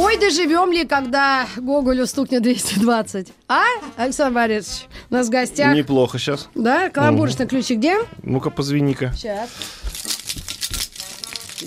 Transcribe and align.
Ой, 0.00 0.16
доживем 0.16 0.70
ли, 0.70 0.86
когда 0.86 1.48
Гоголю 1.56 2.06
стукнет 2.06 2.40
220? 2.42 3.32
А, 3.48 3.64
Александр 3.96 4.32
Борисович, 4.32 4.86
у 5.10 5.14
нас 5.14 5.26
в 5.26 5.30
гостях. 5.30 5.74
Неплохо 5.74 6.20
сейчас. 6.20 6.48
Да, 6.54 6.88
каламбурочный 6.88 7.48
ключик 7.48 7.78
где? 7.78 7.96
Ну-ка, 8.22 8.50
позвони-ка. 8.50 9.12
Сейчас. 9.16 9.50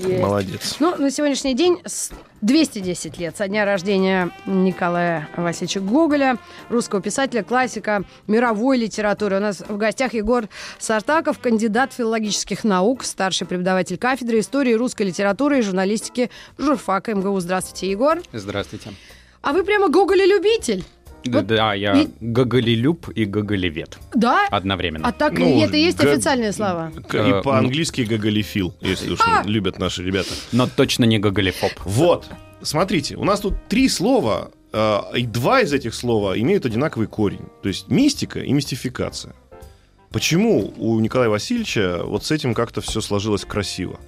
Молодец. 0.07 0.77
Ну, 0.79 0.95
на 0.95 1.11
сегодняшний 1.11 1.53
день 1.53 1.79
с 1.85 2.11
210 2.41 3.17
лет 3.17 3.37
со 3.37 3.47
дня 3.47 3.65
рождения 3.65 4.31
Николая 4.45 5.29
Васильевича 5.37 5.79
Гоголя, 5.79 6.37
русского 6.69 7.01
писателя, 7.01 7.43
классика 7.43 8.03
мировой 8.27 8.77
литературы. 8.77 9.37
У 9.37 9.39
нас 9.39 9.59
в 9.59 9.77
гостях 9.77 10.13
Егор 10.13 10.47
Сартаков, 10.79 11.39
кандидат 11.39 11.93
филологических 11.93 12.63
наук, 12.63 13.03
старший 13.03 13.47
преподаватель 13.47 13.97
кафедры 13.97 14.39
истории 14.39 14.73
русской 14.73 15.03
литературы 15.03 15.59
и 15.59 15.61
журналистики 15.61 16.29
журфака 16.57 17.13
МГУ. 17.13 17.39
Здравствуйте, 17.39 17.89
Егор. 17.91 18.21
Здравствуйте. 18.33 18.93
А 19.41 19.53
вы 19.53 19.63
прямо 19.63 19.89
Гоголя-любитель? 19.89 20.79
Да, 20.79 21.00
Вот 21.25 21.45
да, 21.47 21.73
я 21.73 22.01
и- 22.01 22.07
гоголелюб 22.19 23.09
и 23.09 23.25
гоголевед 23.25 23.97
Да? 24.15 24.47
одновременно. 24.49 25.07
А 25.07 25.11
так 25.11 25.37
Ну, 25.37 25.61
это 25.63 25.77
и 25.77 25.81
есть 25.81 25.97
га- 25.99 26.11
официальные 26.11 26.51
слова? 26.51 26.91
К- 27.07 27.15
Э, 27.15 27.39
И 27.39 27.43
по-английски 27.43 28.01
гоголефил, 28.01 28.73
если 28.81 29.11
уж 29.11 29.19
А! 29.21 29.43
любят 29.45 29.77
наши 29.79 30.03
ребята. 30.03 30.29
Но 30.51 30.67
точно 30.67 31.05
не 31.05 31.19
гоголефоб. 31.19 31.71
Вот, 31.85 32.27
смотрите, 32.61 33.15
у 33.17 33.23
нас 33.23 33.39
тут 33.41 33.53
три 33.69 33.87
слова, 33.89 34.51
э, 34.73 34.99
и 35.17 35.25
два 35.27 35.61
из 35.61 35.73
этих 35.73 35.93
слова 35.93 36.39
имеют 36.39 36.65
одинаковый 36.65 37.07
корень. 37.07 37.45
То 37.61 37.67
есть 37.69 37.87
мистика 37.89 38.39
и 38.39 38.51
мистификация. 38.53 39.33
Почему 40.11 40.73
у 40.77 40.99
Николая 40.99 41.29
Васильевича 41.29 42.01
вот 42.03 42.25
с 42.25 42.31
этим 42.31 42.53
как-то 42.53 42.81
все 42.81 42.99
сложилось 43.01 43.45
красиво? 43.45 43.99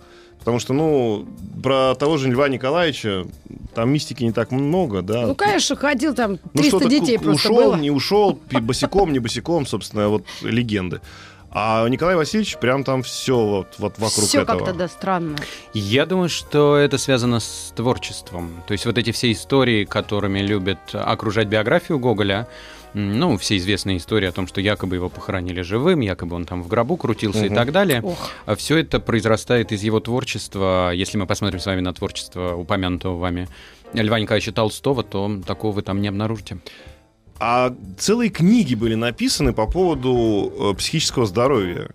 Потому 0.43 0.59
что, 0.59 0.73
ну, 0.73 1.25
про 1.63 1.95
того 1.95 2.17
же 2.17 2.29
Льва 2.29 2.49
Николаевича 2.49 3.25
там 3.73 3.89
мистики 3.91 4.23
не 4.25 4.33
так 4.33 4.51
много, 4.51 5.01
да. 5.01 5.25
Ну, 5.27 5.35
конечно, 5.35 5.75
ходил 5.77 6.13
там 6.13 6.33
Ну, 6.53 6.61
300 6.61 6.67
что-то 6.69 6.89
детей 6.89 7.17
просто 7.17 7.49
ушел, 7.49 7.55
было. 7.71 7.75
не 7.77 7.91
ушел, 7.91 8.39
босиком, 8.51 9.13
не 9.13 9.19
босиком, 9.19 9.65
собственно, 9.65 10.09
вот 10.09 10.25
легенды. 10.41 10.99
А 11.55 11.87
Николай 11.87 12.15
Васильевич 12.15 12.57
прям 12.57 12.83
там 12.83 13.03
все 13.03 13.37
вот, 13.37 13.67
вот 13.77 13.93
вокруг 13.99 14.25
Все 14.27 14.41
этого. 14.41 14.57
как-то, 14.57 14.73
да, 14.73 14.87
странно. 14.87 15.37
Я 15.73 16.05
думаю, 16.07 16.27
что 16.27 16.75
это 16.77 16.97
связано 16.97 17.39
с 17.39 17.71
творчеством. 17.75 18.63
То 18.67 18.71
есть 18.71 18.85
вот 18.87 18.97
эти 18.97 19.11
все 19.11 19.31
истории, 19.31 19.85
которыми 19.85 20.39
любят 20.39 20.79
окружать 20.93 21.47
биографию 21.47 21.99
Гоголя, 21.99 22.47
ну, 22.93 23.37
все 23.37 23.57
известные 23.57 23.97
истории 23.97 24.27
о 24.27 24.31
том, 24.31 24.47
что 24.47 24.61
якобы 24.61 24.95
его 24.95 25.09
похоронили 25.09 25.61
живым, 25.61 25.99
якобы 26.01 26.35
он 26.35 26.45
там 26.45 26.61
в 26.63 26.67
гробу 26.67 26.95
крутился 26.97 27.45
и 27.45 27.49
Мгм. 27.49 27.55
так 27.55 27.71
далее. 27.71 28.01
Ох. 28.03 28.29
Все 28.57 28.77
это 28.77 28.99
произрастает 28.99 29.71
из 29.71 29.83
его 29.83 29.99
творчества. 29.99 30.91
Если 30.93 31.17
мы 31.17 31.25
посмотрим 31.25 31.59
с 31.59 31.65
вами 31.65 31.81
на 31.81 31.93
творчество 31.93 32.55
упомянутого 32.55 33.17
вами 33.17 33.47
Льва 33.93 34.19
Николаевича 34.19 34.51
Толстого, 34.51 35.03
то 35.03 35.41
такого 35.45 35.71
вы 35.73 35.81
там 35.81 36.01
не 36.01 36.07
обнаружите. 36.07 36.57
А 37.39 37.73
целые 37.97 38.29
книги 38.29 38.75
были 38.75 38.95
написаны 38.95 39.53
по 39.53 39.67
поводу 39.67 40.53
э, 40.71 40.77
психического 40.77 41.25
здоровья. 41.25 41.89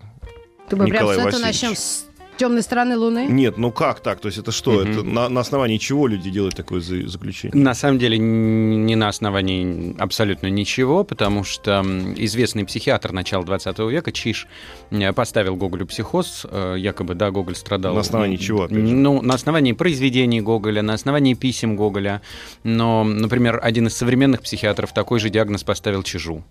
Ты 0.69 0.75
бы 0.75 0.83
прям 0.85 0.93
Николай 0.95 1.15
с 1.17 1.19
этого 1.25 1.41
начнем 1.41 1.75
с 1.75 2.05
темной 2.39 2.63
стороны 2.63 2.97
Луны? 2.97 3.27
Нет, 3.29 3.57
ну 3.57 3.71
как 3.71 3.99
так? 3.99 4.19
То 4.19 4.27
есть 4.27 4.37
это 4.37 4.51
что? 4.51 4.81
Это 4.81 5.03
на, 5.03 5.29
на 5.29 5.41
основании 5.41 5.77
чего 5.77 6.07
люди 6.07 6.29
делают 6.31 6.55
такое 6.55 6.79
за- 6.79 7.07
заключение? 7.07 7.61
На 7.61 7.73
самом 7.75 7.99
деле 7.99 8.17
не 8.17 8.95
на 8.95 9.09
основании 9.09 9.95
абсолютно 9.99 10.47
ничего, 10.47 11.03
потому 11.03 11.43
что 11.43 11.81
известный 12.17 12.65
психиатр 12.65 13.11
начала 13.11 13.43
20 13.43 13.77
века 13.79 14.11
Чиш 14.11 14.47
э, 14.91 15.13
поставил 15.13 15.55
Гоголю 15.55 15.85
психоз, 15.85 16.45
э, 16.49 16.75
якобы, 16.79 17.13
да, 17.15 17.29
Гоголь 17.29 17.55
страдал. 17.55 17.93
На 17.93 18.01
основании 18.01 18.37
чего, 18.37 18.63
опять 18.63 18.77
же? 18.77 18.95
Ну, 18.95 19.21
на 19.21 19.33
основании 19.33 19.73
произведений 19.73 20.41
Гоголя, 20.41 20.81
на 20.81 20.93
основании 20.93 21.33
писем 21.33 21.75
Гоголя. 21.75 22.21
Но, 22.63 23.03
например, 23.03 23.59
один 23.61 23.87
из 23.87 23.95
современных 23.97 24.41
психиатров 24.41 24.93
такой 24.93 25.19
же 25.19 25.29
диагноз 25.29 25.63
поставил 25.63 26.03
Чижу. 26.03 26.43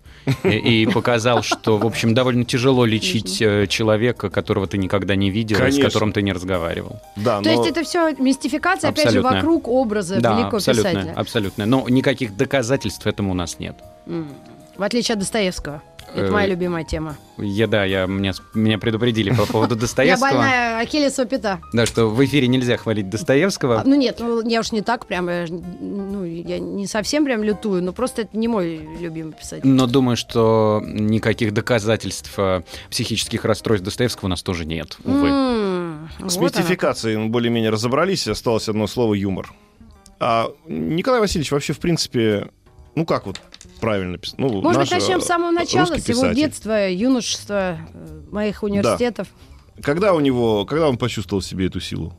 И, 0.43 0.87
показал, 0.93 1.41
что, 1.41 1.77
в 1.77 1.85
общем, 1.85 2.13
довольно 2.13 2.45
тяжело 2.45 2.85
лечить 2.85 3.41
э, 3.41 3.65
человека, 3.67 4.29
которого 4.29 4.67
ты 4.67 4.77
никогда 4.77 5.15
не 5.15 5.31
видел. 5.31 5.57
С 5.79 5.85
которым 5.85 6.11
ты 6.11 6.21
не 6.21 6.33
разговаривал. 6.33 6.99
Да, 7.15 7.39
То 7.41 7.45
но 7.45 7.51
есть 7.51 7.71
это 7.71 7.83
все 7.83 8.13
мистификация, 8.17 8.89
опять 8.89 9.11
же, 9.11 9.21
вокруг 9.21 9.67
образа 9.67 10.19
Да, 10.19 10.33
великого 10.35 10.57
абсолютно, 10.57 10.89
писателя. 10.91 11.13
абсолютно. 11.15 11.65
Но 11.65 11.87
никаких 11.89 12.35
доказательств 12.37 13.05
этому 13.07 13.31
у 13.31 13.35
нас 13.35 13.59
нет. 13.59 13.75
В 14.77 14.83
отличие 14.83 15.13
от 15.13 15.19
Достоевского. 15.19 15.81
Это 16.15 16.25
Э, 16.25 16.31
моя 16.31 16.47
любимая 16.47 16.83
тема. 16.83 17.17
Я, 17.37 17.67
да, 17.67 17.85
я, 17.85 18.07
меня, 18.07 18.31
меня 18.55 18.79
предупредили 18.79 19.29
по 19.31 19.45
поводу 19.45 19.75
Я 19.75 19.81
Достоевского. 19.81 20.29
больная 20.29 20.79
Ахиллесова 20.79 21.27
пята. 21.27 21.59
Да, 21.71 21.85
что 21.85 22.07
в 22.07 22.25
эфире 22.25 22.47
нельзя 22.47 22.77
хвалить 22.77 23.05
А, 23.05 23.09
Достоевского. 23.11 23.83
ну 23.85 23.95
нет, 23.95 24.17
ну 24.19 24.41
я 24.47 24.61
уж 24.61 24.71
не 24.71 24.81
так 24.81 25.05
прям, 25.05 25.29
я, 25.29 25.45
ну 25.79 26.23
я 26.25 26.57
не 26.57 26.87
совсем 26.87 27.25
прям 27.25 27.43
лютую, 27.43 27.83
но 27.83 27.93
просто 27.93 28.23
это 28.23 28.35
не 28.35 28.47
мой 28.47 28.81
любимый 28.99 29.33
писатель. 29.33 29.67
Но 29.67 29.85
думаю, 29.85 30.17
что 30.17 30.81
никаких 30.83 31.53
доказательств 31.53 32.33
э, 32.37 32.63
психических 32.89 33.45
расстройств 33.45 33.85
Достоевского 33.85 34.25
у 34.25 34.29
нас 34.29 34.41
тоже 34.41 34.65
нет, 34.65 34.97
увы. 35.03 35.27
М, 35.27 35.68
С 36.19 36.35
вот 36.35 36.55
мистификацией 36.55 37.17
мы 37.17 37.29
более-менее 37.29 37.71
разобрались, 37.71 38.27
осталось 38.27 38.67
одно 38.69 38.87
слово 38.87 39.13
юмор. 39.13 39.53
А 40.19 40.51
Николай 40.67 41.21
Васильевич 41.21 41.51
вообще, 41.51 41.73
в 41.73 41.79
принципе, 41.79 42.49
ну 42.95 43.05
как 43.05 43.25
вот 43.25 43.39
правильно 43.79 44.17
писать? 44.17 44.37
Ну, 44.37 44.61
быть, 44.61 44.75
наш, 44.75 44.91
начнем 44.91 45.19
э, 45.19 45.21
с 45.21 45.25
самого 45.25 45.51
начала, 45.51 45.97
с 45.97 46.09
его 46.09 46.27
детства, 46.27 46.89
юношества, 46.89 47.77
э, 47.93 48.21
моих 48.31 48.63
университетов. 48.63 49.27
Когда 49.81 50.13
у 50.13 50.19
него, 50.19 50.65
когда 50.65 50.89
он 50.89 50.97
почувствовал 50.97 51.41
в 51.41 51.45
себе 51.45 51.67
эту 51.67 51.79
силу? 51.79 52.13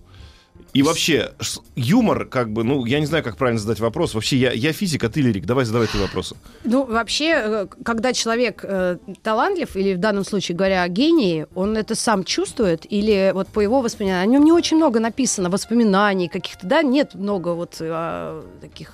И 0.73 0.83
вообще, 0.83 1.33
юмор, 1.75 2.27
как 2.27 2.53
бы, 2.53 2.65
ну, 2.65 2.85
я 2.85 3.01
не 3.01 3.07
знаю, 3.07 3.25
как 3.25 3.37
правильно 3.37 3.61
задать 3.61 3.81
вопрос. 3.81 4.15
Вообще, 4.15 4.37
я, 4.37 4.53
я 4.53 4.73
физик, 4.73 5.05
а 5.05 5.09
ты 5.09 5.21
лирик. 5.21 5.45
Давай 5.45 5.65
задавай 5.65 5.89
ты 5.89 5.99
вопросы. 5.99 6.37
Ну, 6.65 6.85
вообще, 6.85 7.35
э, 7.37 7.67
когда 7.85 8.13
человек 8.13 8.61
э, 8.63 8.99
талантлив, 9.23 9.75
или 9.77 9.95
в 9.95 9.99
данном 9.99 10.25
случае 10.25 10.57
говоря 10.57 10.83
о 10.83 10.89
гении, 10.89 11.47
он 11.55 11.77
это 11.77 11.95
сам 11.95 12.25
чувствует, 12.25 12.87
или 12.89 13.33
вот 13.35 13.49
по 13.49 13.61
его 13.61 13.81
воспоминаниям, 13.81 14.31
о 14.31 14.33
нем 14.33 14.45
не 14.45 14.53
очень 14.53 14.77
много 14.77 15.01
написано, 15.01 15.51
воспоминаний 15.51 16.29
каких-то, 16.29 16.67
да, 16.67 16.83
нет 16.83 17.15
много 17.15 17.51
вот 17.51 17.77
э, 17.81 18.43
таких 18.61 18.93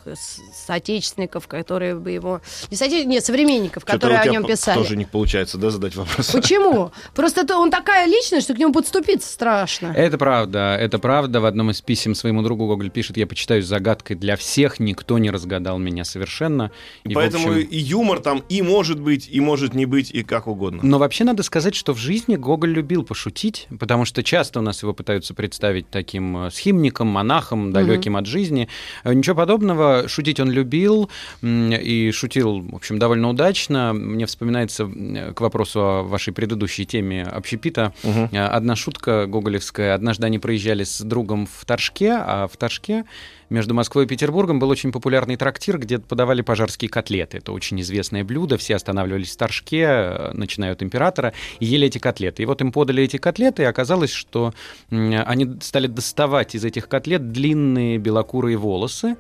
соотечественников, 0.55 1.47
которые 1.47 1.97
бы 1.97 2.11
его... 2.11 2.41
Не 2.71 2.77
соотечественников, 2.77 3.13
нет, 3.13 3.25
современников, 3.25 3.85
Чё-то 3.85 3.93
которые 3.93 4.21
о 4.21 4.27
нем 4.27 4.45
писали. 4.45 4.79
Тоже 4.79 4.97
не 4.97 5.05
получается, 5.05 5.59
да, 5.59 5.71
задать 5.71 5.95
вопрос? 5.95 6.31
Почему? 6.31 6.93
Просто 7.15 7.43
это, 7.43 7.59
он 7.59 7.71
такая 7.71 8.07
личность, 8.07 8.45
что 8.45 8.55
к 8.55 8.59
нему 8.59 8.73
подступиться 8.73 9.31
страшно. 9.31 9.93
Это 9.95 10.17
правда, 10.17 10.77
это 10.77 10.99
правда. 10.99 11.41
В 11.41 11.45
одном 11.45 11.66
из 11.71 11.81
писем 11.81 12.15
своему 12.15 12.43
другу 12.43 12.67
Гоголь 12.67 12.91
пишет, 12.91 13.17
я 13.17 13.27
почитаюсь 13.27 13.65
загадкой 13.65 14.17
для 14.17 14.37
всех, 14.37 14.81
никто 14.81 15.19
не 15.19 15.31
разгадал 15.31 15.79
меня 15.79 16.05
совершенно. 16.05 16.71
И, 17.05 17.15
Поэтому 17.15 17.51
общем, 17.51 17.69
и 17.69 17.79
юмор 17.79 18.21
там 18.21 18.43
и 18.49 18.63
может 18.63 19.01
быть, 19.01 19.29
и 19.31 19.41
может 19.41 19.75
не 19.75 19.87
быть, 19.87 20.11
и 20.11 20.23
как 20.23 20.47
угодно. 20.47 20.81
Но 20.83 20.99
вообще 20.99 21.25
надо 21.25 21.43
сказать, 21.43 21.75
что 21.75 21.95
в 21.95 21.99
жизни 21.99 22.37
Гоголь 22.37 22.73
любил 22.73 23.05
пошутить, 23.05 23.69
потому 23.79 24.05
что 24.05 24.23
часто 24.23 24.61
у 24.61 24.63
нас 24.63 24.83
его 24.83 24.93
пытаются 24.93 25.35
представить 25.35 25.89
таким 25.91 26.47
э, 26.47 26.51
схимником, 26.51 27.09
монахом, 27.09 27.73
далеким 27.73 28.17
от 28.17 28.27
жизни. 28.27 28.69
Э, 29.05 29.13
Ничего 29.15 29.37
подобного. 29.37 30.09
Шутить 30.09 30.41
он 30.41 30.51
любил 30.51 31.11
и 31.43 32.11
шутил, 32.13 32.61
в 32.61 32.75
общем, 32.75 32.99
довольно 32.99 33.29
удачно. 33.29 33.93
Мне 33.93 34.27
вспоминается 34.27 34.87
к 35.35 35.41
вопросу 35.41 35.81
о 35.81 36.03
вашей 36.03 36.33
предыдущей 36.33 36.85
теме 36.87 37.23
общепита 37.25 37.95
э, 38.03 38.39
одна 38.39 38.77
шутка 38.77 39.27
гоголевская. 39.27 39.95
Однажды 39.95 40.27
они 40.27 40.39
проезжали 40.39 40.85
с 40.85 41.01
другом 41.01 41.47
в 41.47 41.56
Торжке, 41.65 42.13
а 42.13 42.47
в 42.47 42.57
Торжке 42.57 43.05
между 43.49 43.75
Москвой 43.75 44.05
и 44.05 44.09
Петербургом 44.09 44.59
был 44.59 44.69
очень 44.69 44.93
популярный 44.93 45.37
трактир, 45.37 45.79
где 45.79 45.99
подавали 45.99 46.43
пожарские 46.43 46.89
котлеты. 46.89 47.39
Это 47.39 47.53
очень 47.53 47.81
известное 47.81 48.25
блюдо. 48.25 48.57
Все 48.57 48.75
останавливались 48.75 49.33
в 49.33 49.37
Торжке, 49.37 49.83
э, 49.83 50.31
начиная 50.35 50.73
от 50.73 50.83
императора, 50.83 51.33
и 51.61 51.67
ели 51.67 51.87
эти 51.87 51.99
котлеты. 51.99 52.43
И 52.43 52.47
вот 52.47 52.61
им 52.61 52.73
подали 52.73 53.03
эти 53.03 53.19
котлеты, 53.19 53.63
и 53.63 53.67
оказалось, 53.67 54.11
что 54.11 54.53
они 54.91 55.59
стали 55.61 55.87
доставать 55.87 56.55
из 56.55 56.65
этих 56.65 56.89
котлет 56.89 57.33
длинные 57.33 57.99
белокурые 57.99 58.57
волосы, 58.57 59.17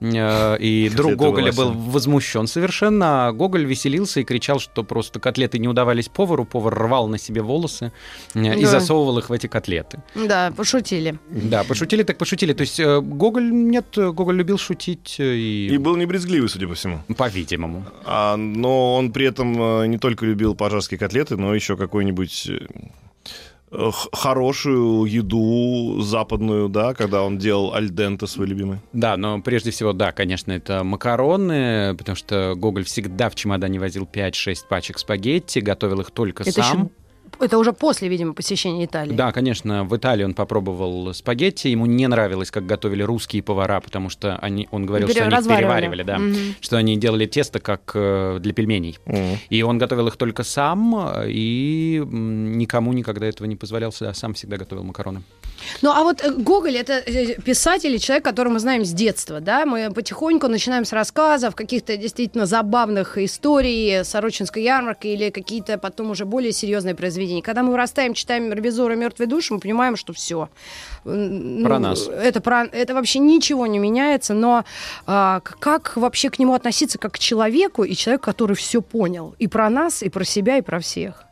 и 0.00 0.90
друг 0.94 1.14
Гоголя 1.14 1.52
был 1.52 1.72
возмущен 1.72 2.46
совершенно, 2.46 3.28
а 3.28 3.32
Гоголь 3.32 3.64
веселился 3.64 4.20
и 4.20 4.24
кричал, 4.24 4.60
что 4.60 4.84
просто 4.84 5.18
котлеты 5.20 5.58
не 5.58 5.66
удавались 5.68 6.08
повару, 6.08 6.44
повар 6.44 6.74
рвал 6.74 7.08
на 7.08 7.18
себе 7.18 7.42
волосы 7.42 7.92
э, 8.34 8.56
и 8.58 8.62
Да. 8.62 8.68
засовывал 8.70 9.18
их 9.18 9.28
в 9.28 9.32
эти 9.32 9.46
котлеты. 9.48 10.02
Да, 10.14 10.52
пошутили. 10.56 11.18
Да, 11.30 11.64
пошутили 11.64 12.02
так 12.04 12.16
пошутили. 12.18 12.52
То 12.52 12.60
есть 12.62 12.78
э, 12.78 13.00
Гоголь, 13.00 13.50
нет, 13.52 13.86
э, 13.96 14.12
Гоголь 14.12 14.36
любил 14.36 14.58
шутить 14.58 15.16
э, 15.18 15.34
и, 15.34 15.68
И 15.74 15.78
был 15.78 15.96
не 15.96 16.06
брезгливый, 16.06 16.48
судя 16.48 16.68
по 16.68 16.74
всему. 16.74 17.00
по-видимому. 17.16 17.84
А, 18.04 18.36
но 18.36 18.94
он 18.94 19.10
при 19.12 19.26
этом 19.26 19.82
э, 19.82 19.86
не 19.88 19.98
только 19.98 20.24
любил 20.26 20.54
пожарские 20.54 20.98
котлеты, 20.98 21.36
но 21.36 21.54
еще 21.54 21.76
какой-нибудь 21.76 22.46
э, 22.48 22.52
э, 22.52 22.88
хорошую 24.12 25.04
еду 25.04 26.00
западную, 26.00 26.68
да, 26.68 26.94
когда 26.94 27.22
он 27.22 27.38
делал 27.38 27.74
альдента 27.74 28.26
свой 28.26 28.46
любимый. 28.46 28.78
Да, 28.92 29.16
но 29.16 29.40
прежде 29.40 29.70
всего, 29.70 29.92
да, 29.92 30.12
конечно, 30.12 30.52
это 30.52 30.84
макароны, 30.84 31.94
потому 31.96 32.16
что 32.16 32.54
Гоголь 32.56 32.84
всегда 32.84 33.28
в 33.30 33.34
чемодане 33.34 33.78
возил 33.78 34.08
5-6 34.10 34.56
пачек 34.68 34.98
спагетти, 34.98 35.58
готовил 35.58 36.00
их 36.00 36.10
только 36.10 36.42
Это 36.42 36.52
сам. 36.52 36.78
еще 36.78 36.90
это 37.40 37.58
уже 37.58 37.72
после, 37.72 38.08
видимо, 38.08 38.32
посещения 38.34 38.84
Италии. 38.84 39.14
Да, 39.14 39.32
конечно, 39.32 39.84
в 39.84 39.96
Италии 39.96 40.24
он 40.24 40.34
попробовал 40.34 41.12
спагетти, 41.14 41.68
ему 41.68 41.86
не 41.86 42.06
нравилось, 42.08 42.50
как 42.50 42.66
готовили 42.66 43.02
русские 43.02 43.42
повара, 43.42 43.80
потому 43.80 44.08
что 44.10 44.36
они, 44.38 44.68
он 44.70 44.86
говорил, 44.86 45.08
что 45.08 45.24
они 45.24 45.48
переваривали, 45.48 46.02
да, 46.02 46.18
Мгм. 46.18 46.36
что 46.60 46.76
они 46.76 46.96
делали 46.96 47.26
тесто 47.26 47.58
как 47.60 47.92
э, 47.94 48.38
для 48.40 48.52
пельменей. 48.52 48.98
И 49.50 49.62
он 49.62 49.78
готовил 49.78 50.08
их 50.08 50.16
только 50.16 50.42
сам, 50.42 50.94
э, 51.14 51.26
и 51.28 52.02
никому 52.04 52.92
никогда 52.92 53.26
этого 53.26 53.46
не 53.46 53.56
позволял, 53.56 53.92
а 54.00 54.14
сам 54.14 54.34
всегда 54.34 54.56
готовил 54.56 54.84
макароны. 54.84 55.22
Ну, 55.82 55.90
а 55.90 56.02
вот 56.02 56.22
э, 56.24 56.30
Гоголь 56.30 56.76
это 56.76 56.94
э, 56.94 57.40
писатель 57.40 57.94
и 57.94 58.00
человек, 58.00 58.24
которого 58.24 58.54
мы 58.54 58.58
знаем 58.58 58.84
с 58.84 58.92
детства, 58.92 59.40
да? 59.40 59.66
Мы 59.66 59.90
потихоньку 59.92 60.48
начинаем 60.48 60.84
с 60.84 60.92
рассказов, 60.92 61.54
каких-то 61.54 61.96
действительно 61.96 62.46
забавных 62.46 63.18
историй, 63.18 64.04
Сорочинской 64.04 64.62
ярмарки 64.62 65.06
или 65.06 65.30
какие-то 65.30 65.78
потом 65.78 66.10
уже 66.10 66.24
более 66.24 66.52
серьезные 66.52 66.94
произведения. 66.94 67.42
Когда 67.42 67.62
мы 67.62 67.70
вырастаем, 67.70 68.14
читаем 68.14 68.52
«Ревизора. 68.52 68.94
Мертвой 68.94 69.26
души», 69.26 69.54
мы 69.54 69.60
понимаем, 69.60 69.96
что 69.96 70.12
все. 70.12 70.48
Про 71.04 71.78
нас. 71.78 72.08
Это, 72.08 72.40
про, 72.40 72.64
это 72.64 72.94
вообще 72.94 73.18
ничего 73.18 73.66
не 73.66 73.78
меняется, 73.78 74.34
но 74.34 74.64
а, 75.06 75.40
как 75.40 75.96
вообще 75.96 76.30
к 76.30 76.38
нему 76.38 76.54
относиться 76.54 76.98
как 76.98 77.12
к 77.12 77.18
человеку 77.18 77.84
и 77.84 77.94
человеку, 77.94 78.24
который 78.24 78.56
все 78.56 78.82
понял? 78.82 79.34
И 79.38 79.46
про 79.46 79.70
нас, 79.70 80.02
и 80.02 80.08
про 80.08 80.24
себя, 80.24 80.58
и 80.58 80.62
про 80.62 80.80
всех. 80.80 81.27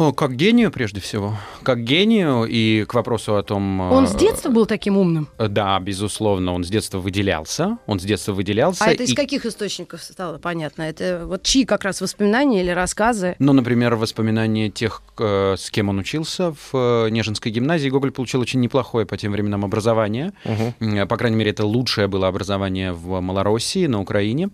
О, 0.00 0.12
как 0.14 0.34
гению, 0.34 0.70
прежде 0.70 0.98
всего. 0.98 1.36
Как 1.62 1.84
гению, 1.84 2.44
и 2.48 2.84
к 2.84 2.94
вопросу 2.94 3.36
о 3.36 3.42
том... 3.42 3.80
Он 3.82 4.04
э, 4.04 4.06
с 4.06 4.14
детства 4.14 4.48
был 4.48 4.64
таким 4.64 4.96
умным? 4.96 5.28
Да, 5.36 5.78
безусловно, 5.78 6.54
он 6.54 6.64
с 6.64 6.68
детства 6.68 6.98
выделялся. 6.98 7.76
Он 7.86 8.00
с 8.00 8.02
детства 8.02 8.32
выделялся. 8.32 8.82
А 8.86 8.92
это 8.92 9.02
из 9.02 9.10
и- 9.10 9.14
каких 9.14 9.44
источников 9.44 10.02
стало 10.02 10.38
понятно? 10.38 10.84
Это 10.84 11.24
вот 11.26 11.42
чьи 11.42 11.66
как 11.66 11.84
раз 11.84 12.00
воспоминания 12.00 12.62
или 12.62 12.70
рассказы? 12.70 13.36
Ну, 13.38 13.52
например, 13.52 13.94
воспоминания 13.96 14.70
тех, 14.70 15.02
э, 15.18 15.56
с 15.58 15.70
кем 15.70 15.90
он 15.90 15.98
учился 15.98 16.52
в 16.54 16.70
э, 17.06 17.10
Нежинской 17.10 17.52
гимназии. 17.52 17.90
Гоголь 17.90 18.10
получил 18.10 18.40
очень 18.40 18.60
неплохое 18.60 19.04
по 19.04 19.18
тем 19.18 19.32
временам 19.32 19.66
образование. 19.66 20.32
М, 20.80 21.06
По 21.08 21.18
крайней 21.18 21.36
мере, 21.36 21.50
это 21.50 21.66
лучшее 21.66 22.06
было 22.08 22.26
образование 22.26 22.94
в 22.94 23.20
Малороссии, 23.20 23.84
на 23.84 24.00
Украине 24.00 24.48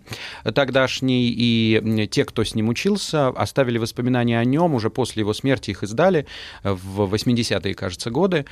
тогдашней. 0.53 1.33
И 1.33 2.07
те, 2.11 2.25
кто 2.25 2.43
с 2.43 2.53
ним 2.53 2.67
учился, 2.67 3.29
оставили 3.29 3.77
воспоминания 3.77 4.37
о 4.39 4.43
нем. 4.43 4.73
Уже 4.73 4.89
после 4.89 5.21
его 5.21 5.36
смерти 5.37 5.71
их 5.71 5.83
издали 5.83 6.25
в 6.63 7.13
80-е, 7.13 7.73
кажется, 7.73 8.09
годы. 8.09 8.45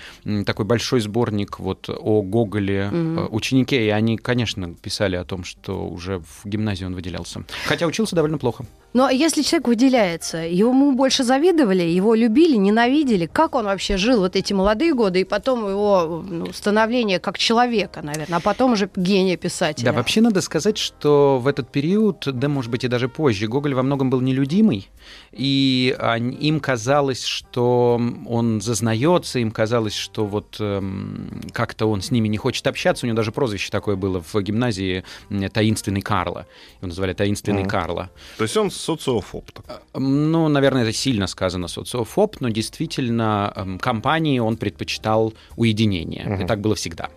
Такой 0.45 0.65
большой 0.65 1.01
сборник 1.01 1.59
вот 1.59 1.89
о 1.89 2.21
Гоголе, 2.21 2.89
э, 2.91 3.27
ученике. 3.31 3.85
И 3.85 3.89
они, 3.89 4.17
конечно, 4.17 4.73
писали 4.75 5.15
о 5.15 5.23
том, 5.23 5.43
что 5.43 5.87
уже 5.87 6.19
в 6.19 6.45
гимназии 6.45 6.85
он 6.85 6.95
выделялся. 6.95 7.43
Хотя 7.65 7.85
учился 7.85 8.15
довольно 8.15 8.37
плохо. 8.37 8.65
Но 8.95 9.09
если 9.09 9.41
человек 9.41 9.67
выделяется, 9.67 10.37
ему 10.37 10.93
больше 10.93 11.25
завидовали, 11.25 11.83
его 11.83 12.15
любили, 12.15 12.55
ненавидели, 12.55 13.25
как 13.25 13.53
он 13.53 13.65
вообще 13.65 13.97
жил 13.97 14.21
вот 14.21 14.37
эти 14.37 14.53
молодые 14.53 14.93
годы, 14.93 15.19
и 15.19 15.23
потом 15.25 15.67
его 15.69 16.23
ну, 16.25 16.53
становление 16.53 17.19
как 17.19 17.37
человека, 17.37 18.01
наверное, 18.01 18.37
а 18.37 18.39
потом 18.39 18.71
уже 18.71 18.89
гения 18.95 19.35
писателя. 19.35 19.87
Да, 19.87 19.91
вообще 19.91 20.21
надо 20.21 20.39
сказать, 20.39 20.77
что 20.77 21.39
в 21.39 21.47
этот 21.47 21.73
период, 21.73 22.25
да, 22.25 22.47
может 22.47 22.71
быть, 22.71 22.85
и 22.85 22.87
даже 22.87 23.09
позже, 23.09 23.47
Гоголь 23.47 23.73
во 23.73 23.83
многом 23.83 24.09
был 24.09 24.21
нелюдимый, 24.21 24.87
и 25.33 25.93
им 26.39 26.61
казалось, 26.61 27.25
что 27.25 28.01
он 28.25 28.61
зазнается, 28.61 29.39
им 29.39 29.51
казалось, 29.51 29.93
что 29.93 30.25
вот 30.25 30.55
эм, 30.61 31.41
как-то 31.51 31.87
он 31.87 32.01
с 32.01 32.11
ними 32.11 32.29
не 32.29 32.37
хочет 32.37 32.65
общаться. 32.65 33.05
У 33.05 33.07
него 33.07 33.17
даже 33.17 33.33
прозвище 33.33 33.71
такое 33.71 33.97
было 33.97 34.21
в 34.21 34.41
гимназии 34.41 35.03
«Таинственный 35.51 36.01
Карло». 36.01 36.47
Его 36.77 36.87
называли 36.87 37.11
«Таинственный 37.11 37.63
Мгм. 37.63 37.69
Карло». 37.69 38.09
То 38.37 38.43
есть 38.45 38.55
он 38.55 38.71
социофоб. 38.85 39.51
такой. 39.51 39.75
Ну, 39.93 40.47
наверное, 40.47 40.83
это 40.83 40.93
сильно 40.93 41.27
сказано 41.27 41.67
социофоб, 41.67 42.41
но 42.41 42.49
действительно 42.49 43.51
эм, 43.55 43.79
компании 43.79 44.39
он 44.39 44.57
предпочитал 44.57 45.33
уединение. 45.57 46.25
Мгм. 46.25 46.43
И 46.43 46.47
так 46.47 46.59
было 46.61 46.75
всегда. 46.75 47.09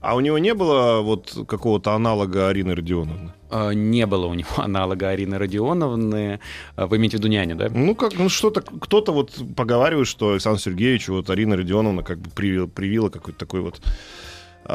А 0.00 0.16
у 0.16 0.20
него 0.20 0.38
не 0.38 0.54
было 0.54 1.02
вот 1.02 1.44
какого-то 1.46 1.92
аналога 1.92 2.48
Арины 2.48 2.74
Родионовны? 2.74 3.32
Э, 3.50 3.74
Не 3.74 4.06
было 4.06 4.26
у 4.26 4.34
него 4.34 4.48
аналога 4.56 5.10
Арины 5.10 5.36
Родионовны. 5.38 6.40
Э, 6.76 6.86
Вы 6.86 6.96
имеете 6.96 7.16
в 7.16 7.20
виду 7.20 7.28
няню, 7.28 7.54
да? 7.56 7.68
Ну, 7.68 7.94
как, 7.94 8.14
ну 8.18 8.28
что-то, 8.30 8.62
кто-то 8.62 9.12
вот 9.12 9.30
поговаривает, 9.56 10.08
что 10.08 10.30
Александру 10.30 10.60
Сергеевичу 10.62 11.12
вот 11.12 11.28
Арина 11.28 11.56
Родионовна 11.56 12.02
как 12.02 12.18
бы 12.18 12.30
привила, 12.30 12.66
привила 12.66 13.10
какой-то 13.10 13.38
такой 13.38 13.60
вот 13.60 13.80
а, 13.84 13.90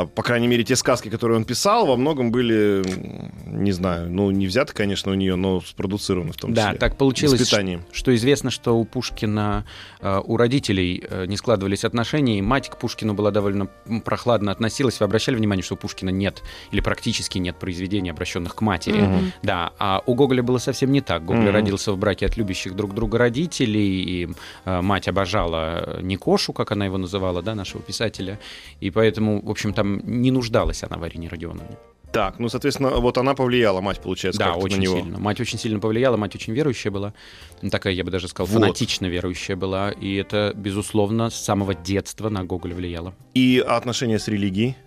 по 0.03 0.23
крайней 0.23 0.47
мере, 0.47 0.63
те 0.63 0.75
сказки, 0.75 1.09
которые 1.09 1.37
он 1.37 1.45
писал, 1.45 1.85
во 1.85 1.95
многом 1.95 2.31
были, 2.31 2.83
не 3.47 3.71
знаю, 3.71 4.09
ну, 4.11 4.29
не 4.31 4.47
взяты, 4.47 4.73
конечно, 4.73 5.11
у 5.11 5.15
нее, 5.15 5.35
но 5.35 5.61
спродуцированы 5.61 6.33
в 6.33 6.37
том 6.37 6.53
Да, 6.53 6.65
числе. 6.67 6.79
так 6.79 6.97
получилось, 6.97 7.39
Воспитанием. 7.39 7.83
что 7.91 8.13
известно, 8.15 8.51
что 8.51 8.73
у 8.77 8.83
Пушкина, 8.85 9.65
э, 10.01 10.21
у 10.25 10.37
родителей 10.37 11.03
э, 11.09 11.25
не 11.27 11.37
складывались 11.37 11.85
отношения, 11.85 12.39
и 12.39 12.41
мать 12.41 12.69
к 12.69 12.77
Пушкину 12.77 13.13
была 13.13 13.31
довольно 13.31 13.67
прохладно 14.03 14.51
относилась. 14.51 14.99
Вы 14.99 15.05
обращали 15.05 15.35
внимание, 15.35 15.63
что 15.63 15.75
у 15.75 15.77
Пушкина 15.77 16.09
нет 16.09 16.41
или 16.71 16.81
практически 16.81 17.37
нет 17.37 17.57
произведений, 17.57 18.09
обращенных 18.09 18.55
к 18.55 18.61
матери? 18.61 19.01
Мгм. 19.01 19.31
Да, 19.43 19.71
а 19.79 20.01
у 20.05 20.13
Гоголя 20.15 20.43
было 20.43 20.57
совсем 20.57 20.91
не 20.91 21.01
так. 21.01 21.23
Гоголь 21.25 21.43
Мгм. 21.45 21.53
родился 21.53 21.91
в 21.93 21.97
браке 21.97 22.25
от 22.25 22.37
любящих 22.37 22.75
друг 22.75 22.93
друга 22.93 23.17
родителей, 23.17 24.03
и 24.03 24.29
э, 24.65 24.81
мать 24.81 25.07
обожала 25.07 25.99
Никошу, 26.01 26.53
как 26.53 26.71
она 26.71 26.85
его 26.85 26.97
называла, 26.97 27.41
да, 27.41 27.55
нашего 27.55 27.81
писателя, 27.81 28.39
и 28.79 28.89
поэтому, 28.89 29.41
в 29.45 29.49
общем, 29.49 29.73
там 29.73 29.84
не 30.03 30.31
нуждалась 30.31 30.83
она 30.83 30.97
в 30.97 31.03
Арине 31.03 31.27
Родионовне. 31.29 31.77
Так, 32.11 32.39
ну, 32.39 32.47
соответственно, 32.47 32.91
вот 32.91 33.17
она 33.17 33.33
повлияла, 33.35 33.81
мать, 33.81 33.99
получается, 34.01 34.39
Да, 34.39 34.53
очень 34.53 34.77
на 34.77 34.81
него. 34.81 34.97
сильно. 34.99 35.19
Мать 35.19 35.41
очень 35.41 35.59
сильно 35.59 35.79
повлияла, 35.79 36.15
мать 36.15 36.33
очень 36.33 36.53
верующая 36.53 36.89
была. 36.89 37.13
Ну, 37.61 37.69
Такая, 37.69 37.91
я 37.93 38.05
бы 38.05 38.11
даже 38.11 38.29
сказал, 38.29 38.47
Вот. 38.53 38.61
фанатично 38.61 39.05
верующая 39.07 39.57
была. 39.57 39.91
И 39.91 40.15
это, 40.15 40.53
безусловно, 40.55 41.29
с 41.29 41.35
самого 41.35 41.73
детства 41.73 42.29
на 42.29 42.45
Гоголя 42.45 42.73
влияло. 42.73 43.13
И 43.33 43.61
отношения 43.67 44.17
с 44.17 44.29
религией? 44.29 44.77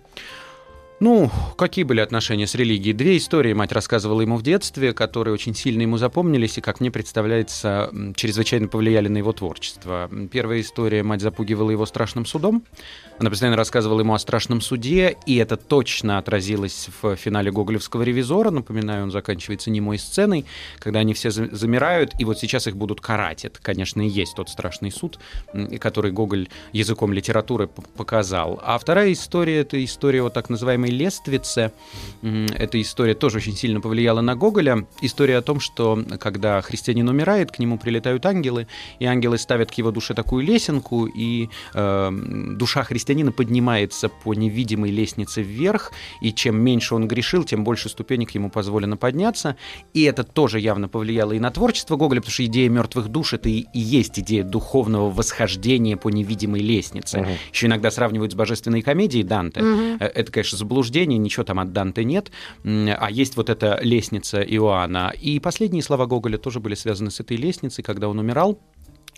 Ну, 1.01 1.31
какие 1.57 1.85
были 1.85 2.01
отношения 2.01 2.45
с 2.45 2.55
религией? 2.55 2.91
Две 2.91 3.15
истории 3.15 3.53
мать 3.53 3.71
рассказывала 3.71 4.19
ему 4.19 4.35
в 4.35 4.43
детстве, 4.43 4.91
которые 4.91 5.33
очень 5.33 5.55
сильно 5.55 5.83
ему 5.83 5.97
запомнились 5.97 6.57
и, 6.57 6.61
как 6.61 6.81
мне 6.81 6.91
представляется, 6.91 7.89
чрезвычайно 8.15 8.67
повлияли 8.67 9.07
на 9.07 9.19
его 9.19 9.31
творчество. 9.31 10.09
Первая 10.29 10.59
история, 10.59 11.01
мать 11.03 11.21
запугивала 11.21 11.71
его 11.71 11.85
страшным 11.85 12.25
судом. 12.25 12.63
Она 13.17 13.29
постоянно 13.29 13.55
рассказывала 13.55 14.01
ему 14.01 14.13
о 14.13 14.19
страшном 14.19 14.59
суде, 14.59 15.15
и 15.25 15.37
это 15.37 15.55
точно 15.55 16.17
отразилось 16.17 16.89
в 17.01 17.15
финале 17.15 17.49
Гоголевского 17.49 18.01
ревизора. 18.01 18.49
Напоминаю, 18.49 19.03
он 19.03 19.11
заканчивается 19.11 19.71
немой 19.71 19.99
сценой, 19.99 20.45
когда 20.79 20.99
они 20.99 21.13
все 21.13 21.31
за- 21.31 21.53
замирают, 21.55 22.11
и 22.19 22.25
вот 22.25 22.39
сейчас 22.39 22.67
их 22.67 22.75
будут 22.75 22.99
карать. 22.99 23.45
Это, 23.45 23.59
конечно, 23.61 24.01
и 24.01 24.09
есть 24.09 24.35
тот 24.35 24.49
страшный 24.49 24.91
суд, 24.91 25.17
который 25.79 26.11
Гоголь 26.11 26.49
языком 26.73 27.13
литературы 27.13 27.67
показал. 27.67 28.61
А 28.65 28.77
вторая 28.77 29.13
история— 29.13 29.59
это 29.61 29.81
история 29.81 30.23
о 30.23 30.29
так 30.29 30.49
называемой 30.49 30.88
лествице. 30.89 31.71
М, 32.21 32.47
Эта 32.47 32.81
история 32.81 33.13
тоже 33.13 33.37
очень 33.37 33.55
сильно 33.55 33.81
повлияла 33.81 34.21
на 34.21 34.35
Гоголя. 34.35 34.85
История 35.01 35.37
о 35.37 35.41
том, 35.41 35.59
что 35.59 36.03
когда 36.19 36.61
христианин 36.61 37.07
умирает, 37.07 37.51
к 37.51 37.59
нему 37.59 37.77
прилетают 37.77 38.25
ангелы, 38.25 38.67
и 38.99 39.05
ангелы 39.05 39.37
ставят 39.37 39.71
к 39.71 39.73
его 39.75 39.91
душе 39.91 40.13
такую 40.13 40.45
лесенку, 40.45 41.05
и 41.05 41.49
э, 41.73 42.11
душа 42.57 42.83
христианина 42.83 43.31
поднимается 43.31 44.09
по 44.09 44.33
невидимой 44.33 44.91
лестнице 44.91 45.41
вверх, 45.41 45.91
и 46.21 46.33
чем 46.33 46.61
меньше 46.61 46.95
он 46.95 47.07
грешил, 47.07 47.43
тем 47.43 47.63
больше 47.63 47.89
ступенек 47.89 48.31
ему 48.31 48.49
позволено 48.49 48.97
подняться. 48.97 49.55
И 49.93 50.03
это 50.03 50.23
тоже 50.23 50.59
явно 50.59 50.87
повлияло 50.87 51.33
и 51.33 51.39
на 51.39 51.51
творчество 51.51 51.95
Гоголя, 51.95 52.19
потому 52.19 52.33
что 52.33 52.45
идея 52.45 52.69
мертвых 52.69 53.07
душ 53.07 53.33
это 53.33 53.49
и, 53.49 53.65
и 53.73 53.79
есть 53.79 54.19
идея 54.19 54.43
духовного 54.43 55.09
восхождения 55.09 55.97
по 55.97 56.09
невидимой 56.09 56.61
лестнице. 56.61 57.19
Мгм. 57.19 57.29
Еще 57.53 57.67
иногда 57.67 57.91
сравнивают 57.91 58.31
с 58.31 58.35
божественной 58.35 58.81
комедией 58.81 59.23
Данте. 59.23 59.61
Э, 59.99 60.05
Это, 60.13 60.31
конечно, 60.31 60.57
заблуждение, 60.57 60.78
ничего 61.17 61.43
там 61.43 61.59
от 61.59 61.73
Данте 61.73 62.03
нет, 62.03 62.31
а 62.63 63.09
есть 63.11 63.37
вот 63.37 63.49
эта 63.49 63.79
лестница 63.81 64.41
Иоанна. 64.41 65.13
И 65.19 65.39
последние 65.39 65.83
слова 65.83 66.05
Гоголя 66.05 66.37
тоже 66.37 66.59
были 66.59 66.75
связаны 66.75 67.11
с 67.11 67.19
этой 67.19 67.37
лестницей, 67.37 67.83
когда 67.83 68.09
он 68.09 68.19
умирал. 68.19 68.59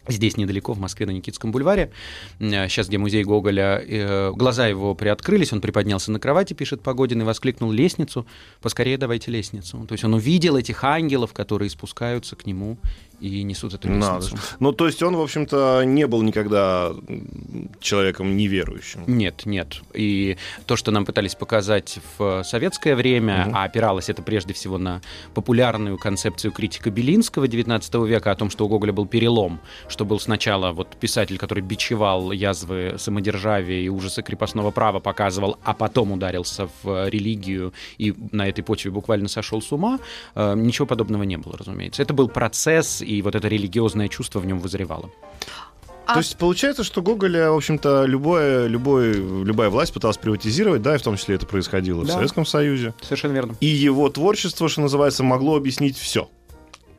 Здесь 0.07 0.35
недалеко, 0.37 0.73
в 0.73 0.79
Москве, 0.79 1.05
на 1.05 1.11
Никитском 1.11 1.51
бульваре. 1.51 1.91
Сейчас, 2.39 2.87
где 2.87 2.97
музей 2.97 3.23
Гоголя, 3.23 3.83
э, 3.87 4.31
глаза 4.33 4.67
его 4.67 4.95
приоткрылись, 4.95 5.53
он 5.53 5.61
приподнялся 5.61 6.11
на 6.11 6.19
кровати, 6.19 6.53
пишет 6.53 6.81
Погодин, 6.81 7.21
и 7.21 7.25
воскликнул 7.25 7.71
лестницу. 7.71 8.25
Поскорее 8.61 8.97
давайте 8.97 9.29
лестницу. 9.31 9.85
То 9.87 9.93
есть 9.93 10.03
он 10.03 10.13
увидел 10.15 10.57
этих 10.57 10.83
ангелов, 10.83 11.33
которые 11.33 11.69
спускаются 11.69 12.35
к 12.35 12.45
нему 12.45 12.77
и 13.19 13.43
несут 13.43 13.75
эту 13.75 13.87
лестницу. 13.87 14.35
Надо. 14.35 14.41
Ну, 14.59 14.71
то 14.71 14.87
есть 14.87 15.03
он, 15.03 15.15
в 15.15 15.21
общем-то, 15.21 15.83
не 15.85 16.07
был 16.07 16.23
никогда 16.23 16.91
человеком 17.79 18.35
неверующим. 18.35 19.03
Нет, 19.05 19.45
нет. 19.45 19.81
И 19.93 20.37
то, 20.65 20.75
что 20.75 20.89
нам 20.89 21.05
пытались 21.05 21.35
показать 21.35 21.99
в 22.17 22.43
советское 22.43 22.95
время, 22.95 23.45
Мгм. 23.45 23.55
а 23.55 23.63
опиралось 23.65 24.09
это 24.09 24.23
прежде 24.23 24.53
всего 24.53 24.79
на 24.79 25.01
популярную 25.35 25.97
концепцию 25.99 26.51
критика 26.51 26.89
Белинского 26.89 27.45
XIX 27.47 28.07
века 28.07 28.31
о 28.31 28.35
том, 28.35 28.49
что 28.49 28.65
у 28.65 28.67
Гоголя 28.67 28.91
был 28.93 29.05
перелом, 29.05 29.59
что 29.91 30.05
был 30.05 30.19
сначала 30.19 30.71
вот 30.71 30.95
писатель, 30.99 31.37
который 31.37 31.61
бичевал 31.61 32.31
язвы 32.31 32.95
самодержавия 32.97 33.81
и 33.81 33.89
ужасы 33.89 34.21
крепостного 34.23 34.71
права, 34.71 34.99
показывал, 34.99 35.57
а 35.63 35.73
потом 35.73 36.11
ударился 36.13 36.69
в 36.83 37.09
религию 37.09 37.73
и 37.97 38.13
на 38.31 38.47
этой 38.47 38.63
почве 38.63 38.89
буквально 38.91 39.27
сошел 39.27 39.61
с 39.61 39.71
ума. 39.71 39.99
Э, 40.35 40.55
Ничего 40.55 40.87
подобного 40.87 41.23
не 41.23 41.37
было, 41.37 41.57
разумеется. 41.57 42.01
Это 42.01 42.13
был 42.13 42.27
процесс, 42.29 43.01
и 43.01 43.21
вот 43.21 43.35
это 43.35 43.47
религиозное 43.47 44.07
чувство 44.07 44.39
в 44.39 44.45
нем 44.45 44.59
вызревало. 44.59 45.09
А- 46.07 46.13
То 46.13 46.19
есть 46.19 46.37
получается, 46.37 46.83
что 46.83 47.01
Гоголя, 47.01 47.51
в 47.51 47.55
общем-то, 47.55 48.05
любое, 48.05 48.67
любой, 48.67 49.13
любая 49.13 49.69
власть 49.69 49.93
пыталась 49.93 50.17
приватизировать, 50.17 50.81
да, 50.81 50.95
и 50.95 50.97
в 50.97 51.01
том 51.03 51.15
числе 51.15 51.35
это 51.35 51.45
происходило 51.45 52.01
в 52.01 52.07
Да. 52.07 52.13
Советском 52.13 52.45
Союзе. 52.45 52.93
Совершенно 53.01 53.33
верно. 53.33 53.55
И 53.59 53.67
его 53.67 54.09
творчество, 54.09 54.67
что 54.67 54.81
называется, 54.81 55.23
могло 55.23 55.55
объяснить 55.55 55.97
все. 55.97 56.29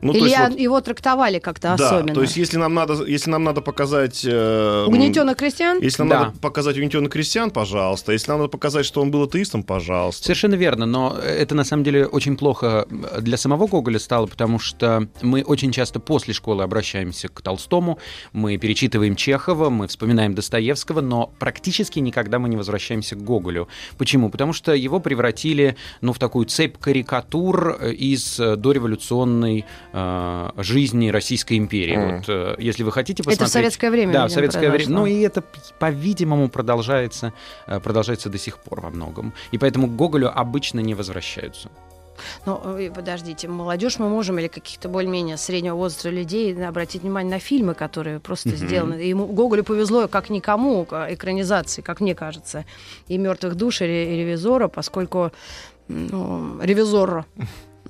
Ну, 0.03 0.13
Или 0.13 0.29
я- 0.29 0.49
вот- 0.49 0.59
его 0.59 0.81
трактовали 0.81 1.39
как-то 1.39 1.75
да, 1.77 1.89
особенно? 1.89 2.13
то 2.13 2.21
есть 2.21 2.35
если 2.35 2.57
нам 2.57 2.73
надо, 2.73 3.03
если 3.05 3.29
нам 3.31 3.43
надо 3.43 3.61
показать... 3.61 4.25
э, 4.25 4.85
Угнетенных 4.87 5.37
крестьян? 5.37 5.79
Если 5.81 6.01
нам 6.01 6.09
Да. 6.09 6.19
надо 6.25 6.39
показать 6.39 6.75
угнетенных 6.77 7.11
крестьян, 7.11 7.51
пожалуйста. 7.51 8.11
Если 8.11 8.29
нам 8.29 8.39
надо 8.39 8.49
показать, 8.49 8.85
что 8.85 9.01
он 9.01 9.11
был 9.11 9.23
атеистом, 9.23 9.63
пожалуйста. 9.63 10.25
Совершенно 10.25 10.55
верно, 10.55 10.85
но 10.85 11.17
это 11.17 11.55
на 11.55 11.63
самом 11.63 11.83
деле 11.83 12.05
очень 12.05 12.35
плохо 12.35 12.85
для 13.21 13.37
самого 13.37 13.67
Гоголя 13.67 13.97
стало, 13.99 14.25
потому 14.27 14.59
что 14.59 15.07
мы 15.21 15.41
очень 15.43 15.71
часто 15.71 15.99
после 16.01 16.33
школы 16.33 16.63
обращаемся 16.63 17.29
к 17.29 17.41
Толстому, 17.41 17.97
мы 18.33 18.57
перечитываем 18.57 19.15
Чехова, 19.15 19.69
мы 19.69 19.87
вспоминаем 19.87 20.35
Достоевского, 20.35 20.99
но 21.01 21.31
практически 21.39 21.99
никогда 21.99 22.39
мы 22.39 22.49
не 22.49 22.57
возвращаемся 22.57 23.15
к 23.15 23.23
Гоголю. 23.23 23.67
Почему? 23.97 24.29
Потому 24.29 24.51
что 24.53 24.73
его 24.73 24.99
превратили 24.99 25.77
ну, 26.01 26.11
в 26.11 26.19
такую 26.19 26.45
цепь 26.45 26.77
карикатур 26.77 27.71
из 27.93 28.39
э, 28.39 28.55
дореволюционной 28.57 29.65
э, 29.92 29.92
жизни 30.57 31.09
Российской 31.09 31.57
империи. 31.57 31.95
Мгм. 31.97 32.17
Вот, 32.17 32.25
э, 32.27 32.55
если 32.57 32.83
вы 32.83 32.91
хотите 32.91 33.21
Это 33.21 33.23
в 33.23 33.25
посмотреть... 33.31 33.51
советское 33.51 33.91
время, 33.91 34.13
Да, 34.13 34.27
в 34.27 34.31
советское 34.31 34.69
время. 34.71 34.89
Ну 34.91 35.05
и 35.05 35.19
это, 35.21 35.43
по-видимому, 35.79 36.49
продолжается, 36.49 37.31
э, 37.67 37.79
продолжается 37.79 38.29
до 38.29 38.37
сих 38.37 38.57
пор 38.57 38.81
во 38.81 38.89
многом. 38.89 39.33
И 39.51 39.57
поэтому 39.57 39.87
к 39.87 39.95
Гоголю 39.95 40.31
обычно 40.35 40.79
не 40.79 40.95
возвращаются. 40.95 41.69
Ну, 42.45 42.61
э, 42.79 42.91
подождите, 42.91 43.47
молодежь 43.47 43.99
мы 43.99 44.07
можем 44.09 44.37
или 44.39 44.47
каких-то 44.47 44.87
более-менее 44.89 45.37
среднего 45.37 45.75
возраста 45.75 46.09
людей 46.09 46.53
обратить 46.65 47.01
внимание 47.01 47.31
на 47.31 47.39
фильмы, 47.39 47.73
которые 47.73 48.19
просто 48.19 48.49
Мгм. 48.49 48.57
сделаны. 48.57 49.03
И 49.03 49.09
ему 49.09 49.25
Гоголю 49.25 49.63
повезло, 49.63 50.07
как 50.07 50.29
никому, 50.29 50.85
к 50.85 51.07
экранизации, 51.13 51.81
как 51.81 52.01
мне 52.01 52.15
кажется, 52.15 52.65
и 53.07 53.17
мертвых 53.17 53.55
душ, 53.55 53.81
и, 53.81 53.85
Ре- 53.85 54.13
и 54.15 54.17
ревизора, 54.19 54.67
поскольку 54.67 55.31
ну, 55.87 56.59
ревизора. 56.61 57.25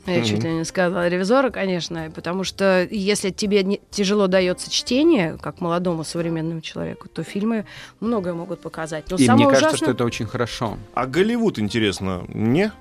Я 0.06 0.24
чуть 0.26 0.44
ли 0.44 0.52
не 0.54 0.66
сказала 0.66 1.08
ревизора, 1.08 1.50
конечно, 1.50 2.12
потому 2.14 2.44
что 2.44 2.86
если 2.92 3.30
тебе 3.30 3.64
не- 3.64 3.80
тяжело 3.90 4.28
дается 4.28 4.70
чтение, 4.70 5.38
как 5.42 5.62
молодому 5.62 6.04
современному 6.04 6.60
человеку, 6.62 7.08
то 7.08 7.24
фильмы 7.24 7.66
многое 8.02 8.34
могут 8.34 8.60
показать. 8.60 9.06
Но 9.10 9.16
и 9.16 9.26
самое 9.26 9.46
мне 9.46 9.54
кажется, 9.54 9.70
ужасное- 9.76 9.86
что 9.88 9.92
это 9.96 10.04
очень 10.06 10.26
хорошо. 10.26 10.78
А 10.94 11.06
Голливуд, 11.06 11.58
интересно, 11.58 12.26
не? 12.28 12.72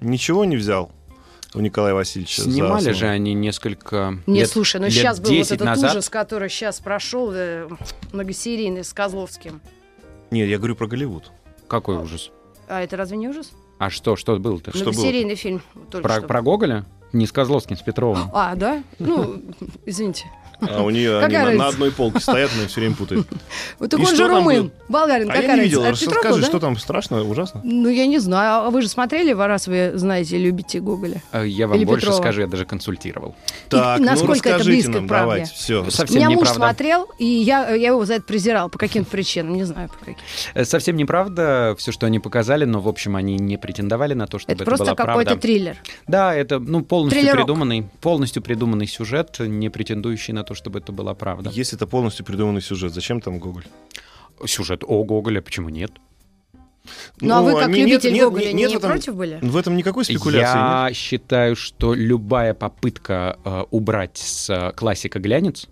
Ничего 0.00 0.44
не 0.44 0.56
взял 0.56 0.90
у 1.54 1.60
Николая 1.60 1.94
Васильевича? 1.94 2.42
за 2.42 2.50
Снимали 2.50 2.90
же 2.92 3.06
они 3.06 3.34
несколько 3.34 4.18
Нет, 4.26 4.40
лет, 4.42 4.50
слушай, 4.50 4.80
ну 4.80 4.86
лет 4.86 4.94
сейчас 4.94 5.20
был 5.20 5.30
вот 5.30 5.36
10 5.36 5.52
этот 5.52 5.66
назад. 5.66 5.90
ужас, 5.92 6.08
который 6.10 6.48
сейчас 6.50 6.80
прошел, 6.80 7.30
э, 7.32 7.68
многосерийный, 8.12 8.82
с 8.84 8.92
Козловским. 8.92 9.60
Нет, 10.32 10.48
я 10.48 10.58
говорю 10.58 10.74
про 10.76 10.86
Голливуд. 10.88 11.30
Какой 11.68 11.96
ужас? 11.98 12.30
А 12.68 12.82
это 12.82 12.96
разве 12.96 13.16
не 13.16 13.28
ужас? 13.28 13.52
А 13.78 13.90
что, 13.90 14.16
что 14.16 14.36
было-то? 14.38 14.70
Что 14.70 14.86
Многосерийный 14.86 15.36
фильм. 15.36 15.62
только 15.90 16.06
Про, 16.08 16.18
что. 16.18 16.26
про 16.26 16.42
Гоголя? 16.42 16.84
Не 17.12 17.26
с 17.26 17.32
Козловским, 17.32 17.76
с 17.76 17.80
Петровым. 17.82 18.30
А, 18.34 18.54
да? 18.54 18.82
Ну, 18.98 19.40
извините. 19.86 20.26
А 20.60 20.82
у 20.82 20.90
нее 20.90 21.18
они 21.20 21.36
на- 21.56 21.68
одной 21.68 21.92
полке 21.92 22.20
стоят, 22.20 22.50
она 22.56 22.66
все 22.66 22.80
время 22.80 22.94
путает. 22.96 23.26
Вот 23.78 23.90
так 23.90 24.00
И 24.00 24.04
он 24.04 24.16
же 24.16 24.26
румын, 24.26 24.72
болгарин, 24.88 25.30
А 25.30 25.34
какая 25.34 25.46
я 25.48 25.54
не 25.56 25.60
видел. 25.62 25.84
А 25.84 25.94
Что- 25.94 26.06
Петров, 26.06 26.24
Скажи, 26.24 26.40
да? 26.40 26.46
что 26.46 26.58
там 26.60 26.76
страшно, 26.78 27.22
ужасно? 27.22 27.60
Ну, 27.64 27.88
я 27.88 28.06
не 28.06 28.18
знаю. 28.18 28.66
А 28.66 28.70
вы 28.70 28.82
же 28.82 28.88
смотрели, 28.88 29.32
раз 29.32 29.66
вы 29.68 29.92
знаете, 29.94 30.36
любите 30.38 30.80
Гоголя? 30.80 31.22
Э, 31.32 31.46
Я 31.46 31.68
вам 31.68 31.76
Или 31.76 31.84
больше 31.84 32.06
Петрова. 32.06 32.22
скажу, 32.22 32.40
я 32.40 32.46
даже 32.46 32.64
консультировал. 32.64 33.34
Так, 33.68 34.00
ну 34.00 34.06
насколько 34.06 34.48
это 34.48 34.58
расскажите 34.58 34.70
близко 34.70 34.90
нам, 34.92 35.04
к 35.06 35.08
правде? 35.08 35.24
давайте, 35.26 35.52
все. 35.54 35.90
Совсем 35.90 36.16
У 36.16 36.18
меня 36.18 36.30
муж 36.30 36.48
неправда. 36.48 36.58
смотрел, 36.66 37.06
и 37.18 37.24
я, 37.24 37.70
я 37.74 37.88
его 37.88 38.04
за 38.04 38.14
это 38.14 38.24
презирал 38.24 38.68
по 38.68 38.78
каким-то 38.78 39.10
причинам, 39.10 39.54
не 39.54 39.64
знаю 39.64 39.88
по 39.88 39.98
каким. 39.98 40.16
Э, 40.54 40.64
Совсем 40.64 40.96
неправда 40.96 41.74
все, 41.78 41.92
что 41.92 42.06
они 42.06 42.18
показали, 42.18 42.64
но, 42.64 42.80
в 42.80 42.88
общем, 42.88 43.16
они 43.16 43.36
не 43.36 43.56
претендовали 43.56 44.14
на 44.14 44.26
то, 44.26 44.38
чтобы 44.38 44.52
Это 44.54 44.64
это, 44.64 44.70
просто 44.70 44.84
была 44.86 44.94
какой-то 44.96 45.30
правда. 45.30 45.42
триллер. 45.42 45.76
Да, 46.06 46.34
это 46.34 46.58
ну, 46.58 46.82
полностью 46.82 47.20
Триллерок. 47.20 47.44
придуманный, 47.46 47.86
полностью 48.00 48.42
придуманный 48.42 48.86
сюжет, 48.86 49.36
не 49.40 49.68
претендующий 49.68 50.32
на 50.32 50.44
то, 50.48 50.54
чтобы 50.54 50.78
это 50.78 50.92
была 50.92 51.12
правда. 51.14 51.50
Если 51.50 51.76
это 51.76 51.86
полностью 51.86 52.24
придуманный 52.24 52.62
сюжет, 52.62 52.94
зачем 52.94 53.20
там 53.20 53.38
Гоголь? 53.38 53.64
Сюжет 54.46 54.82
о 54.86 55.04
Гоголе, 55.04 55.42
почему 55.42 55.68
нет? 55.68 55.92
Ну, 57.20 57.34
а 57.34 57.42
вы 57.42 57.52
как 57.52 57.68
любитель 57.68 58.14
нет, 58.14 58.24
Гоголя 58.24 58.46
нет, 58.46 58.54
не 58.54 58.62
нет 58.62 58.72
в 58.72 58.76
этом- 58.78 58.90
против 58.90 59.14
были? 59.14 59.38
В 59.42 59.56
этом 59.58 59.76
никакой 59.76 60.06
спекуляции 60.06 60.56
Я 60.56 60.90
считаю, 60.94 61.54
что 61.54 61.92
любая 61.92 62.54
попытка 62.54 63.38
э, 63.44 63.64
убрать 63.70 64.16
с 64.16 64.48
э, 64.48 64.72
классика 64.72 65.18
глянец, 65.18 65.66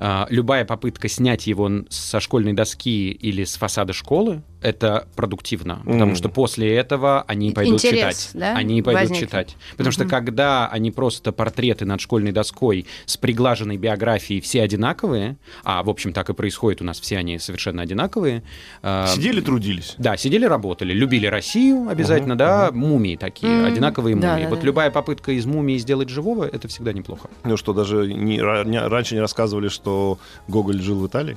э, 0.00 0.26
любая 0.28 0.64
попытка 0.64 1.08
снять 1.08 1.46
его 1.46 1.70
со 1.88 2.18
школьной 2.18 2.52
доски 2.52 3.12
или 3.12 3.44
с 3.44 3.54
фасада 3.54 3.92
школы, 3.92 4.42
это 4.62 5.06
продуктивно, 5.16 5.76
потому 5.84 6.06
Мгм. 6.06 6.16
что 6.16 6.28
после 6.28 6.74
этого 6.74 7.22
они 7.26 7.52
пойдут 7.52 7.82
Интерес, 7.84 8.26
читать. 8.28 8.30
да, 8.34 8.54
они 8.56 8.82
пойдут 8.82 9.02
возникнет. 9.02 9.28
читать. 9.28 9.56
Потому 9.72 9.90
что 9.92 10.02
Мгм. 10.04 10.10
когда 10.10 10.68
они 10.68 10.90
просто 10.90 11.32
портреты 11.32 11.84
над 11.86 12.00
школьной 12.00 12.32
доской 12.32 12.86
с 13.06 13.16
приглаженной 13.16 13.76
биографией 13.76 14.40
все 14.40 14.62
одинаковые, 14.62 15.36
а 15.64 15.82
в 15.82 15.88
общем 15.88 16.12
так 16.12 16.28
и 16.30 16.34
происходит 16.34 16.82
у 16.82 16.84
нас, 16.84 17.00
все 17.00 17.18
они 17.18 17.38
совершенно 17.38 17.82
одинаковые. 17.82 18.42
э, 18.82 19.00
нет? 19.06 19.10
Сидели, 19.10 19.40
трудились. 19.40 19.94
да, 19.98 20.16
сидели, 20.16 20.44
работали, 20.44 20.92
любили 20.92 21.26
Россию 21.26 21.88
обязательно, 21.88 22.34
Мгм, 22.34 22.38
да, 22.38 22.70
мумии 22.72 23.16
такие, 23.16 23.52
Мгм. 23.52 23.66
одинаковые 23.72 24.16
Да, 24.16 24.32
мумии. 24.32 24.44
да, 24.44 24.50
вот 24.50 24.60
да. 24.60 24.66
любая 24.66 24.90
попытка 24.90 25.32
из 25.32 25.46
мумии 25.46 25.76
сделать 25.78 26.08
живого, 26.08 26.44
это 26.44 26.68
всегда 26.68 26.92
неплохо. 26.92 27.28
Ну 27.44 27.56
что, 27.56 27.72
даже 27.72 28.12
не- 28.12 28.38
ра- 28.38 28.66
не- 28.66 28.80
раньше 28.86 29.14
не 29.14 29.20
рассказывали, 29.20 29.68
что 29.68 30.18
Гоголь 30.48 30.80
жил 30.80 30.98
в 31.00 31.06
Италии? 31.06 31.36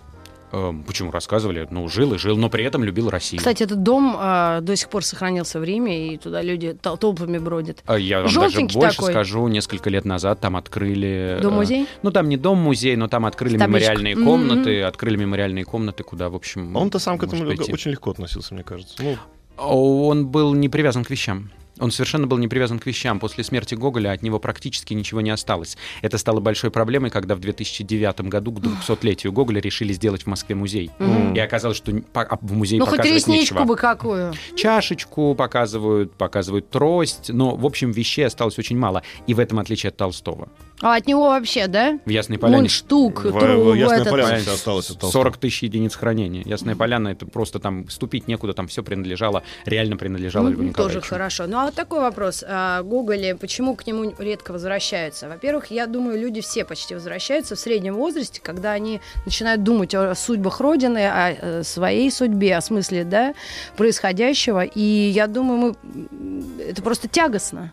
Эм, 0.54 0.84
почему 0.84 1.10
рассказывали? 1.10 1.68
Ну, 1.72 1.90
жил 1.90 2.14
и 2.14 2.20
жил, 2.20 2.38
но 2.38 2.48
при 2.48 2.64
этом 2.64 2.84
любил 2.84 3.10
Россию. 3.10 3.40
Кстати, 3.40 3.64
этот 3.64 3.82
дом 3.82 4.16
а, 4.20 4.62
до 4.62 4.76
сих 4.76 4.88
пор 4.90 5.04
сохранился 5.04 5.60
в 5.60 5.64
Риме, 5.64 6.14
и 6.14 6.18
туда 6.20 6.44
люди 6.44 6.78
тол- 6.80 6.96
толпами 6.98 7.40
бродят. 7.40 7.82
А 7.88 7.98
Я 7.98 8.22
вам 8.22 8.32
даже 8.32 8.60
больше 8.68 8.98
такой. 8.98 9.12
скажу, 9.12 9.48
несколько 9.48 9.90
лет 9.90 10.06
назад 10.06 10.42
там 10.42 10.56
открыли... 10.56 11.38
э, 11.40 11.42
Дом-музей? 11.42 11.88
Ну, 12.04 12.12
там 12.12 12.30
не 12.30 12.38
дом-музей, 12.38 12.96
но 12.96 13.08
там 13.08 13.26
открыли 13.26 13.58
С 13.58 13.60
табличкой. 13.60 13.96
мемориальные 13.96 14.16
Мгм. 14.16 14.26
комнаты, 14.26 14.82
открыли 14.84 15.16
мемориальные 15.18 15.66
комнаты, 15.66 16.04
куда, 16.04 16.30
в 16.30 16.36
общем... 16.36 16.76
Он-то 16.76 17.00
сам 17.00 17.18
к 17.18 17.24
этому 17.24 17.46
пойти. 17.48 17.74
очень 17.74 17.90
легко 17.92 18.12
относился, 18.12 18.54
мне 18.54 18.64
кажется. 18.64 18.96
Ну, 19.02 19.18
Он 19.58 20.28
был 20.28 20.54
не 20.54 20.70
привязан 20.70 21.04
к 21.04 21.10
вещам. 21.10 21.50
Он 21.80 21.92
совершенно 21.92 22.28
был 22.28 22.38
не 22.38 22.48
привязан 22.48 22.80
к 22.80 22.86
вещам. 22.86 23.20
После 23.20 23.44
смерти 23.44 23.76
Гоголя 23.76 24.12
от 24.12 24.22
него 24.22 24.40
практически 24.40 24.94
ничего 24.94 25.22
не 25.22 25.32
осталось. 25.32 25.78
Это 26.02 26.18
стало 26.18 26.40
большой 26.40 26.72
проблемой, 26.72 27.10
когда 27.10 27.36
в 27.36 27.40
2009 27.40 28.22
году, 28.22 28.52
к 28.52 28.60
200-летию 28.60 29.32
Гоголя, 29.32 29.60
решили 29.60 29.94
сделать 29.94 30.24
в 30.24 30.28
Москве 30.28 30.56
музей. 30.56 30.92
Мгм. 31.00 31.34
И 31.34 31.40
оказалось, 31.40 31.78
что 31.78 31.92
а 32.14 32.38
в 32.42 32.54
музее 32.54 32.80
Ну, 32.80 32.86
хоть 32.86 32.98
показывать 32.98 33.22
ресничку 33.22 33.56
нечего. 33.56 33.68
бы 33.68 33.76
какую. 33.76 34.34
Чашечку 34.56 35.36
показывают, 35.36 36.14
показывают 36.14 36.70
трость, 36.70 37.30
но, 37.30 37.56
в 37.56 37.66
общем, 37.66 37.92
вещей 37.92 38.26
осталось 38.26 38.60
очень 38.60 38.78
мало. 38.78 39.04
И 39.28 39.34
в 39.34 39.40
этом 39.40 39.60
отличие 39.60 39.90
от 39.90 39.98
Толстого. 39.98 40.50
А 40.84 40.96
от 40.98 41.08
него 41.08 41.30
вообще, 41.30 41.68
да? 41.68 41.98
В 42.06 42.10
Ясной 42.10 42.38
Поляне 42.38 42.58
Мундштук, 42.64 43.24
в- 43.24 43.40
тру- 43.40 43.72
в 43.72 43.74
Ясной 43.74 44.02
этот- 44.02 44.12
Поляне 44.12 44.38
все 44.40 44.54
осталось 44.54 44.90
от 44.92 45.00
Толстого. 45.00 45.24
40 45.24 45.38
тысяч 45.38 45.64
единиц 45.64 45.96
хранения. 45.96 46.44
Ясная 46.46 46.76
Поляна, 46.76 47.08
это 47.08 47.26
просто 47.26 47.60
там 47.60 47.90
ступить 47.90 48.28
некуда, 48.28 48.54
там 48.54 48.68
все 48.68 48.84
принадлежало, 48.84 49.44
реально 49.66 49.96
принадлежало 49.96 50.50
Льву 50.50 50.62
Ну, 50.62 50.74
тоже 50.74 50.98
Николаевичу. 50.98 51.10
хорошо. 51.10 51.48
Ну 51.48 51.58
а 51.58 51.66
вот 51.66 51.74
такой 51.74 52.02
вопрос. 52.02 52.44
А, 52.46 52.84
Гоголе, 52.84 53.36
почему 53.36 53.76
к 53.76 53.88
нему 53.88 54.14
редко 54.20 54.52
возвращаются? 54.52 55.30
Во-первых, 55.30 55.72
я 55.72 55.88
думаю, 55.88 56.20
люди 56.20 56.42
все 56.42 56.66
почти 56.66 56.96
возвращаются 56.96 57.56
в 57.56 57.60
среднем 57.60 57.96
возрасте, 57.96 58.42
когда 58.44 58.74
они 58.74 59.00
начинают 59.26 59.64
думать 59.64 59.96
о 59.96 60.14
судьбах 60.16 60.60
Родины, 60.60 61.08
о 61.08 61.32
э, 61.32 61.64
своей 61.64 62.12
судьбе, 62.12 62.58
о 62.58 62.62
смысле 62.62 63.06
да, 63.06 63.34
происходящего. 63.78 64.64
И 64.66 64.82
я 64.82 65.28
думаю, 65.28 65.76
мы... 65.92 66.62
это 66.62 66.82
просто 66.82 67.08
тягостно, 67.08 67.72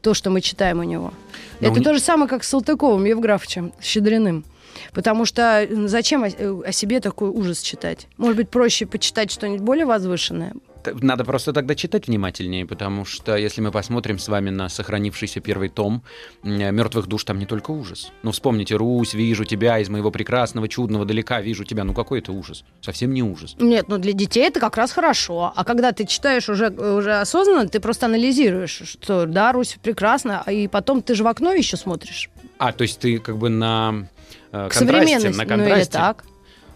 то, 0.00 0.14
что 0.14 0.30
мы 0.30 0.40
читаем 0.40 0.80
у 0.80 0.82
него. 0.82 1.12
Но 1.60 1.68
это 1.68 1.80
у 1.80 1.82
то 1.82 1.94
же 1.94 2.00
самое, 2.00 2.28
как 2.28 2.44
с 2.44 2.48
Салтыковым, 2.48 3.04
Евграфовичем, 3.04 3.72
Щедриным. 3.82 4.44
Потому 4.92 5.24
что 5.24 5.66
м, 5.68 5.88
зачем 5.88 6.24
о, 6.24 6.28
э, 6.28 6.62
о 6.66 6.72
себе 6.72 7.00
такой 7.00 7.30
ужас 7.30 7.60
читать? 7.60 8.06
Может 8.16 8.36
быть, 8.36 8.48
проще 8.48 8.86
почитать 8.86 9.30
что-нибудь 9.30 9.62
более 9.62 9.86
возвышенное? 9.86 10.54
Надо 11.00 11.24
просто 11.24 11.52
тогда 11.52 11.74
читать 11.74 12.06
внимательнее, 12.08 12.66
потому 12.66 13.04
что 13.04 13.36
если 13.36 13.60
мы 13.60 13.70
посмотрим 13.70 14.18
с 14.18 14.28
вами 14.28 14.50
на 14.50 14.68
сохранившийся 14.68 15.40
первый 15.40 15.68
том 15.68 16.02
«Мертвых 16.42 17.06
душ», 17.06 17.24
там 17.24 17.38
не 17.38 17.46
только 17.46 17.70
ужас. 17.70 18.12
Ну, 18.22 18.30
вспомните 18.32 18.76
«Русь, 18.76 19.14
вижу 19.14 19.44
тебя 19.44 19.78
из 19.78 19.88
моего 19.88 20.10
прекрасного, 20.10 20.68
чудного, 20.68 21.04
далека, 21.04 21.40
вижу 21.40 21.64
тебя». 21.64 21.84
Ну, 21.84 21.94
какой 21.94 22.20
это 22.20 22.32
ужас? 22.32 22.64
Совсем 22.80 23.12
не 23.12 23.22
ужас. 23.22 23.56
Нет, 23.58 23.86
ну 23.88 23.98
для 23.98 24.12
детей 24.12 24.44
это 24.46 24.60
как 24.60 24.76
раз 24.76 24.92
хорошо. 24.92 25.52
А 25.54 25.64
когда 25.64 25.92
ты 25.92 26.06
читаешь 26.06 26.48
уже, 26.48 26.68
уже 26.70 27.20
осознанно, 27.20 27.68
ты 27.68 27.80
просто 27.80 28.06
анализируешь, 28.06 28.82
что 28.84 29.26
да, 29.26 29.52
Русь 29.52 29.76
прекрасна, 29.82 30.42
а 30.44 30.52
и 30.52 30.68
потом 30.68 31.02
ты 31.02 31.14
же 31.14 31.24
в 31.24 31.26
окно 31.26 31.52
еще 31.52 31.76
смотришь. 31.76 32.30
А, 32.58 32.72
то 32.72 32.82
есть 32.82 32.98
ты 32.98 33.18
как 33.18 33.38
бы 33.38 33.48
на 33.48 34.08
э, 34.52 34.68
К 34.68 34.72
контрасте, 34.72 34.78
современности. 34.78 35.26
на 35.38 35.44
Ну 35.44 35.52
или 35.54 35.58
контрасте. 35.70 35.92
так. 35.92 36.24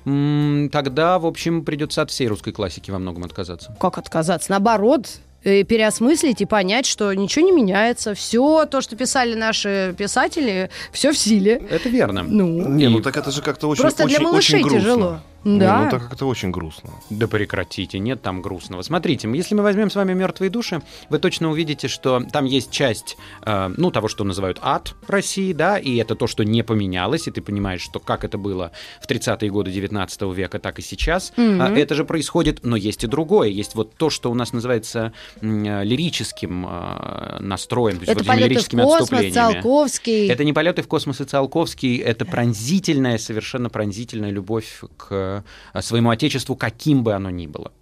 Тогда, 0.05 1.19
в 1.19 1.27
общем, 1.27 1.65
придется 1.65 2.03
от 2.03 2.11
всей 2.11 2.29
русской 2.29 2.53
классики 2.53 2.91
во 2.91 2.99
многом 2.99 3.25
отказаться. 3.25 3.75
Как 3.81 3.99
отказаться? 3.99 4.51
Наоборот, 4.51 5.09
э, 5.45 5.63
переосмыслить 5.65 6.41
и 6.41 6.45
понять, 6.47 6.87
что 6.87 7.13
ничего 7.15 7.45
не 7.47 7.53
меняется. 7.53 8.15
Все 8.15 8.67
то, 8.67 8.81
что 8.81 8.97
писали 8.97 9.35
наши 9.35 9.95
писатели, 9.97 10.71
все 10.93 11.13
в 11.13 11.19
силе. 11.19 11.63
Это 11.71 11.89
верно. 11.89 12.23
Ну, 12.23 12.69
Не, 12.69 12.85
И- 12.85 12.89
ну 12.89 13.01
так 13.01 13.17
это 13.17 13.31
же 13.31 13.43
как-то 13.43 13.69
очень, 13.69 13.83
Просто 13.83 14.07
для 14.07 14.17
очень, 14.17 14.25
малышей 14.27 14.61
очень 14.61 14.69
грустно. 14.69 14.81
тяжело. 14.81 15.21
Не, 15.45 15.59
Да. 15.59 15.85
ну 15.85 15.91
так 15.91 16.03
как-то 16.09 16.27
очень 16.27 16.51
грустно. 16.51 16.91
Да 17.11 17.27
прекратите, 17.27 17.99
нет 17.99 18.23
там 18.23 18.43
грустного. 18.43 18.83
Смотрите, 18.83 19.29
если 19.35 19.55
мы 19.55 19.63
возьмем 19.63 19.91
с 19.91 19.97
вами 19.97 20.13
мертвые 20.15 20.51
души, 20.51 20.83
вы 21.11 21.19
точно 21.19 21.51
увидите, 21.51 21.89
что 21.89 22.23
там 22.33 22.45
есть 22.45 22.71
часть, 22.71 23.17
э, 23.45 23.71
ну, 23.77 23.91
того, 23.91 24.09
что 24.09 24.25
называют 24.25 24.59
ад 24.63 24.95
России, 25.09 25.53
да, 25.53 25.79
и 25.79 25.97
это 25.97 26.15
то, 26.15 26.27
что 26.27 26.45
не 26.45 26.63
поменялось, 26.63 27.27
и 27.29 27.31
ты 27.31 27.41
понимаешь, 27.43 27.81
что 27.81 27.99
как 28.01 28.25
это 28.25 28.39
было 28.39 28.71
в 29.01 29.09
30-е 29.09 29.51
годы 29.51 29.71
19 29.73 30.23
века, 30.33 30.59
так 30.59 30.79
и 30.79 30.83
сейчас. 30.83 31.33
А, 31.37 31.73
Это 31.75 31.95
же 31.95 32.05
происходит, 32.05 32.61
но 32.63 32.77
есть 32.77 33.03
и 33.05 33.07
другое. 33.07 33.49
Есть 33.49 33.75
вот 33.75 33.95
то, 33.97 34.11
что 34.11 34.31
у 34.31 34.35
нас 34.35 34.53
называется 34.53 35.13
э, 35.41 35.85
лирическим 35.85 36.67
э, 36.69 37.39
настроем, 37.41 37.97
то 37.97 38.03
есть 38.03 38.13
это 38.13 38.19
вот 38.19 38.23
этими 38.23 38.33
полеты 38.33 38.47
в 38.47 38.51
лирическими 38.51 38.83
космос, 38.83 39.01
отступлениями. 39.03 39.53
Циолковский. 39.53 40.29
Это 40.29 40.45
не 40.45 40.53
полеты 40.53 40.83
в 40.83 40.89
космос 40.89 41.21
и 41.21 41.25
Циолковский, 41.25 41.97
это 41.99 42.25
пронзительная, 42.25 43.19
совершенно 43.19 43.69
пронзительная 43.71 44.31
любовь 44.31 44.81
к 44.97 45.07
э, 45.11 45.32
своему 45.81 46.11
отечеству, 46.11 46.57
каким 46.57 47.03
бы 47.03 47.15
оно 47.15 47.31
ни 47.31 47.47
было. 47.47 47.73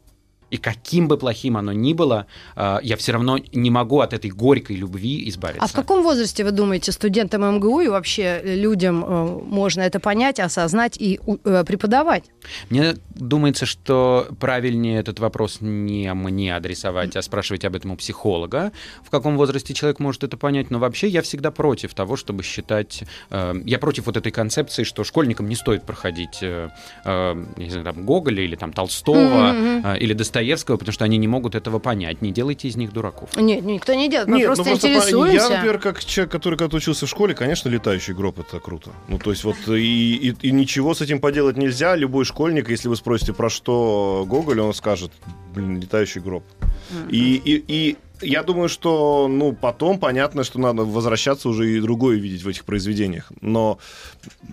И 0.51 0.57
каким 0.57 1.09
бы 1.09 1.17
плохим 1.17 1.57
оно 1.57 1.73
ни 1.73 1.93
было, 1.93 2.27
э, 2.57 2.79
я 2.83 2.97
все 2.97 3.13
равно 3.13 3.39
не 3.53 3.71
могу 3.71 4.01
от 4.01 4.13
этой 4.13 4.31
горькой 4.31 4.77
любви 4.77 5.29
избавиться. 5.29 5.65
А 5.65 5.69
в 5.69 5.73
каком 5.73 6.03
возрасте, 6.03 6.45
вы 6.45 6.51
думаете, 6.51 6.93
студентам 6.93 7.43
МГУ 7.57 7.81
и 7.81 7.89
вообще 7.89 8.41
людям 8.45 9.05
э, 9.05 9.41
можно 9.45 9.83
это 9.83 10.01
понять, 10.01 10.41
осознать 10.41 10.97
и 10.99 11.21
э, 11.45 11.65
преподавать? 11.67 12.25
Мне 12.69 12.97
думается, 13.15 13.67
что 13.67 14.29
правильнее 14.41 15.01
этот 15.01 15.21
вопрос 15.21 15.59
не 15.61 16.13
мне 16.15 16.57
адресовать, 16.57 17.17
а 17.17 17.23
спрашивать 17.23 17.65
об 17.65 17.77
этом 17.77 17.93
у 17.93 17.97
психолога, 17.97 18.73
в 19.05 19.11
каком 19.11 19.37
возрасте 19.37 19.75
человек 19.75 20.01
может 20.01 20.25
это 20.25 20.37
понять. 20.37 20.71
Но 20.71 20.79
вообще 20.79 21.09
я 21.09 21.23
всегда 21.23 21.51
против 21.51 21.95
того, 21.95 22.17
чтобы 22.17 22.43
считать... 22.43 23.05
э, 23.31 23.55
я 23.65 23.79
против 23.79 24.07
вот 24.07 24.17
этой 24.17 24.33
концепции, 24.33 24.85
что 24.85 25.05
школьникам 25.05 25.49
не 25.49 25.55
стоит 25.55 25.85
проходить 25.85 26.43
не 27.57 27.71
знаю, 27.71 27.85
там, 27.85 28.05
Гоголя 28.05 28.43
или 28.43 28.57
там, 28.57 28.73
Толстого 28.73 29.53
э, 29.55 29.99
или 29.99 30.13
Достоевского, 30.13 30.40
потому 30.79 30.93
что 30.93 31.05
они 31.05 31.17
не 31.19 31.29
могут 31.29 31.55
этого 31.55 31.79
понять. 31.79 32.23
Не 32.23 32.33
делайте 32.33 32.69
из 32.69 32.77
них 32.77 32.93
дураков. 32.93 33.31
Нет, 33.37 33.63
никто 33.65 33.95
не 33.95 34.09
делает, 34.09 34.29
мы 34.29 34.39
Нет, 34.39 34.47
просто 34.47 34.65
ну 34.65 34.71
по- 34.71 34.77
интересуемся. 34.77 35.35
Я, 35.35 35.49
например, 35.49 35.79
как 35.79 36.05
человек, 36.05 36.33
который 36.33 36.59
когда 36.59 36.77
учился 36.77 37.07
в 37.07 37.09
школе, 37.11 37.35
конечно, 37.35 37.69
летающий 37.69 38.15
гроб 38.15 38.41
это 38.41 38.59
круто. 38.61 38.91
Ну, 39.09 39.19
то 39.19 39.31
есть 39.31 39.45
вот 39.45 39.57
и, 39.69 40.15
и- 40.17 40.37
и 40.49 40.51
ничего 40.53 40.95
с 40.95 41.01
этим 41.01 41.21
поделать 41.21 41.57
нельзя. 41.57 41.97
Любой 41.97 42.25
школьник, 42.25 42.71
если 42.71 42.89
вы 42.89 42.97
спросите, 42.97 43.33
про 43.33 43.51
что 43.51 44.25
Гоголь, 44.29 44.61
он 44.61 44.75
скажет, 44.75 45.13
блин, 45.55 45.81
летающий 45.81 46.21
гроб. 46.21 46.45
И, 47.09 47.35
и, 47.45 47.65
и 47.69 47.97
я 48.23 48.43
думаю, 48.43 48.69
что, 48.69 49.29
ну, 49.29 49.53
потом 49.53 49.99
понятно, 49.99 50.45
что 50.45 50.59
надо 50.59 50.85
возвращаться 50.85 51.49
уже 51.49 51.77
и 51.77 51.81
другое 51.81 52.17
видеть 52.19 52.43
в 52.43 52.49
этих 52.49 52.65
произведениях. 52.65 53.31
Но, 53.41 53.79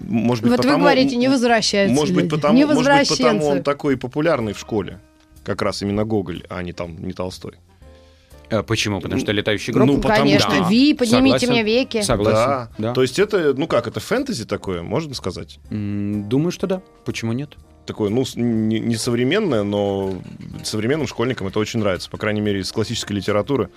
может 0.01 0.43
быть, 0.43 0.51
вот 0.51 0.59
вы 0.59 0.63
потому... 0.63 0.83
говорите, 0.83 1.15
не 1.15 1.27
возвращаются 1.27 1.95
Может 1.95 2.15
быть, 2.15 2.25
люди. 2.25 2.35
потому, 2.35 2.57
не 2.57 2.65
может 2.65 2.83
быть, 2.83 3.09
потому 3.09 3.45
он 3.47 3.63
такой 3.63 3.97
популярный 3.97 4.53
в 4.53 4.59
школе. 4.59 4.99
Как 5.47 5.61
раз 5.61 5.81
именно 5.81 6.03
Гоголь, 6.03 6.43
а 6.49 6.61
не 6.61 6.73
там 6.73 6.97
не 7.01 7.13
Толстой. 7.13 7.53
Э, 8.49 8.63
Почему? 8.63 8.99
Потому 8.99 9.21
что 9.21 9.31
летающий 9.31 9.71
гроб? 9.71 9.87
Ну, 9.87 10.01
потому 10.01 10.23
Конечно, 10.23 10.51
что- 10.51 10.69
Ви, 10.69 10.93
поднимите 10.93 11.39
Согласен. 11.39 11.49
мне 11.51 11.63
веки. 11.63 12.01
Согласен. 12.01 12.35
Да. 12.35 12.69
Да. 12.77 12.93
То 12.93 13.01
есть 13.01 13.17
это, 13.17 13.53
ну 13.53 13.65
как, 13.65 13.87
это 13.87 14.01
фэнтези 14.01 14.45
такое, 14.45 14.81
можно 14.81 15.13
сказать? 15.13 15.59
Думаю, 15.69 16.51
что 16.51 16.67
да. 16.67 16.81
Почему 17.05 17.31
нет? 17.31 17.55
Такое, 17.87 18.09
ну, 18.09 18.25
не, 18.35 18.81
не 18.81 18.95
современное, 18.97 19.63
но 19.63 20.13
современным 20.63 21.07
школьникам 21.07 21.47
это 21.47 21.57
очень 21.57 21.79
нравится. 21.79 22.09
По 22.09 22.17
крайней 22.17 22.41
мере, 22.41 22.59
из 22.59 22.69
классической 22.69 23.13
литературы. 23.13 23.69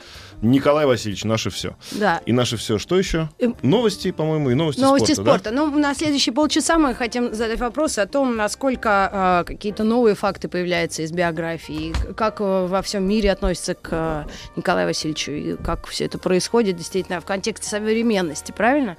Николай 0.43 0.85
Васильевич, 0.85 1.23
наше 1.23 1.49
все. 1.51 1.77
Да. 1.93 2.21
И 2.27 2.33
наше 2.33 2.57
все. 2.57 2.79
Что 2.79 2.99
еще? 2.99 3.29
Эм, 3.39 3.57
Новости, 3.63 4.11
по-моему, 4.11 4.51
и 4.51 4.55
новости, 4.55 4.81
Новости 4.81 5.13
спорта. 5.13 5.31
спорта. 5.31 5.51
Ну, 5.53 5.79
на 5.79 5.95
следующие 5.95 6.33
полчаса 6.33 6.77
мы 6.77 6.93
хотим 6.93 7.33
задать 7.33 7.61
вопросы 7.61 8.01
о 8.01 8.07
том, 8.07 8.37
насколько 8.37 9.45
э, 9.47 9.53
какие-то 9.53 9.85
новые 9.85 10.17
факты 10.17 10.49
появляются 10.49 11.03
из 11.03 11.13
биографии, 11.13 11.95
как 12.17 12.41
э, 12.41 12.67
во 12.67 12.83
всем 12.83 13.09
мире 13.09 13.31
относятся 13.31 13.77
к 13.77 13.89
э, 13.93 14.25
Николаю 14.57 14.89
Васильевичу, 14.89 15.31
и 15.31 15.57
как 15.57 15.87
все 15.87 16.07
это 16.07 16.19
происходит 16.19 16.77
действительно 16.77 17.21
в 17.21 17.25
контексте 17.25 17.69
современности, 17.69 18.51
правильно? 18.51 18.97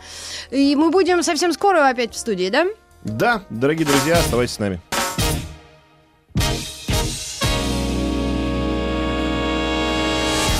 И 0.52 0.74
мы 0.78 0.90
будем 0.90 1.22
совсем 1.22 1.52
скоро 1.52 1.90
опять 1.90 2.14
в 2.14 2.18
студии, 2.18 2.50
да? 2.50 2.64
Да? 2.64 2.72
да, 3.04 3.42
дорогие 3.50 3.86
друзья, 3.86 4.18
оставайтесь 4.20 4.54
с 4.54 4.60
нами. 4.60 4.80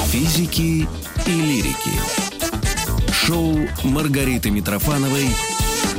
Физики 0.08 0.88
и 1.26 1.32
лирики. 1.32 1.92
Шоу 3.12 3.58
Маргариты 3.84 4.50
Митрофановой 4.50 5.30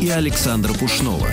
и 0.01 0.09
Александра 0.11 0.73
Пушнова. 0.75 1.29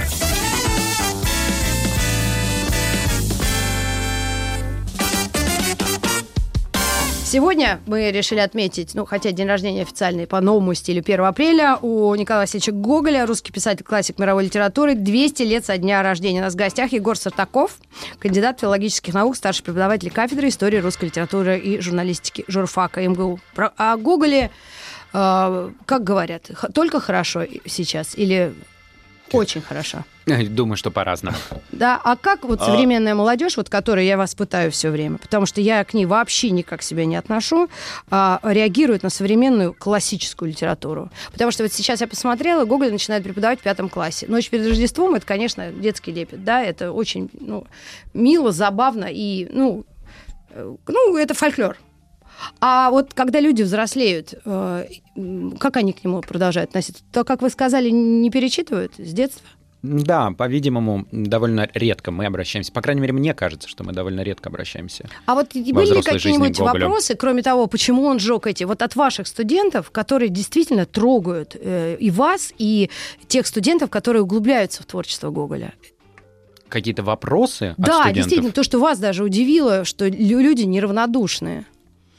Сегодня 7.31 7.79
мы 7.85 8.09
решили 8.09 8.39
отметить, 8.39 8.95
ну, 8.95 9.05
хотя 9.05 9.31
день 9.31 9.45
рождения 9.45 9.83
официальный 9.83 10.25
по 10.25 10.41
новому 10.41 10.73
стилю 10.73 11.03
1 11.03 11.25
апреля 11.25 11.77
у 11.79 12.15
Николая 12.15 12.41
Васильевича 12.41 12.71
Гоголя, 12.71 13.27
русский 13.27 13.51
писатель, 13.51 13.83
классик 13.85 14.17
мировой 14.17 14.45
литературы, 14.45 14.95
200 14.95 15.43
лет 15.43 15.63
со 15.63 15.77
дня 15.77 16.01
рождения. 16.01 16.39
У 16.39 16.43
нас 16.43 16.53
в 16.53 16.57
гостях 16.57 16.91
Егор 16.91 17.15
Сартаков, 17.15 17.77
кандидат 18.17 18.59
филологических 18.59 19.13
наук, 19.13 19.35
старший 19.35 19.63
преподаватель 19.63 20.09
кафедры 20.09 20.47
истории 20.47 20.77
русской 20.79 21.05
литературы 21.05 21.59
и 21.59 21.79
журналистики 21.79 22.45
журфака 22.47 23.07
МГУ. 23.07 23.39
Про- 23.53 23.73
О 23.77 23.95
Гоголе, 23.97 24.49
э, 25.13 25.71
как 25.85 26.03
говорят, 26.03 26.49
только 26.73 26.99
хорошо 26.99 27.45
сейчас 27.67 28.17
или 28.17 28.55
очень 29.33 29.61
хорошо? 29.61 30.03
Думаю, 30.25 30.77
что 30.77 30.91
по-разному. 30.91 31.37
Да, 31.71 31.99
а 32.03 32.15
как 32.15 32.43
вот 32.43 32.61
А- 32.61 32.65
современная 32.65 33.15
молодежь, 33.15 33.57
вот 33.57 33.69
которой 33.69 34.05
я 34.05 34.17
вас 34.17 34.35
пытаю 34.35 34.71
все 34.71 34.89
время, 34.89 35.17
потому 35.17 35.45
что 35.45 35.61
я 35.61 35.83
к 35.83 35.93
ней 35.93 36.05
вообще 36.05 36.51
никак 36.51 36.81
себя 36.81 37.05
не 37.05 37.15
отношу, 37.15 37.69
а, 38.09 38.39
реагирует 38.43 39.03
на 39.03 39.09
современную 39.09 39.73
классическую 39.73 40.49
литературу. 40.49 41.09
Потому 41.31 41.51
что 41.51 41.63
вот 41.63 41.73
сейчас 41.73 42.01
я 42.01 42.07
посмотрела, 42.07 42.65
Гоголь 42.65 42.91
начинает 42.91 43.23
преподавать 43.23 43.59
в 43.59 43.63
пятом 43.63 43.89
классе. 43.89 44.25
Ночь 44.27 44.49
перед 44.49 44.67
Рождеством 44.67 45.15
это, 45.15 45.25
конечно, 45.25 45.71
детский 45.71 46.11
лепет, 46.11 46.43
да, 46.43 46.61
это 46.61 46.91
очень 46.91 47.29
ну, 47.39 47.65
мило, 48.13 48.51
забавно 48.51 49.05
и, 49.09 49.47
ну, 49.51 49.85
э, 50.51 50.75
ну, 50.87 51.17
это 51.17 51.33
фольклор. 51.33 51.77
А 52.59 52.89
вот 52.91 53.13
когда 53.13 53.39
люди 53.39 53.63
взрослеют, 53.63 54.33
э, 54.45 54.85
как 55.59 55.77
они 55.77 55.93
к 55.93 56.03
нему 56.03 56.21
продолжают 56.21 56.69
относиться? 56.69 57.03
То, 57.11 57.23
как 57.23 57.41
вы 57.41 57.49
сказали, 57.49 57.89
не 57.89 58.29
перечитывают 58.29 58.93
с 58.97 59.13
детства? 59.13 59.47
Да, 59.81 60.31
по-видимому, 60.31 61.05
довольно 61.11 61.69
редко 61.73 62.11
мы 62.11 62.25
обращаемся. 62.25 62.71
По 62.73 62.81
крайней 62.81 63.01
мере, 63.01 63.13
мне 63.13 63.33
кажется, 63.33 63.69
что 63.69 63.85
мы 63.85 63.93
довольно 63.93 64.21
редко 64.21 64.49
обращаемся. 64.49 65.09
А 65.25 65.35
вот 65.35 65.53
были 65.53 65.95
ли 65.95 66.01
какие-нибудь 66.01 66.59
вопросы, 66.59 67.15
кроме 67.15 67.43
того, 67.43 67.67
почему 67.67 68.03
он 68.03 68.19
сжег 68.19 68.47
эти, 68.47 68.65
вот 68.65 68.81
от 68.81 68.95
ваших 68.97 69.27
студентов, 69.27 69.89
которые 69.91 70.29
действительно 70.29 70.85
трогают 70.85 71.55
э, 71.57 71.95
и 71.97 72.11
вас, 72.11 72.53
и 72.57 72.89
тех 73.27 73.47
студентов, 73.47 73.89
которые 73.89 74.23
углубляются 74.23 74.83
в 74.83 74.85
творчество 74.85 75.29
Гоголя? 75.29 75.73
Какие-то 76.67 77.01
вопросы 77.01 77.73
от 77.77 77.77
да, 77.77 77.93
студентов? 77.93 78.13
действительно, 78.15 78.51
то, 78.51 78.63
что 78.63 78.79
вас 78.79 78.99
даже 78.99 79.23
удивило, 79.23 79.85
что 79.85 80.07
лю- 80.07 80.39
люди 80.39 80.63
неравнодушные. 80.63 81.65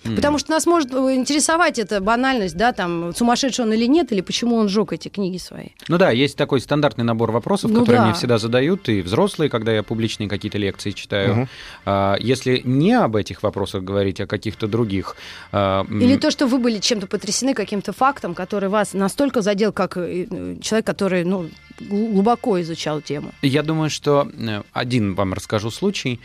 Потому 0.03 0.39
что 0.39 0.51
нас 0.51 0.67
может 0.67 0.93
э, 0.95 1.15
интересовать 1.15 1.79
эта 1.79 2.01
банальность, 2.01 2.57
да, 2.57 2.73
там, 2.73 3.15
сумасшедший 3.15 3.65
он 3.65 3.73
или 3.73 3.85
нет, 3.87 4.13
или 4.13 4.21
почему 4.23 4.57
он 4.57 4.69
сжег 4.69 4.93
эти 4.93 5.09
книги 5.09 5.37
свои. 5.39 5.69
Ну 5.89 5.99
да, 5.99 6.11
есть 6.11 6.37
такой 6.37 6.61
стандартный 6.61 7.05
набор 7.05 7.33
вопросов, 7.33 7.71
Ну 7.71 7.81
которые 7.81 7.99
да. 8.01 8.05
мне 8.07 8.15
всегда 8.15 8.39
задают, 8.39 8.89
и 8.89 9.03
взрослые, 9.03 9.51
когда 9.51 9.73
я 9.73 9.83
публичные 9.83 10.29
какие-то 10.29 10.59
лекции 10.59 10.93
читаю. 10.93 11.35
Мгм. 11.35 11.49
А, 11.85 12.17
Если 12.19 12.63
не 12.65 12.93
об 12.93 13.17
этих 13.17 13.43
вопросах 13.43 13.83
говорить, 13.85 14.21
а 14.21 14.27
каких-то 14.27 14.67
других... 14.67 15.17
а, 15.53 15.85
Или 15.91 16.17
то, 16.17 16.31
что 16.31 16.47
вы 16.47 16.59
были 16.59 16.79
чем-то 16.79 17.07
потрясены 17.07 17.55
каким-то 17.55 17.93
фактом, 17.93 18.35
который 18.35 18.69
вас 18.69 18.95
настолько 18.95 19.43
задел, 19.43 19.73
как 19.73 19.97
э, 19.97 20.57
человек, 20.63 20.87
который 20.87 21.25
ну, 21.25 21.51
гл- 21.79 22.07
глубоко 22.13 22.61
изучал 22.63 23.01
тему. 23.03 23.33
Я 23.43 23.63
думаю, 23.63 23.91
что 23.91 24.29
э, 24.39 24.63
один 24.73 25.15
вам 25.15 25.35
расскажу 25.35 25.71
случай. 25.71 26.21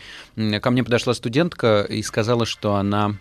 Ко 0.62 0.70
мне 0.70 0.82
подошла 0.84 1.14
студентка 1.14 1.82
и 1.88 2.02
сказала, 2.02 2.46
что 2.46 2.74
она 2.76 3.14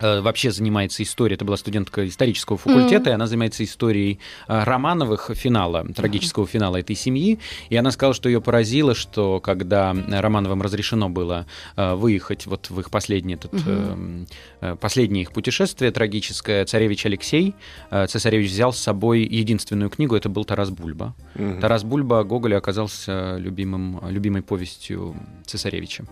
вообще 0.00 0.50
занимается 0.50 1.02
историей. 1.02 1.36
Это 1.36 1.44
была 1.44 1.56
студентка 1.56 2.06
исторического 2.06 2.58
факультета, 2.58 3.10
и 3.10 3.12
она 3.12 3.26
занимается 3.26 3.64
историей 3.64 4.18
э, 4.48 4.64
Романовых 4.64 5.30
финала, 5.34 5.84
трагического 5.84 6.46
финала 6.46 6.76
этой 6.76 6.96
семьи. 6.96 7.38
И 7.68 7.76
она 7.76 7.90
сказала, 7.90 8.14
что 8.14 8.28
ее 8.28 8.40
поразило, 8.40 8.94
что 8.94 9.40
когда 9.40 9.94
Романовым 9.94 10.62
разрешено 10.62 11.08
было 11.08 11.46
э, 11.76 11.94
выехать 11.94 12.46
вот 12.46 12.70
в 12.70 12.80
их 12.80 12.90
последнее, 12.90 13.36
этот, 13.36 13.52
э, 13.66 14.24
э, 14.60 14.76
последнее 14.76 15.22
их 15.22 15.32
путешествие 15.32 15.90
трагическое, 15.90 16.64
царевич 16.64 17.06
Алексей, 17.06 17.54
э, 17.90 18.06
цесаревич 18.06 18.50
взял 18.50 18.72
с 18.72 18.78
собой 18.78 19.22
единственную 19.22 19.90
книгу, 19.90 20.16
это 20.16 20.28
был 20.28 20.44
Тарас 20.44 20.70
Бульба. 20.70 21.14
Мгм. 21.34 21.60
Тарас 21.60 21.84
Бульба 21.84 22.24
Гоголя 22.24 22.58
оказался 22.58 23.36
любимым, 23.36 24.00
любимой 24.08 24.42
повестью 24.42 25.14
цесаревича. 25.46 26.04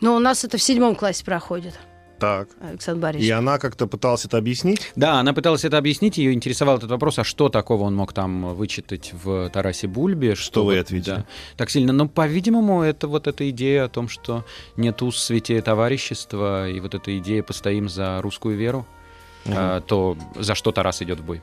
Но 0.00 0.16
у 0.16 0.18
нас 0.18 0.44
это 0.44 0.58
в 0.58 0.62
седьмом 0.62 0.94
классе 0.94 1.24
проходит, 1.24 1.78
Так. 2.18 2.48
Александр 2.60 3.02
Борисович. 3.02 3.28
И 3.28 3.30
она 3.30 3.58
как-то 3.58 3.86
пыталась 3.86 4.24
это 4.24 4.38
объяснить? 4.38 4.92
Да, 4.96 5.20
она 5.20 5.32
пыталась 5.32 5.64
это 5.64 5.76
объяснить, 5.78 6.18
ее 6.18 6.32
интересовал 6.32 6.78
этот 6.78 6.90
вопрос, 6.90 7.18
а 7.18 7.24
что 7.24 7.48
такого 7.48 7.82
он 7.84 7.94
мог 7.94 8.12
там 8.12 8.54
вычитать 8.54 9.12
в 9.12 9.50
Тарасе 9.50 9.86
Бульбе? 9.86 10.34
Что 10.34 10.64
вы 10.64 10.74
вот, 10.74 10.80
ответили? 10.80 11.14
да, 11.14 11.26
так 11.56 11.70
сильно. 11.70 11.92
Но, 11.92 12.08
по-видимому, 12.08 12.82
это 12.82 13.08
вот 13.08 13.26
эта 13.26 13.48
идея 13.50 13.84
о 13.84 13.88
том, 13.88 14.08
что 14.08 14.44
нет 14.76 15.02
уз 15.02 15.22
святее 15.22 15.60
товарищества, 15.60 16.68
и 16.68 16.80
вот 16.80 16.94
эта 16.94 17.16
идея 17.18 17.42
«постоим 17.42 17.88
за 17.88 18.20
русскую 18.22 18.56
веру», 18.56 18.86
а, 19.48 19.80
то 19.80 20.16
за 20.34 20.54
что 20.54 20.72
Тарас 20.72 21.02
идет 21.02 21.20
в 21.20 21.24
бой. 21.24 21.40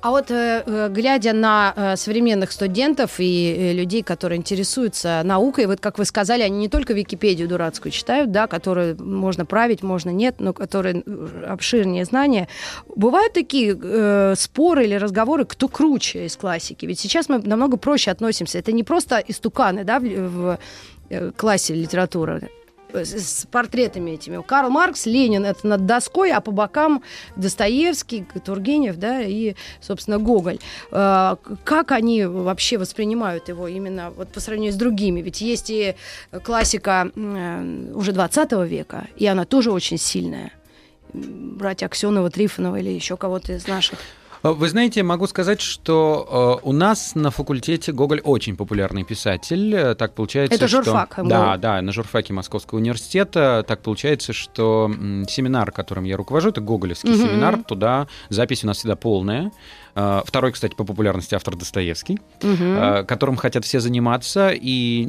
А 0.00 0.10
вот 0.10 0.30
э, 0.30 0.62
э, 0.66 0.88
глядя 0.90 1.32
на 1.32 1.72
э, 1.76 1.96
современных 1.96 2.52
студентов 2.52 3.16
и 3.18 3.72
людей, 3.74 4.02
которые 4.02 4.38
интересуются 4.38 5.22
наукой, 5.24 5.66
вот 5.66 5.80
как 5.80 5.98
вы 5.98 6.04
сказали, 6.04 6.42
они 6.42 6.58
не 6.58 6.68
только 6.68 6.92
Википедию 6.92 7.48
дурацкую 7.48 7.92
читают, 7.92 8.30
да, 8.30 8.46
которую 8.46 9.02
можно 9.02 9.46
править, 9.46 9.82
можно 9.82 10.10
нет, 10.10 10.36
но 10.38 10.52
которые 10.52 11.02
обширнее 11.46 12.04
знания. 12.04 12.48
Бывают 12.96 13.32
такие 13.32 13.78
э, 13.80 14.34
споры 14.36 14.84
или 14.84 14.94
разговоры, 14.94 15.44
кто 15.44 15.68
круче 15.68 16.26
из 16.26 16.36
классики? 16.36 16.86
Ведь 16.86 17.00
сейчас 17.00 17.28
мы 17.28 17.38
намного 17.38 17.76
проще 17.76 18.10
относимся. 18.10 18.58
Это 18.58 18.72
не 18.72 18.84
просто 18.84 19.22
истуканы, 19.26 19.84
да, 19.84 20.00
в, 20.00 20.04
в, 20.04 20.58
классе 21.36 21.74
литературы 21.74 22.50
с 22.94 23.46
портретами 23.50 24.12
этими. 24.12 24.42
Карл 24.42 24.70
Маркс, 24.70 25.06
Ленин 25.06 25.44
это 25.44 25.66
над 25.66 25.86
доской, 25.86 26.32
а 26.32 26.40
по 26.40 26.50
бокам 26.50 27.02
Достоевский, 27.36 28.24
Тургенев, 28.44 28.96
да, 28.96 29.20
и, 29.22 29.54
собственно, 29.80 30.18
Гоголь. 30.18 30.58
Э, 30.90 31.36
Как 31.64 31.92
они 31.92 32.24
вообще 32.24 32.78
воспринимают 32.78 33.48
его 33.48 33.68
именно 33.68 34.10
вот 34.10 34.28
по 34.28 34.40
сравнению 34.40 34.72
с 34.72 34.76
другими? 34.76 35.20
Ведь 35.20 35.40
есть 35.40 35.70
и 35.70 35.94
классика 36.42 37.10
уже 37.14 38.12
20 38.12 38.52
века, 38.66 39.08
и 39.16 39.26
она 39.26 39.44
тоже 39.44 39.72
очень 39.72 39.98
сильная. 39.98 40.52
М, 41.12 41.56
Братья 41.58 41.86
Аксенова, 41.86 42.30
Трифонова 42.30 42.76
или 42.76 42.90
еще 42.90 43.16
кого-то 43.16 43.52
из 43.52 43.66
наших. 43.66 43.98
А, 44.44 44.52
Вы 44.52 44.68
знаете, 44.68 45.02
могу 45.02 45.26
сказать, 45.26 45.62
что 45.62 46.60
э, 46.62 46.66
у 46.68 46.72
нас 46.72 47.14
на 47.14 47.30
факультете 47.30 47.92
Гоголь 47.92 48.20
очень 48.20 48.56
популярный 48.56 49.02
писатель. 49.02 49.74
Э, 49.74 49.94
Так 49.94 50.12
получается, 50.14 50.54
Это 50.54 50.68
что... 50.68 50.82
журфак, 50.82 51.16
МГУ. 51.16 51.28
Да, 51.30 51.56
да, 51.56 51.80
на 51.80 51.92
журфаке 51.92 52.34
Московского 52.34 52.78
университета. 52.78 53.64
Так 53.66 53.80
получается, 53.80 54.34
что 54.34 54.90
семинар, 55.28 55.72
которым 55.72 56.04
я 56.04 56.18
руковожу, 56.18 56.50
это 56.50 56.60
Гоголевский 56.60 57.08
Мгм. 57.10 57.18
семинар. 57.20 57.62
Туда 57.62 58.06
запись 58.28 58.62
у 58.64 58.66
нас 58.66 58.76
всегда 58.76 58.96
полная. 58.96 59.50
Э, 59.96 60.22
Второй, 60.24 60.52
кстати, 60.52 60.74
по 60.74 60.84
популярности 60.84 61.34
автор 61.34 61.56
Достоевский, 61.56 62.18
э, 62.40 63.04
которым 63.06 63.36
хотят 63.36 63.64
все 63.64 63.80
заниматься. 63.80 64.50
И 64.54 65.06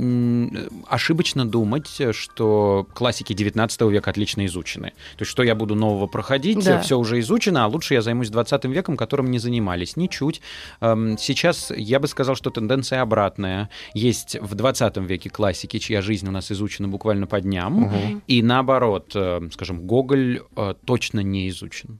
ошибочно 0.87 1.45
думать, 1.45 2.01
что 2.11 2.87
классики 2.93 3.33
19 3.33 3.81
века 3.89 4.11
отлично 4.11 4.45
изучены. 4.45 4.89
То 5.17 5.21
есть, 5.21 5.31
что 5.31 5.43
я 5.43 5.55
буду 5.55 5.75
нового 5.75 6.07
проходить, 6.07 6.63
Да. 6.63 6.79
все 6.81 6.97
уже 6.97 7.19
изучено, 7.19 7.65
а 7.65 7.67
лучше 7.67 7.93
я 7.95 8.01
займусь 8.01 8.29
20 8.29 8.65
веком, 8.65 8.97
которым 8.97 9.31
не 9.31 9.39
занимались. 9.39 9.95
Ничуть. 9.97 10.41
Сейчас 10.79 11.71
я 11.75 11.99
бы 11.99 12.07
сказал, 12.07 12.35
что 12.35 12.49
тенденция 12.49 13.01
обратная. 13.01 13.69
Есть 13.93 14.37
в 14.41 14.55
20 14.55 14.97
веке 14.97 15.29
классики, 15.29 15.79
чья 15.79 16.01
жизнь 16.01 16.27
у 16.27 16.31
нас 16.31 16.51
изучена 16.51 16.87
буквально 16.87 17.27
по 17.27 17.41
дням, 17.41 17.73
Мгм. 17.81 18.21
и 18.27 18.41
наоборот, 18.41 19.11
э, 19.15 19.41
скажем, 19.53 19.85
Гоголь 19.87 20.41
э, 20.55 20.73
точно 20.85 21.21
не 21.21 21.49
изучен. 21.49 21.99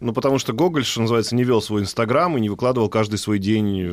Ну, 0.00 0.12
потому 0.12 0.38
что 0.38 0.52
Гоголь, 0.52 0.84
что 0.84 1.00
называется, 1.00 1.34
не 1.34 1.44
вел 1.44 1.62
свой 1.62 1.82
Инстаграм 1.82 2.36
и 2.36 2.40
не 2.40 2.48
выкладывал 2.48 2.88
каждый 2.88 3.16
свой 3.18 3.38
день 3.38 3.90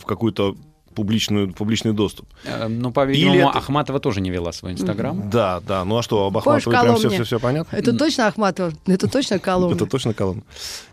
в 0.00 0.04
какую-то 0.04 0.56
публичную, 0.94 1.52
публичный 1.52 1.92
доступ. 1.92 2.26
Э, 2.44 2.68
Ну, 2.68 2.90
по-видимому, 2.90 3.34
Или 3.36 3.46
это- 3.48 3.58
Ахматова 3.58 4.00
тоже 4.00 4.22
не 4.22 4.30
вела 4.30 4.50
свой 4.52 4.72
Инстаграм. 4.72 5.28
Да, 5.30 5.60
да. 5.60 5.84
Ну 5.84 5.98
а 5.98 6.02
что, 6.02 6.26
об 6.26 6.32
Помнишь, 6.42 6.62
Ахматовой 6.66 6.84
прям 6.96 7.02
колонне? 7.10 7.24
все, 7.24 7.38
понятно? 7.38 7.76
Это 7.76 7.92
точно 7.96 8.26
Ахматова? 8.28 8.72
Это 8.86 9.06
точно 9.08 9.38
колонна? 9.38 9.74
Это 9.74 9.84
точно 9.86 10.14
колонна. 10.14 10.42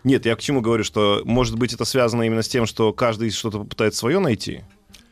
Нет, 0.04 0.26
я 0.26 0.36
к 0.36 0.42
чему 0.42 0.60
говорю, 0.62 0.84
что, 0.84 1.22
может 1.24 1.58
быть, 1.58 1.74
это 1.74 1.86
связано 1.86 2.24
именно 2.24 2.44
с 2.44 2.50
тем, 2.50 2.66
что 2.66 2.92
каждый 2.92 3.32
что-то 3.32 3.64
пытается 3.64 4.00
свое 4.00 4.20
найти. 4.20 4.62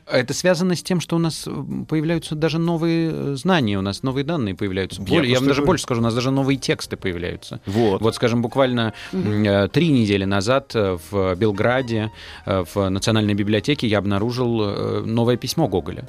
Это 0.08 0.34
связано 0.34 0.76
с 0.76 0.84
тем, 0.84 1.00
что 1.00 1.16
у 1.16 1.20
нас 1.20 1.48
э, 1.48 1.52
появляются 1.88 2.36
даже 2.36 2.58
новые 2.60 3.12
э, 3.12 3.36
знания, 3.36 3.78
у 3.78 3.82
нас 3.82 4.04
новые 4.04 4.24
данные 4.24 4.56
появляются. 4.56 5.02
Я 5.02 5.08
Более- 5.08 5.32
Я, 5.32 5.38
вам 5.38 5.44
просто 5.44 5.48
даже 5.48 5.62
говорю. 5.62 5.68
больше 5.68 5.84
скажу, 5.84 6.02
у 6.02 6.04
нас 6.04 6.14
даже 6.16 6.32
новые 6.32 6.58
тексты 6.58 6.98
появляются. 6.98 7.62
Вот. 7.66 8.02
Вот, 8.02 8.16
скажем, 8.16 8.42
буквально 8.42 8.94
э, 9.14 9.68
три 9.72 9.90
недели 9.90 10.26
назад 10.26 10.74
в 10.74 11.36
Белграде, 11.36 12.12
в 12.46 12.90
Национальной 12.90 13.34
библиотеке 13.34 13.88
я 13.88 14.00
обнаружил 14.00 15.06
новое 15.06 15.38
письмо 15.38 15.68
Гоголя. 15.68 16.08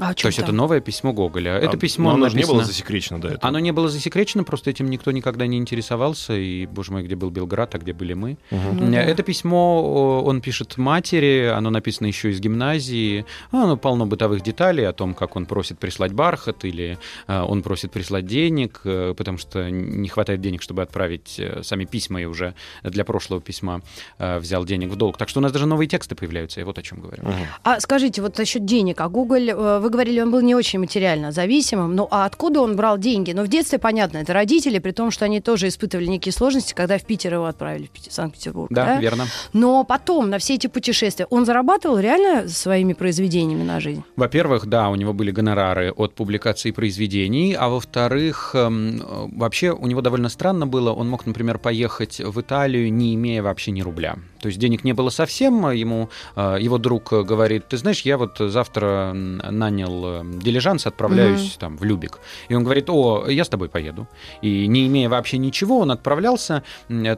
А 0.00 0.14
То 0.14 0.28
есть 0.28 0.38
это 0.38 0.52
новое 0.52 0.80
письмо 0.80 1.12
Гоголя. 1.12 1.56
А, 1.56 1.58
Это 1.58 1.76
письмо 1.76 2.10
но 2.10 2.16
оно 2.16 2.28
же 2.28 2.36
не 2.36 2.42
написано- 2.42 2.54
было 2.58 2.64
засекречено 2.64 3.20
до 3.20 3.28
этого. 3.28 3.48
Оно 3.48 3.58
не 3.58 3.72
было 3.72 3.88
засекречено, 3.88 4.44
просто 4.44 4.70
этим 4.70 4.88
никто 4.90 5.10
никогда 5.10 5.46
не 5.46 5.58
интересовался. 5.58 6.34
И, 6.34 6.66
боже 6.66 6.92
мой, 6.92 7.02
где 7.02 7.16
был 7.16 7.30
Белград, 7.30 7.74
а 7.74 7.78
где 7.78 7.92
были 7.92 8.14
мы? 8.14 8.38
Ну 8.50 8.90
да. 8.90 9.02
Это 9.02 9.22
письмо 9.22 10.22
он 10.24 10.40
пишет 10.40 10.76
матери, 10.76 11.52
оно 11.54 11.70
написано 11.70 12.06
еще 12.06 12.30
из 12.30 12.40
гимназии. 12.40 13.24
Оно 13.50 13.76
полно 13.76 14.06
бытовых 14.06 14.42
деталей 14.42 14.86
о 14.88 14.92
том, 14.92 15.14
как 15.14 15.36
он 15.36 15.46
просит 15.46 15.78
прислать 15.78 16.12
бархат 16.12 16.64
или 16.64 16.98
э, 17.26 17.40
он 17.40 17.62
просит 17.62 17.90
прислать 17.92 18.26
денег, 18.26 18.80
э, 18.84 19.14
потому 19.16 19.38
что 19.38 19.70
не 19.70 20.08
хватает 20.08 20.40
денег, 20.40 20.62
чтобы 20.62 20.82
отправить 20.82 21.36
э, 21.38 21.62
сами 21.62 21.84
письма, 21.84 22.22
и 22.22 22.24
уже 22.24 22.54
для 22.82 23.04
прошлого 23.04 23.40
письма 23.40 23.80
взял 24.18 24.64
денег 24.64 24.90
в 24.90 24.96
долг. 24.96 25.16
Так 25.16 25.28
что 25.28 25.40
у 25.40 25.42
нас 25.42 25.52
даже 25.52 25.66
новые 25.66 25.88
тексты 25.88 26.14
появляются, 26.14 26.60
я 26.60 26.66
вот 26.66 26.78
о 26.78 26.82
чем 26.82 27.00
говорю. 27.00 27.22
Мгм. 27.22 27.46
А 27.64 27.80
скажите, 27.80 28.22
вот 28.22 28.38
насчет 28.38 28.64
денег. 28.64 29.00
А 29.00 29.08
Google, 29.08 29.48
э, 29.48 29.80
вы 29.88 29.92
говорили, 29.92 30.20
он 30.20 30.30
был 30.30 30.40
не 30.40 30.54
очень 30.54 30.78
материально 30.78 31.32
зависимым. 31.32 31.96
Ну, 31.96 32.06
а 32.10 32.26
откуда 32.26 32.60
он 32.60 32.76
брал 32.76 32.98
деньги? 32.98 33.32
Ну, 33.32 33.42
в 33.42 33.48
детстве, 33.48 33.78
понятно, 33.78 34.18
это 34.18 34.34
родители, 34.34 34.78
при 34.78 34.92
том, 34.92 35.10
что 35.10 35.24
они 35.24 35.40
тоже 35.40 35.68
испытывали 35.68 36.06
некие 36.06 36.32
сложности, 36.32 36.74
когда 36.74 36.98
в 36.98 37.04
Питер 37.04 37.34
его 37.34 37.46
отправили, 37.46 37.90
в 37.94 38.12
Санкт-Петербург. 38.12 38.70
Да, 38.70 38.84
да? 38.84 39.00
верно. 39.00 39.24
Но 39.54 39.84
потом, 39.84 40.28
на 40.28 40.38
все 40.38 40.54
эти 40.54 40.66
путешествия, 40.66 41.26
он 41.30 41.46
зарабатывал 41.46 41.98
реально 41.98 42.48
своими 42.48 42.92
произведениями 42.92 43.62
на 43.62 43.80
жизнь? 43.80 44.04
Во-первых, 44.16 44.66
да, 44.66 44.90
у 44.90 44.94
него 44.94 45.14
были 45.14 45.30
гонорары 45.30 45.90
от 45.90 46.14
публикации 46.14 46.70
произведений, 46.70 47.54
а 47.54 47.68
во-вторых, 47.68 48.50
эм, 48.54 49.02
вообще 49.38 49.70
у 49.72 49.86
него 49.86 50.02
довольно 50.02 50.28
странно 50.28 50.66
было, 50.66 50.92
он 50.92 51.08
мог, 51.08 51.24
например, 51.24 51.58
поехать 51.58 52.20
в 52.20 52.38
Италию, 52.40 52.92
не 52.92 53.14
имея 53.14 53.42
вообще 53.42 53.70
ни 53.70 53.80
рубля. 53.80 54.16
То 54.40 54.48
есть 54.48 54.58
денег 54.58 54.84
не 54.84 54.92
было 54.92 55.10
совсем, 55.10 55.70
ему 55.70 56.10
э, 56.36 56.58
его 56.60 56.78
друг 56.78 57.10
говорит, 57.10 57.68
ты 57.68 57.76
знаешь, 57.76 58.02
я 58.02 58.18
вот 58.18 58.36
завтра 58.38 59.12
м, 59.14 59.40
нанял 59.78 60.22
э, 60.22 60.22
дилижанс, 60.24 60.86
отправляюсь 60.86 61.56
там 61.58 61.76
в 61.76 61.84
Любик. 61.84 62.18
И 62.48 62.54
он 62.54 62.64
говорит, 62.64 62.90
о, 62.90 63.26
я 63.28 63.44
с 63.44 63.48
тобой 63.48 63.68
поеду. 63.68 64.06
И 64.42 64.66
не 64.66 64.86
имея 64.86 65.08
вообще 65.08 65.38
ничего, 65.38 65.78
он 65.78 65.90
отправлялся 65.90 66.62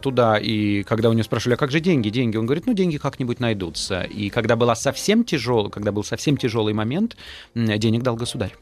туда, 0.02 0.38
и 0.38 0.82
когда 0.82 1.08
у 1.08 1.12
него 1.12 1.24
спрашивали, 1.24 1.54
а 1.54 1.56
как 1.56 1.70
же 1.70 1.80
деньги? 1.80 2.10
Деньги. 2.10 2.36
Он 2.36 2.46
говорит, 2.46 2.66
ну, 2.66 2.72
деньги 2.72 2.98
как-нибудь 2.98 3.40
найдутся. 3.40 4.02
И 4.02 4.30
когда 4.30 4.56
была 4.56 4.74
совсем 4.74 5.24
тяжел, 5.24 5.70
когда 5.70 5.92
был 5.92 6.04
совсем 6.04 6.36
тяжелый 6.36 6.74
момент, 6.74 7.16
денег 7.54 8.02
дал 8.02 8.16
государь. 8.16 8.54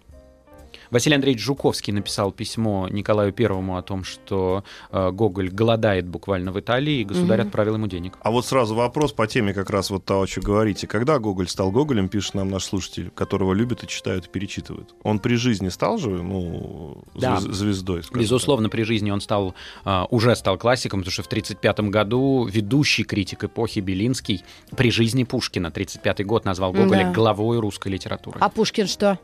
Василий 0.90 1.16
Андреевич 1.16 1.42
Жуковский 1.44 1.92
написал 1.92 2.32
письмо 2.32 2.88
Николаю 2.90 3.32
Первому 3.32 3.76
о 3.76 3.82
том, 3.82 4.04
что 4.04 4.64
э, 4.90 5.10
Гоголь 5.10 5.50
голодает 5.50 6.06
буквально 6.08 6.52
в 6.52 6.58
Италии, 6.60 7.00
и 7.00 7.04
государь 7.04 7.40
Мгм. 7.40 7.48
отправил 7.48 7.74
ему 7.74 7.86
денег. 7.86 8.14
А 8.22 8.30
вот 8.30 8.46
сразу 8.46 8.74
вопрос 8.74 9.12
по 9.12 9.26
теме 9.26 9.52
как 9.52 9.70
раз 9.70 9.90
вот 9.90 10.04
того, 10.04 10.26
что 10.26 10.40
говорите. 10.40 10.86
Когда 10.86 11.18
Гоголь 11.18 11.48
стал 11.48 11.70
Гоголем, 11.70 12.08
пишет 12.08 12.34
нам 12.34 12.48
наш 12.50 12.64
слушатель, 12.64 13.10
которого 13.14 13.52
любят 13.52 13.82
и 13.84 13.86
читают, 13.88 14.26
и 14.26 14.28
перечитывают. 14.30 14.94
Он 15.02 15.18
при 15.18 15.34
жизни 15.36 15.68
стал 15.68 15.98
же, 15.98 16.10
ну, 16.10 17.04
Да. 17.14 17.36
звез- 17.36 17.52
звездой? 17.52 18.02
Безусловно, 18.14 18.68
при 18.68 18.82
жизни 18.82 19.10
он 19.10 19.20
стал, 19.20 19.54
а, 19.84 20.06
уже 20.10 20.34
стал 20.36 20.56
классиком, 20.58 21.00
потому 21.00 21.12
что 21.12 21.22
в 21.22 21.26
1935 21.28 21.90
году 21.90 22.46
ведущий 22.50 23.04
критик 23.04 23.44
эпохи 23.44 23.80
Белинский 23.80 24.42
при 24.76 24.90
жизни 24.90 25.24
Пушкина, 25.24 25.70
1935 25.70 26.24
год, 26.24 26.44
назвал 26.44 26.72
Гоголя 26.72 27.04
Да. 27.04 27.12
главой 27.12 27.58
русской 27.58 27.88
литературы. 27.88 28.38
А 28.40 28.48
Пушкин 28.48 28.86
что? 28.86 29.18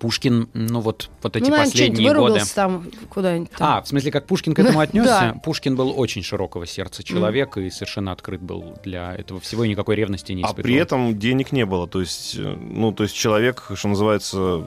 Пушкин, 0.00 0.48
ну 0.54 0.80
вот, 0.80 1.10
вот 1.22 1.36
эти 1.36 1.44
ну, 1.44 1.50
наверное, 1.50 1.70
последние 1.70 2.14
годы... 2.14 2.40
там 2.54 2.90
куда-нибудь. 3.10 3.50
там. 3.50 3.78
А, 3.78 3.82
в 3.82 3.86
смысле, 3.88 4.10
как 4.10 4.26
Пушкин 4.26 4.54
к 4.54 4.58
этому 4.58 4.80
отнесся? 4.80 5.32
Да. 5.34 5.40
Пушкин 5.44 5.76
был 5.76 5.92
очень 5.94 6.22
широкого 6.22 6.66
сердца 6.66 7.02
человек 7.02 7.58
и 7.58 7.68
совершенно 7.68 8.10
открыт 8.10 8.40
был 8.40 8.78
для 8.82 9.14
этого 9.14 9.40
всего, 9.40 9.62
и 9.64 9.68
никакой 9.68 9.96
ревности 9.96 10.32
не 10.32 10.42
А 10.42 10.46
испытывал. 10.46 10.62
при 10.64 10.74
этом 10.76 11.18
денег 11.18 11.52
не 11.52 11.66
было. 11.66 11.86
То 11.86 12.00
есть, 12.00 12.34
э, 12.38 12.56
ну, 12.58 12.92
то 12.92 13.02
есть 13.02 13.14
человек, 13.14 13.70
что 13.74 13.88
называется, 13.88 14.64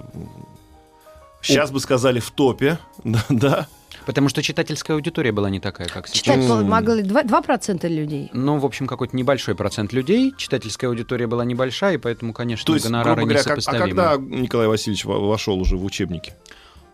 сейчас 1.41 1.71
бы 1.71 1.79
сказали 1.79 2.19
в 2.19 2.29
топе, 2.29 2.77
да. 3.29 3.67
Потому 4.05 4.29
что 4.29 4.41
читательская 4.43 4.95
аудитория 4.95 5.31
была 5.31 5.49
не 5.49 5.59
такая, 5.59 5.87
как 5.87 6.07
сейчас. 6.07 6.21
Читать 6.21 6.39
М. 6.49 6.67
могли 6.67 7.03
2%, 7.03 7.25
2% 7.27 7.87
людей. 7.89 8.29
Ну, 8.33 8.57
в 8.57 8.65
общем, 8.65 8.85
какой-то 8.87 9.15
небольшой 9.15 9.55
процент 9.55 9.93
людей. 9.93 10.33
Читательская 10.37 10.89
аудитория 10.89 11.25
была 11.27 11.45
небольшая, 11.45 11.95
и 11.95 11.97
поэтому, 11.97 12.33
конечно, 12.33 12.65
То 12.65 12.73
есть, 12.73 12.85
гонорары 12.85 13.15
грубо 13.21 13.29
говоря, 13.29 13.43
как- 13.43 13.53
а 13.53 13.57
несопоставимы. 13.57 13.95
когда 14.01 14.17
Николай 14.41 14.67
Васильевич 14.67 15.05
во- 15.05 15.19
вошел 15.27 15.59
уже 15.59 15.77
в 15.77 15.85
учебники? 15.85 16.33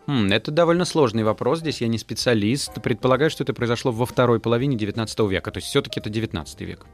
М, 0.08 0.32
Это 0.32 0.52
довольно 0.52 0.86
сложный 0.86 1.24
вопрос. 1.24 1.60
Здесь 1.60 1.82
я 1.82 1.88
не 1.88 1.98
специалист. 2.00 2.74
Предполагаю, 2.82 3.30
что 3.30 3.44
это 3.44 3.54
произошло 3.54 3.92
во 3.92 4.06
второй 4.06 4.40
половине 4.40 4.76
19 4.76 5.28
века. 5.28 5.52
То 5.52 5.58
есть 5.58 5.68
все-таки 5.68 6.00
это 6.00 6.10
19 6.10 6.66
век. 6.66 6.86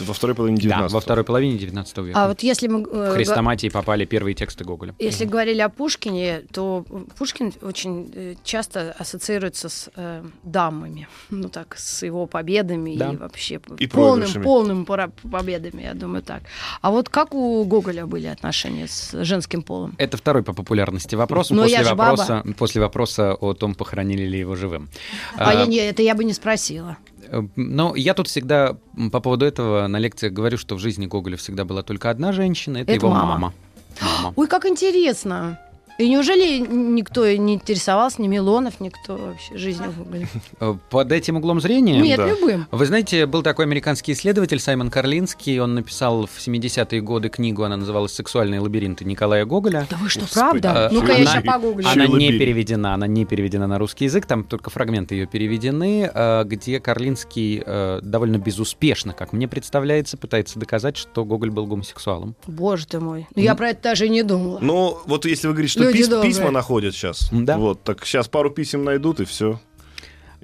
Во 0.00 0.12
второй 0.14 0.34
половине 0.34 0.58
19 0.58 0.90
Да, 0.90 0.94
во 0.94 1.00
второй 1.00 1.24
половине 1.24 1.58
19 1.58 1.98
века. 1.98 2.24
А 2.24 2.28
вот 2.28 2.42
если 2.42 2.68
мы... 2.68 2.82
э, 2.82 3.10
В 3.10 3.14
Хрестоматии 3.14 3.68
попали 3.68 4.04
первые 4.04 4.34
тексты 4.34 4.64
Гоголя. 4.64 4.94
Если 4.98 5.24
говорили 5.24 5.60
о 5.60 5.68
Пушкине, 5.68 6.42
то 6.52 6.84
Пушкин 7.18 7.52
очень 7.62 8.10
э, 8.14 8.34
часто 8.44 8.94
ассоциируется 8.98 9.68
с 9.68 9.90
э, 9.96 10.22
дамами. 10.42 11.08
Ну 11.30 11.48
так, 11.48 11.76
с 11.78 12.02
его 12.02 12.26
победами 12.26 12.96
Да. 12.96 13.12
и 13.12 13.16
вообще 13.16 13.60
И 13.78 13.86
полным, 13.86 14.42
полным 14.42 14.84
победами, 14.84 15.82
я 15.82 15.94
думаю, 15.94 16.22
так. 16.22 16.42
А 16.80 16.90
вот 16.90 17.08
как 17.08 17.34
у 17.34 17.64
Гоголя 17.64 18.06
были 18.06 18.26
отношения 18.26 18.88
с 18.88 19.12
женским 19.24 19.62
полом? 19.62 19.94
Это 19.98 20.16
второй 20.16 20.42
по 20.42 20.52
популярности 20.52 21.14
вопрос. 21.14 21.50
Но 21.50 21.62
после, 21.62 21.84
вопроса, 21.84 22.44
после 22.56 22.80
вопроса 22.80 23.34
о 23.34 23.54
том, 23.54 23.74
похоронили 23.74 24.26
ли 24.26 24.38
его 24.38 24.56
живым. 24.56 24.88
А, 25.36 25.54
я 25.54 25.66
не, 25.66 25.76
это 25.78 26.02
я 26.02 26.14
бы 26.14 26.24
не 26.24 26.32
спросила. 26.32 26.96
Э, 27.30 27.42
Но 27.56 27.94
я 27.96 28.14
тут 28.14 28.28
всегда 28.28 28.76
по 29.12 29.20
поводу 29.20 29.44
этого 29.44 29.86
на 29.86 29.98
лекциях 29.98 30.32
говорю, 30.32 30.58
что 30.58 30.74
в 30.76 30.78
жизни 30.78 31.06
Гоголя 31.06 31.36
всегда 31.36 31.64
была 31.64 31.82
только 31.82 32.10
одна 32.10 32.32
женщина, 32.32 32.78
это, 32.78 32.92
Это 32.92 33.06
его 33.06 33.10
мама. 33.10 33.26
мама. 33.32 33.54
Мама. 34.00 34.32
Ой, 34.36 34.46
как 34.46 34.66
интересно. 34.66 35.58
И 35.98 36.08
неужели 36.08 36.58
никто 36.58 37.26
не 37.36 37.54
интересовался, 37.54 38.22
ни 38.22 38.28
Милонов, 38.28 38.78
никто 38.78 39.16
вообще 39.16 39.58
жизнью 39.58 39.92
Гоголя? 39.98 40.28
Э, 40.60 40.74
Под 40.90 41.10
этим 41.10 41.38
углом 41.38 41.60
зрения... 41.60 42.00
Нет, 42.00 42.18
да. 42.18 42.28
любым. 42.28 42.68
Вы 42.70 42.86
знаете, 42.86 43.26
был 43.26 43.42
такой 43.42 43.64
американский 43.64 44.12
исследователь 44.12 44.60
Саймон 44.60 44.90
Карлинский, 44.90 45.58
он 45.58 45.74
написал 45.74 46.26
в 46.26 46.38
70-е 46.38 47.00
годы 47.00 47.30
книгу, 47.30 47.64
она 47.64 47.76
называлась 47.76 48.12
«Сексуальные 48.12 48.60
лабиринты» 48.60 49.04
Николая 49.04 49.44
Гоголя. 49.44 49.88
Да 49.90 49.96
вы 49.96 50.08
что, 50.08 50.20
Господи. 50.20 50.38
правда? 50.60 50.88
Э, 50.88 50.94
Ну-ка, 50.94 51.12
я 51.12 51.16
она- 51.22 51.26
сейчас 51.32 51.42
погуглю. 51.44 51.88
Она 51.88 52.06
не 52.06 52.30
переведена, 52.30 52.94
она 52.94 53.08
не 53.08 53.24
переведена 53.24 53.66
на 53.66 53.78
русский 53.80 54.04
язык, 54.04 54.24
там 54.26 54.44
только 54.44 54.70
фрагменты 54.70 55.16
ее 55.16 55.26
переведены, 55.26 56.08
э, 56.14 56.44
где 56.44 56.78
Карлинский 56.78 57.60
э, 57.66 57.98
довольно 58.04 58.38
безуспешно, 58.38 59.14
как 59.14 59.32
мне 59.32 59.48
представляется, 59.48 60.16
пытается 60.16 60.60
доказать, 60.60 60.96
что 60.96 61.24
Гоголь 61.24 61.50
был 61.50 61.66
гомосексуалом. 61.66 62.36
Боже 62.46 62.86
ты 62.86 63.00
мой. 63.00 63.26
Ну, 63.34 63.42
я 63.42 63.56
про 63.56 63.70
это 63.70 63.82
даже 63.82 64.06
и 64.06 64.08
не 64.08 64.22
думала. 64.22 64.60
Ну, 64.62 64.96
вот 65.06 65.24
если 65.24 65.48
вы 65.48 65.54
говорите, 65.54 65.72
что 65.72 65.87
пис- 65.94 66.08
добрые. 66.08 66.30
письма 66.32 66.50
находят 66.50 66.94
сейчас, 66.94 67.28
Да. 67.32 67.56
вот, 67.58 67.82
так 67.84 68.04
сейчас 68.04 68.28
пару 68.28 68.50
писем 68.50 68.84
найдут, 68.84 69.20
и 69.20 69.24
все. 69.24 69.60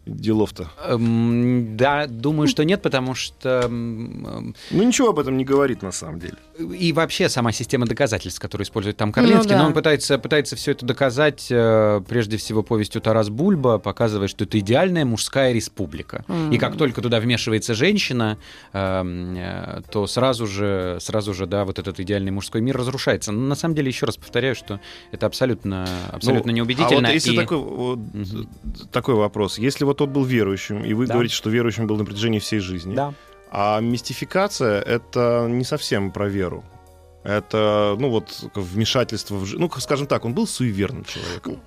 Делов-то. 0.07 0.69
Эм, 0.87 1.77
да, 1.79 2.07
думаю, 2.07 2.47
что 2.47 2.63
нет, 2.65 2.83
потому 2.83 3.15
что 3.15 3.63
м, 3.65 4.55
Ну, 4.71 4.83
ничего 4.83 5.09
об 5.11 5.19
этом 5.19 5.37
не 5.39 5.45
говорит 5.47 5.83
на 5.83 5.93
самом 5.93 6.19
деле. 6.21 6.35
и 6.59 6.93
вообще 6.93 7.29
сама 7.31 7.53
система 7.53 7.87
доказательств, 7.87 8.39
которую 8.39 8.65
использует 8.67 8.97
там 8.99 9.13
Карлинский, 9.13 9.53
Ну 9.53 9.57
да. 9.57 9.59
но 9.63 9.67
он 9.69 9.73
пытается, 9.73 10.19
пытается 10.19 10.57
все 10.57 10.73
это 10.73 10.85
доказать, 10.85 11.47
э, 11.51 12.03
прежде 12.07 12.37
всего, 12.37 12.63
повестью 12.63 13.01
Тарас 13.01 13.31
Бульба, 13.31 13.79
показывая, 13.79 14.29
что 14.29 14.45
это 14.45 14.59
идеальная 14.59 15.05
мужская 15.07 15.53
республика. 15.53 16.25
И 16.51 16.59
как 16.59 16.77
только 16.77 17.01
туда 17.01 17.19
вмешивается 17.19 17.73
женщина, 17.75 18.37
эм, 18.75 19.35
э, 19.37 19.81
то 19.91 20.07
сразу 20.07 20.47
же, 20.47 20.99
сразу 21.01 21.33
же, 21.33 21.47
да, 21.47 21.65
вот 21.65 21.79
этот 21.79 21.99
идеальный 21.99 22.31
мужской 22.31 22.61
мир 22.61 22.77
разрушается. 22.77 23.33
Но 23.33 23.41
на 23.49 23.55
самом 23.55 23.75
деле, 23.75 23.89
еще 23.89 24.05
раз 24.07 24.17
повторяю, 24.19 24.55
что 24.55 24.81
это 25.13 25.27
абсолютно, 25.27 25.89
абсолютно 26.13 26.53
Ну, 26.53 26.59
неубедительно. 26.59 27.09
А 27.09 27.11
вот 27.11 27.15
если 27.15 27.33
и- 27.33 27.37
такой, 27.37 27.57
вот, 27.59 27.99
Мгм. 28.13 28.49
такой 28.93 29.15
вопрос. 29.15 29.57
Если 29.59 29.85
вот 29.85 29.94
тот 29.95 30.11
был 30.11 30.25
верующим, 30.25 30.85
и 30.85 30.93
вы 30.95 31.07
Да. 31.07 31.15
говорите, 31.15 31.35
что 31.35 31.51
верующим 31.51 31.87
был 31.87 31.97
на 31.97 32.05
протяжении 32.05 32.39
всей 32.39 32.59
жизни, 32.61 32.95
Да. 32.95 33.15
а 33.51 33.81
мистификация— 33.81 34.81
это 34.83 35.47
не 35.49 35.65
совсем 35.65 36.11
про 36.11 36.29
веру. 36.29 36.65
Это, 37.23 37.97
ну 37.99 38.11
вот, 38.11 38.45
вмешательство 38.55 39.37
в 39.37 39.47
жизнь. 39.47 39.59
Ну, 39.61 39.71
скажем 39.79 40.07
так, 40.07 40.25
он 40.27 40.35
был 40.35 40.47
суеверным 40.47 41.05
человеком. 41.05 41.59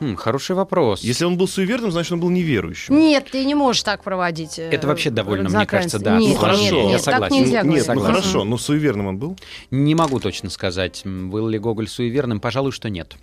Хм, 0.00 0.16
хороший 0.16 0.54
вопрос. 0.54 1.02
Если 1.02 1.24
он 1.24 1.36
был 1.36 1.48
суеверным, 1.48 1.90
значит, 1.90 2.12
он 2.12 2.20
был 2.20 2.28
неверующим. 2.30 2.96
Нет, 2.98 3.28
ты 3.32 3.44
не 3.44 3.54
можешь 3.54 3.82
так 3.82 4.02
проводить. 4.04 4.58
э, 4.58 4.68
Это 4.70 4.86
вообще 4.86 5.10
довольно, 5.10 5.48
мне 5.48 5.66
кажется, 5.66 5.98
да. 5.98 6.18
Нет, 6.18 6.34
Ну, 6.34 6.36
хорошо. 6.36 6.62
нет, 6.62 6.72
Я 6.72 6.84
нет, 6.84 7.04
так 7.04 7.14
согласен. 7.14 7.36
нельзя 7.36 7.62
Ну. 7.64 7.70
Нет, 7.70 7.78
ну 7.80 7.84
Согласен. 7.94 8.14
хорошо, 8.14 8.44
но 8.44 8.58
суеверным 8.58 9.06
он 9.06 9.16
был? 9.18 9.36
Не 9.70 9.94
могу 9.94 10.20
точно 10.20 10.50
сказать, 10.50 11.02
был 11.04 11.48
ли 11.48 11.58
Гоголь 11.58 11.88
суеверным. 11.88 12.38
Пожалуй, 12.40 12.72
что 12.72 12.90
нет. 12.90 13.16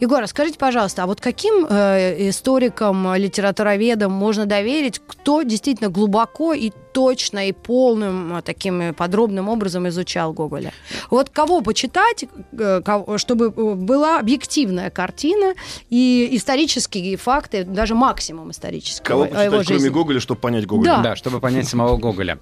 Егор, 0.00 0.22
а 0.22 0.26
скажите, 0.26 0.58
пожалуйста, 0.58 1.04
а 1.04 1.06
вот 1.06 1.20
каким 1.20 1.66
э, 1.68 2.28
историкам, 2.28 3.14
литературоведам 3.14 4.12
можно 4.12 4.46
доверить, 4.46 5.00
кто 5.06 5.42
действительно 5.42 5.90
глубоко 5.90 6.52
и 6.52 6.72
точно 6.92 7.48
и 7.48 7.52
полным 7.52 8.36
э, 8.36 8.42
таким 8.42 8.80
э, 8.80 8.92
подробным 8.92 9.48
образом 9.48 9.88
изучал 9.88 10.32
Гоголя? 10.32 10.72
Вот 11.10 11.30
кого 11.30 11.60
почитать, 11.60 12.24
э, 12.52 12.80
чтобы 13.16 13.50
была 13.50 14.18
объективная 14.18 14.90
картина 14.90 15.54
и 15.88 16.28
исторические 16.32 17.16
факты, 17.16 17.64
даже 17.64 17.94
максимум 17.94 18.50
исторического 18.50 19.06
Кого 19.06 19.22
о 19.22 19.26
его 19.26 19.58
почитать, 19.58 19.66
кроме 19.66 19.80
жизни? 19.80 19.88
Гоголя, 19.88 20.20
чтобы 20.20 20.40
понять 20.40 20.66
Гоголя? 20.66 20.86
Да. 20.86 21.02
Да, 21.02 21.16
чтобы 21.16 21.40
понять 21.40 21.68
самого 21.68 21.96
Гоголя. 21.96 22.38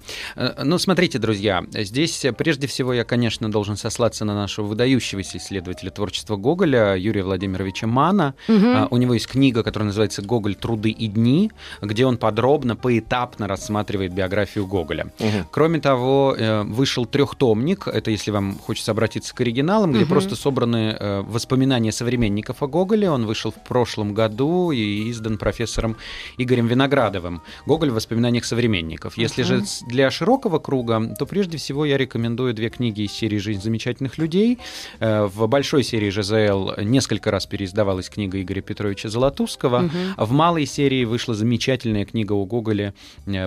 Ну, 0.63 0.77
смотрите, 0.77 1.19
друзья, 1.19 1.63
здесь 1.71 2.25
прежде 2.37 2.67
всего 2.67 2.93
я, 2.93 3.03
конечно, 3.03 3.51
должен 3.51 3.77
сослаться 3.77 4.25
на 4.25 4.35
нашего 4.35 4.65
выдающегося 4.65 5.37
исследователя 5.37 5.91
творчества 5.91 6.35
Гоголя 6.35 6.95
Юрия 6.95 7.23
Владимировича 7.23 7.87
Мана. 7.87 8.35
А, 8.47 8.87
У 8.89 8.97
него 8.97 9.13
есть 9.13 9.27
книга, 9.27 9.63
которая 9.63 9.87
называется 9.87 10.21
«Гоголь. 10.21 10.55
Труды 10.55 10.89
и 10.89 11.07
дни», 11.07 11.51
где 11.81 12.05
он 12.05 12.17
подробно, 12.17 12.75
поэтапно 12.75 13.47
рассматривает 13.47 14.13
биографию 14.13 14.38
Гоголя. 14.67 15.11
Мгм. 15.19 15.45
Кроме 15.51 15.79
того, 15.79 16.35
э, 16.37 16.63
вышел 16.63 17.05
трехтомник, 17.05 17.87
это 17.87 18.11
если 18.11 18.31
вам 18.31 18.57
хочется 18.57 18.91
обратиться 18.91 19.33
к 19.35 19.41
оригиналам, 19.41 19.91
где 19.91 20.01
Мгм. 20.01 20.09
просто 20.09 20.35
собраны 20.35 20.95
э, 20.99 21.21
воспоминания 21.21 21.91
современников 21.91 22.61
о 22.63 22.67
Гоголе. 22.67 23.09
Он 23.09 23.25
вышел 23.25 23.51
в 23.51 23.63
прошлом 23.67 24.13
году 24.13 24.71
и 24.71 25.09
издан 25.11 25.37
профессором 25.37 25.95
Игорем 26.37 26.67
Виноградовым. 26.67 27.41
Гоголь 27.65 27.89
в 27.91 27.93
воспоминаниях 27.95 28.45
современников. 28.45 29.17
Если 29.17 29.43
же 29.43 29.57
Мгм. 29.57 29.65
с- 29.65 29.81
для 29.87 30.11
широкого 30.11 30.59
круга, 30.59 31.15
то 31.17 31.25
прежде 31.25 31.57
всего 31.57 31.85
я 31.85 31.97
рекомендую 31.97 32.53
две 32.53 32.69
книги 32.69 33.01
из 33.01 33.11
серии 33.11 33.37
«Жизнь 33.37 33.61
замечательных 33.61 34.17
людей». 34.17 34.57
Э, 34.99 35.27
В 35.29 35.47
большой 35.47 35.83
серии 35.83 36.09
ЖЗЛ 36.09 36.71
несколько 36.81 37.31
раз 37.31 37.45
переиздавалась 37.45 38.09
книга 38.09 38.41
Игоря 38.41 38.61
Петровича 38.61 39.09
Золотуского. 39.09 39.79
Мгм. 39.79 39.91
А 40.17 40.25
В 40.25 40.31
малой 40.31 40.65
серии 40.65 41.05
вышла 41.05 41.33
замечательная 41.35 42.05
книга 42.05 42.33
у 42.33 42.45
Гоголя, 42.45 42.93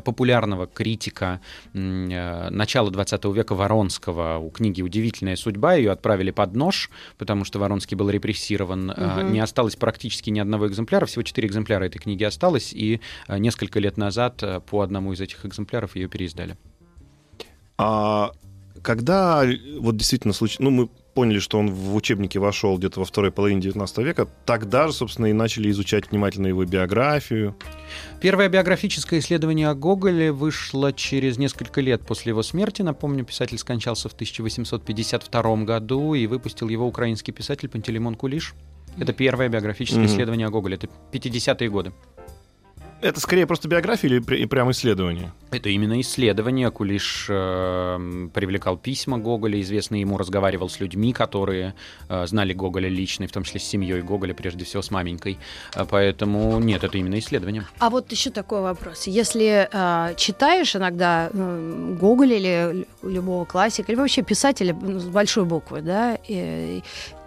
популярного 0.04 0.66
критика 0.82 1.40
э, 1.74 2.48
начала 2.50 2.90
20 2.90 3.24
века 3.26 3.54
Воронского. 3.54 4.38
У 4.38 4.50
книги 4.50 4.82
«Удивительная 4.82 5.36
судьба». 5.36 5.74
Ее 5.74 5.92
отправили 5.92 6.32
под 6.32 6.56
нож, 6.56 6.90
потому 7.18 7.44
что 7.44 7.60
Воронский 7.60 7.96
был 7.96 8.10
репрессирован. 8.10 8.86
Мгм. 8.86 9.32
Не 9.32 9.38
осталось 9.38 9.76
практически 9.76 10.30
ни 10.30 10.40
одного 10.40 10.66
экземпляра. 10.66 11.06
Всего 11.06 11.22
четыре 11.22 11.46
экземпляра 11.46 11.84
этой 11.84 12.00
книги 12.00 12.24
осталось. 12.24 12.72
И 12.72 13.00
э, 13.28 13.38
несколько 13.38 13.78
лет 13.78 13.96
назад 13.96 14.42
э, 14.42 14.60
по 14.60 14.80
одному 14.80 15.12
из 15.12 15.20
этих 15.20 15.46
экземпляров 15.46 15.94
ее 15.94 16.08
переиздали. 16.08 16.56
А 17.78 18.32
когда 18.82 19.44
вот 19.78 19.96
действительно 19.96 20.34
случай, 20.34 20.56
ну 20.58 20.70
мы 20.70 20.88
поняли, 21.14 21.38
что 21.38 21.58
он 21.58 21.70
в 21.70 21.94
учебнике 21.94 22.38
вошел 22.38 22.78
где-то 22.78 23.00
во 23.00 23.04
второй 23.06 23.30
половине 23.30 23.60
19 23.60 23.98
века, 23.98 24.28
тогда 24.46 24.86
же, 24.86 24.92
собственно, 24.94 25.26
и 25.26 25.32
начали 25.32 25.70
изучать 25.70 26.10
внимательно 26.10 26.46
его 26.46 26.64
биографию. 26.64 27.54
Первое 28.20 28.48
биографическое 28.48 29.20
исследование 29.20 29.68
о 29.68 29.74
Гоголе 29.74 30.32
вышло 30.32 30.92
через 30.92 31.38
несколько 31.38 31.80
лет 31.80 32.06
после 32.06 32.30
его 32.30 32.42
смерти. 32.42 32.82
Напомню, 32.82 33.24
писатель 33.24 33.58
скончался 33.58 34.08
в 34.08 34.12
1852 34.14 35.56
году, 35.64 36.14
и 36.14 36.26
выпустил 36.26 36.68
его 36.68 36.86
украинский 36.86 37.32
писатель 37.32 37.68
Пантелеймон 37.68 38.14
Кулиш. 38.14 38.54
Это 38.98 39.12
первое 39.14 39.48
биографическое 39.48 40.04
Мгм. 40.04 40.12
исследование 40.12 40.46
о 40.46 40.50
Гоголе. 40.50 40.76
Это 40.76 40.88
50-е 41.12 41.70
годы. 41.70 41.92
Это 43.02 43.18
скорее 43.18 43.46
просто 43.48 43.66
биография 43.68 44.08
или 44.08 44.20
при- 44.20 44.44
прям 44.46 44.70
исследование? 44.70 45.32
Это 45.50 45.68
именно 45.70 46.00
исследование. 46.00 46.70
Кулиш 46.70 47.26
э, 47.28 48.28
привлекал 48.32 48.76
письма 48.76 49.18
Гоголя, 49.18 49.60
известно 49.60 49.96
ему, 49.96 50.16
разговаривал 50.18 50.68
с 50.68 50.78
людьми, 50.78 51.12
которые 51.12 51.74
э, 52.08 52.26
знали 52.26 52.52
Гоголя 52.52 52.88
лично, 52.88 53.24
и 53.24 53.26
в 53.26 53.32
том 53.32 53.42
числе 53.42 53.58
с 53.58 53.64
семьей 53.64 54.02
Гоголя, 54.02 54.34
прежде 54.34 54.64
всего 54.64 54.82
с 54.82 54.92
маменькой. 54.92 55.36
А 55.74 55.84
Поэтому 55.84 56.60
нет, 56.60 56.84
это 56.84 56.96
именно 56.96 57.18
исследование. 57.18 57.66
А 57.80 57.90
вот 57.90 58.12
еще 58.12 58.30
такой 58.30 58.60
вопрос. 58.62 59.08
Если 59.08 59.68
э, 59.70 60.14
читаешь 60.16 60.76
иногда 60.76 61.28
э, 61.32 61.96
Гоголя 62.00 62.36
или 62.36 62.72
лю- 63.02 63.10
любого 63.10 63.44
классика, 63.44 63.90
или 63.90 63.98
вообще 63.98 64.22
писателя 64.22 64.74
ну, 64.80 65.00
с 65.00 65.04
большой 65.06 65.44
буквы, 65.44 65.82
да, 65.82 66.16
и, 66.28 66.82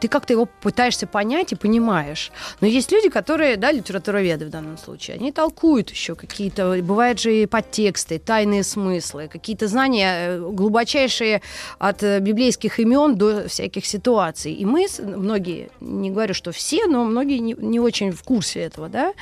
ты 0.05 0.09
как-то 0.09 0.33
его 0.33 0.45
пытаешься 0.45 1.07
понять 1.07 1.51
и 1.51 1.55
понимаешь. 1.55 2.31
Но 2.61 2.67
есть 2.67 2.91
люди, 2.91 3.09
которые, 3.09 3.57
да, 3.57 3.71
литературоведы 3.71 4.45
в 4.45 4.49
данном 4.51 4.77
случае, 4.77 5.15
они 5.15 5.31
толкуют 5.31 5.89
еще 5.89 6.13
какие-то, 6.13 6.77
бывают 6.83 7.19
же 7.19 7.41
и 7.41 7.47
подтексты, 7.47 8.19
тайные 8.19 8.63
смыслы, 8.63 9.27
какие-то 9.27 9.67
знания 9.67 10.37
э, 10.37 10.39
глубочайшие 10.39 11.41
от 11.79 12.03
э, 12.03 12.19
библейских 12.19 12.79
имен 12.79 13.15
до 13.15 13.47
всяких 13.47 13.87
ситуаций. 13.87 14.53
И 14.53 14.63
мы, 14.63 14.85
многие, 14.99 15.69
не 15.79 16.11
говорю, 16.11 16.35
что 16.35 16.51
все, 16.51 16.85
но 16.85 17.03
многие 17.03 17.39
не, 17.39 17.55
не 17.57 17.79
очень 17.79 18.11
в 18.11 18.21
курсе 18.21 18.59
этого, 18.59 18.89
да, 18.89 19.13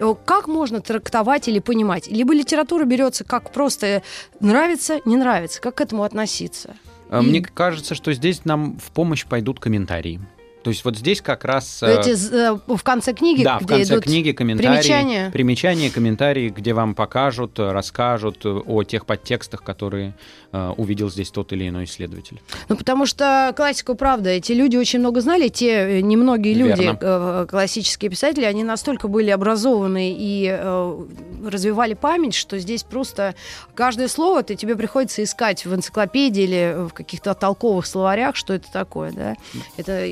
Э, 0.00 0.14
как 0.24 0.48
можно 0.48 0.80
трактовать 0.80 1.46
или 1.46 1.58
понимать? 1.60 2.08
Либо 2.08 2.34
литература 2.34 2.84
берется 2.84 3.22
как 3.24 3.52
просто 3.52 4.02
нравится, 4.40 5.00
не 5.04 5.16
нравится, 5.16 5.60
как 5.60 5.76
к 5.76 5.80
этому 5.82 6.02
относиться? 6.02 6.74
И- 7.10 7.14
Мне 7.16 7.42
кажется, 7.42 7.94
что 7.94 8.12
здесь 8.12 8.44
нам 8.44 8.78
в 8.78 8.90
помощь 8.92 9.26
пойдут 9.26 9.60
комментарии. 9.60 10.20
То 10.62 10.70
есть 10.70 10.84
вот 10.84 10.96
здесь 10.96 11.20
как 11.20 11.44
раз... 11.44 11.82
Эти 11.82 12.10
э, 12.34 12.58
в 12.66 12.82
конце 12.82 13.12
книги, 13.12 13.42
Да, 13.42 13.58
в 13.58 13.64
где 13.64 13.76
конце 13.76 13.94
идут 13.94 14.04
книги 14.04 14.32
комментарии, 14.32 14.68
примечания. 14.76 15.30
примечания, 15.30 15.90
комментарии, 15.90 16.48
где 16.50 16.74
вам 16.74 16.94
покажут, 16.94 17.58
расскажут 17.58 18.44
о 18.44 18.82
тех 18.84 19.06
подтекстах, 19.06 19.62
которые 19.62 20.14
э, 20.52 20.72
увидел 20.76 21.10
здесь 21.10 21.30
тот 21.30 21.52
или 21.52 21.68
иной 21.68 21.84
исследователь. 21.84 22.40
Ну, 22.68 22.76
потому 22.76 23.06
что 23.06 23.52
классику, 23.56 23.94
правда, 23.94 24.30
эти 24.30 24.52
люди 24.52 24.76
очень 24.76 24.98
много 24.98 25.20
знали, 25.20 25.48
те 25.48 25.98
э, 25.98 26.00
немногие 26.00 26.54
люди, 26.54 26.82
Верно. 26.82 26.98
э, 27.00 27.46
классические 27.48 28.10
писатели, 28.10 28.44
они 28.44 28.64
настолько 28.64 29.08
были 29.08 29.30
образованы 29.30 30.14
и 30.16 30.46
э, 30.50 31.06
развивали 31.46 31.94
память, 31.94 32.34
что 32.34 32.58
здесь 32.58 32.82
просто 32.82 33.34
каждое 33.74 34.08
слово 34.08 34.42
ты 34.42 34.56
тебе 34.56 34.76
приходится 34.76 35.22
искать 35.22 35.64
в 35.64 35.74
энциклопедии 35.74 36.42
или 36.42 36.88
в 36.88 36.92
каких-то 36.92 37.34
толковых 37.34 37.86
словарях, 37.86 38.36
что 38.36 38.52
это 38.54 38.70
такое, 38.70 39.12
да. 39.12 39.36
Это 39.76 40.06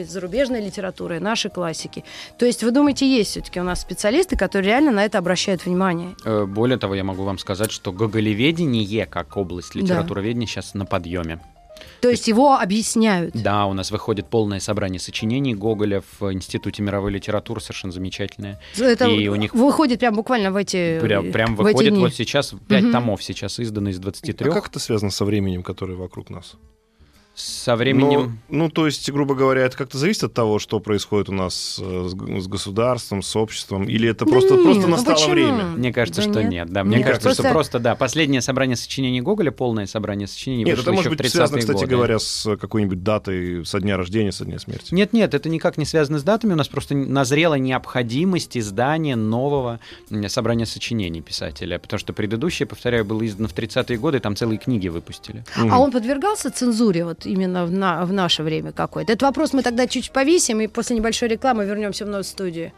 и, 0.00 0.04
зарубежная 0.04 0.60
литература, 0.60 1.16
и 1.16 1.20
наши 1.20 1.48
классики. 1.48 2.04
То 2.38 2.46
есть 2.46 2.62
вы 2.62 2.70
думаете, 2.70 3.06
есть 3.06 3.30
все-таки 3.32 3.60
у 3.60 3.64
нас 3.64 3.80
специалисты, 3.80 4.36
которые 4.36 4.66
реально 4.68 4.90
на 4.92 5.04
это 5.04 5.18
обращают 5.18 5.64
внимание? 5.66 6.14
Э, 6.24 6.44
Более 6.46 6.78
того, 6.78 6.94
я 6.94 7.04
могу 7.04 7.24
вам 7.24 7.38
сказать, 7.38 7.70
что 7.70 7.92
гоголеведение 7.92 9.06
как 9.06 9.36
область 9.36 9.74
Да. 9.74 9.80
литературоведения 9.80 10.46
сейчас 10.46 10.74
на 10.74 10.86
подъеме. 10.86 11.40
То 12.00 12.08
есть 12.08 12.28
его 12.28 12.54
объясняют. 12.58 13.34
Да, 13.34 13.66
у 13.66 13.72
нас 13.74 13.90
выходит 13.90 14.28
полное 14.28 14.60
собрание 14.60 15.00
сочинений 15.00 15.54
Гоголя 15.54 16.02
в 16.20 16.32
Институте 16.32 16.82
мировой 16.82 17.10
литературы, 17.12 17.60
совершенно 17.60 17.92
замечательное. 17.92 18.60
Это 18.78 19.06
И 19.06 19.28
у 19.28 19.34
них- 19.36 19.52
выходит 19.54 19.98
прям 20.00 20.14
буквально 20.14 20.52
в 20.52 20.56
эти 20.56 21.00
Прям, 21.00 21.32
прям 21.32 21.56
в 21.56 21.60
эти 21.60 21.68
выходит 21.74 21.92
дни. 21.94 22.00
вот 22.00 22.14
сейчас, 22.14 22.54
пять 22.68 22.84
Мгм. 22.84 22.92
томов 22.92 23.22
сейчас 23.22 23.58
изданы 23.58 23.88
из 23.90 23.98
23. 23.98 24.50
А 24.50 24.52
как 24.52 24.68
это 24.68 24.78
связано 24.78 25.10
со 25.10 25.24
временем, 25.24 25.62
которое 25.62 25.94
вокруг 25.94 26.30
нас? 26.30 26.54
Со 27.34 27.76
временем... 27.76 28.38
Ну, 28.50 28.64
ну, 28.64 28.68
то 28.70 28.84
есть, 28.84 29.10
грубо 29.10 29.34
говоря, 29.34 29.62
это 29.62 29.74
как-то 29.76 29.96
зависит 29.96 30.24
от 30.24 30.34
того, 30.34 30.58
что 30.58 30.80
происходит 30.80 31.30
у 31.30 31.32
нас 31.32 31.80
э, 31.82 32.08
с, 32.08 32.10
с 32.12 32.46
государством, 32.46 33.22
с 33.22 33.34
обществом, 33.36 33.84
или 33.84 34.06
это 34.08 34.26
Да 34.26 34.30
просто, 34.30 34.54
нет, 34.54 34.62
просто 34.64 34.82
ну 34.82 34.88
настало 34.88 35.14
почему? 35.16 35.32
время? 35.32 35.64
Мне 35.64 35.92
кажется, 35.94 36.20
Да 36.22 36.30
что 36.30 36.42
нет. 36.42 36.50
нет. 36.52 36.68
Да, 36.70 36.84
мне 36.84 36.98
Нет, 36.98 37.06
кажется, 37.06 37.30
что 37.32 37.42
просто- 37.42 37.52
просто, 37.54 37.78
да, 37.78 37.94
последнее 37.94 38.42
собрание 38.42 38.76
сочинений 38.76 39.22
Гоголя, 39.22 39.50
полное 39.50 39.86
собрание 39.86 40.28
сочинений 40.28 40.64
Нет, 40.64 40.76
вышло 40.76 40.90
это 40.90 40.92
может 40.92 41.04
еще 41.06 41.08
в 41.14 41.18
быть 41.18 41.20
30-е 41.26 41.30
связано, 41.30 41.58
кстати 41.60 41.78
годы. 41.78 41.90
говоря, 41.96 42.18
с 42.18 42.56
какой-нибудь 42.56 43.02
датой 43.02 43.64
со 43.64 43.80
дня 43.80 43.96
рождения, 43.96 44.30
со 44.32 44.44
дня 44.44 44.58
смерти. 44.58 44.92
Нет, 44.92 45.14
нет, 45.14 45.32
это 45.32 45.48
никак 45.48 45.78
не 45.78 45.86
связано 45.86 46.18
с 46.18 46.22
датами. 46.22 46.52
У 46.52 46.56
нас 46.56 46.68
просто 46.68 46.94
назрела 46.94 47.54
необходимость 47.54 48.58
издания 48.58 49.16
нового 49.16 49.80
собрания 50.28 50.66
сочинений 50.66 51.22
писателя. 51.22 51.78
Потому 51.78 51.98
что 51.98 52.12
предыдущее, 52.12 52.66
повторяю, 52.66 53.06
было 53.06 53.26
издано 53.26 53.48
в 53.48 53.54
30-е 53.54 53.96
годы, 53.96 54.20
там 54.20 54.36
целые 54.36 54.58
книги 54.58 54.88
выпустили. 54.88 55.44
А 55.56 55.80
он 55.80 55.90
подвергался 55.92 56.50
цензуре 56.50 57.04
вот 57.06 57.21
именно 57.26 57.64
в, 57.66 57.70
на- 57.72 58.04
в 58.04 58.12
наше 58.12 58.42
время 58.42 58.72
какой-то? 58.72 59.12
Этот 59.12 59.22
вопрос 59.22 59.52
мы 59.52 59.62
тогда 59.62 59.86
чуть 59.86 60.10
повесим, 60.12 60.60
и 60.60 60.66
после 60.66 60.96
небольшой 60.96 61.28
рекламы 61.28 61.64
вернемся 61.64 62.04
в 62.04 62.08
новую 62.08 62.24
студию. 62.24 62.72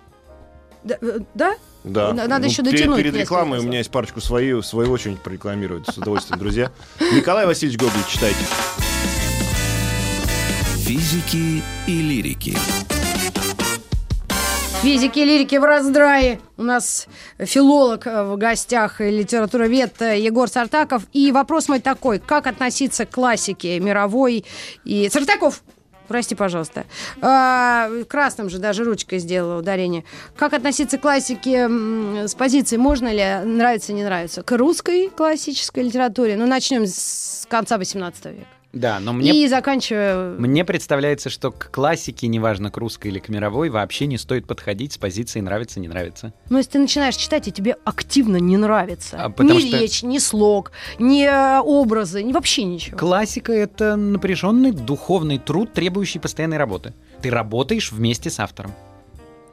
Да? 0.85 0.97
э, 1.01 1.19
да? 1.35 1.55
Да. 1.85 2.11
Н- 2.11 2.29
надо 2.29 2.47
еще 2.47 2.63
перед- 2.63 2.73
дотянуть 2.73 2.97
Перед, 2.99 3.13
несколько 3.15 3.23
рекламой 3.23 3.59
у 3.59 3.63
меня 3.63 3.79
есть 3.79 3.91
парочку 3.91 4.21
в 4.21 4.25
свою 4.25 4.61
очередь, 4.61 5.21
прорекламировать. 5.21 5.87
С 5.87 5.99
удовольствием, 5.99 6.39
друзья. 6.39 6.71
Николай 7.01 7.47
Васильевич 7.47 7.79
Гоголь, 7.79 8.01
читайте. 8.09 8.37
Физики 10.87 11.63
и 11.87 12.03
лирики. 12.03 12.57
Физики 14.85 15.21
лирики 15.21 15.57
в 15.57 15.65
раздрае. 15.65 16.41
У 16.59 16.63
нас 16.63 17.07
филолог 17.39 18.07
э, 18.07 18.23
в 18.23 18.37
гостях 18.37 19.01
литературовед 19.01 20.03
э, 20.03 20.21
Егор 20.21 20.47
Сартаков. 20.47 21.05
И 21.15 21.33
вопрос 21.33 21.69
мой 21.69 21.81
такой. 21.81 22.19
Как 22.19 22.47
относиться 22.47 23.07
к 23.07 23.11
классике 23.11 23.81
мировой 23.81 24.45
и... 24.85 25.09
Сартаков! 25.09 25.63
Прости, 26.07 26.35
пожалуйста. 26.35 26.85
А, 27.23 27.89
красным 28.07 28.51
же 28.51 28.59
даже 28.59 28.85
ручкой 28.85 29.21
сделала 29.21 29.59
ударение. 29.59 30.05
Как 30.37 30.53
относиться 30.53 30.99
к 30.99 31.01
классике 31.01 31.67
с 32.29 32.35
позиции, 32.35 32.77
можно 32.77 33.11
ли, 33.11 33.49
нравится, 33.49 33.95
не 33.95 34.05
нравится? 34.05 34.43
К 34.43 34.53
русской 34.55 35.09
классической 35.09 35.85
литературе? 35.85 36.37
Ну, 36.37 36.47
начнем 36.47 36.85
с 36.87 37.47
конца 37.49 37.79
18 37.79 38.27
века. 38.27 38.47
Да, 38.75 38.99
но 39.01 39.13
мне 39.13 39.45
И 39.45 39.49
заканчивая... 39.49 40.37
Мне 40.37 40.65
представляется, 40.65 41.31
что 41.31 41.53
к 41.53 41.71
классике, 41.71 42.27
неважно, 42.27 42.71
к 42.71 42.77
русской 42.77 43.09
или 43.09 43.21
к 43.21 43.29
мировой, 43.29 43.71
вообще 43.71 44.07
не 44.07 44.19
стоит 44.19 44.47
подходить 44.47 44.93
с 44.93 44.99
позиции 44.99 45.41
нравится, 45.41 45.81
не 45.81 45.89
нравится. 45.89 46.35
Ну, 46.51 46.59
если 46.59 46.73
ты 46.73 46.79
начинаешь 46.81 47.17
читать, 47.17 47.49
и 47.49 47.53
тебе 47.53 47.77
активно 47.85 48.37
не 48.37 48.57
нравится. 48.57 49.17
А 49.19 49.43
ни 49.43 49.69
что- 49.69 49.79
речь, 49.79 50.03
ни 50.03 50.19
слог, 50.19 50.73
ни 50.99 51.25
э, 51.25 51.61
образы, 51.61 52.23
ни 52.23 52.33
вообще 52.33 52.65
ничего. 52.65 52.99
Классика— 52.99 53.53
это 53.53 53.97
напряженный 53.97 54.73
духовный 54.73 55.39
труд, 55.39 55.73
требующий 55.73 56.19
постоянной 56.19 56.59
работы. 56.59 56.95
Ты 57.23 57.31
работаешь 57.31 57.93
вместе 57.93 58.29
с 58.31 58.41
автором. 58.41 58.73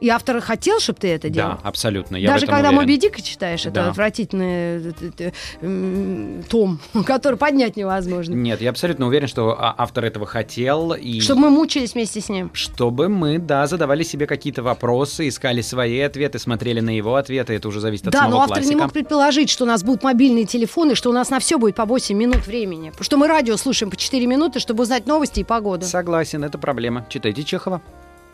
И 0.02 0.10
автор 0.10 0.42
хотел, 0.42 0.80
чтобы 0.80 0.98
ты 1.00 1.10
это 1.10 1.30
делал? 1.30 1.52
Да, 1.52 1.60
абсолютно. 1.62 2.16
Я 2.16 2.28
Даже 2.34 2.48
когда 2.48 2.70
уверен. 2.70 2.76
Моби 2.78 2.98
Дика 2.98 3.22
читаешь, 3.22 3.62
это 3.68 3.76
Да. 3.84 3.90
отвратительный 3.92 4.84
э, 4.84 4.92
э, 5.20 5.32
э, 5.62 6.42
том, 6.50 6.80
который 7.06 7.38
поднять 7.38 7.78
невозможно. 7.78 8.34
Нет, 8.34 8.62
я 8.62 8.72
абсолютно 8.72 9.06
уверен, 9.06 9.28
что 9.28 9.52
а, 9.52 9.76
автор 9.78 10.06
этого 10.06 10.26
хотел. 10.26 10.94
И... 10.94 11.22
Чтобы 11.22 11.42
мы 11.42 11.50
мучились 11.52 11.94
вместе 11.94 12.20
с 12.20 12.30
ним. 12.30 12.50
Чтобы 12.54 13.10
мы, 13.10 13.38
да, 13.38 13.68
задавали 13.68 14.02
себе 14.02 14.26
какие-то 14.26 14.64
вопросы, 14.64 15.28
искали 15.28 15.62
свои 15.62 16.00
ответы, 16.00 16.40
смотрели 16.40 16.80
на 16.80 16.90
его 16.98 17.16
ответы, 17.16 17.54
это 17.54 17.68
уже 17.68 17.80
зависит 17.80 18.08
от 18.08 18.14
Да, 18.14 18.22
самого 18.22 18.32
но 18.32 18.42
автор 18.42 18.58
классика. 18.58 18.74
не 18.76 18.82
мог 18.82 18.92
предположить, 18.92 19.52
что 19.52 19.66
у 19.66 19.68
нас 19.68 19.84
будут 19.84 20.02
мобильные 20.02 20.46
телефоны, 20.46 20.96
что 20.96 21.12
у 21.12 21.14
нас 21.14 21.30
на 21.30 21.40
все 21.40 21.60
будет 21.60 21.76
по 21.76 21.86
8 21.86 22.18
минут 22.18 22.48
времени. 22.48 22.90
Потому 22.90 23.04
что 23.04 23.18
мы 23.18 23.28
радио 23.28 23.56
слушаем 23.56 23.92
по 23.92 23.98
4 23.98 24.26
минуты, 24.26 24.60
чтобы 24.60 24.82
узнать 24.82 25.06
новости 25.06 25.42
и 25.42 25.44
погоду. 25.44 25.86
Согласен, 25.86 26.44
это 26.44 26.58
проблема. 26.58 27.06
Читайте 27.08 27.44
Чехова. 27.44 27.84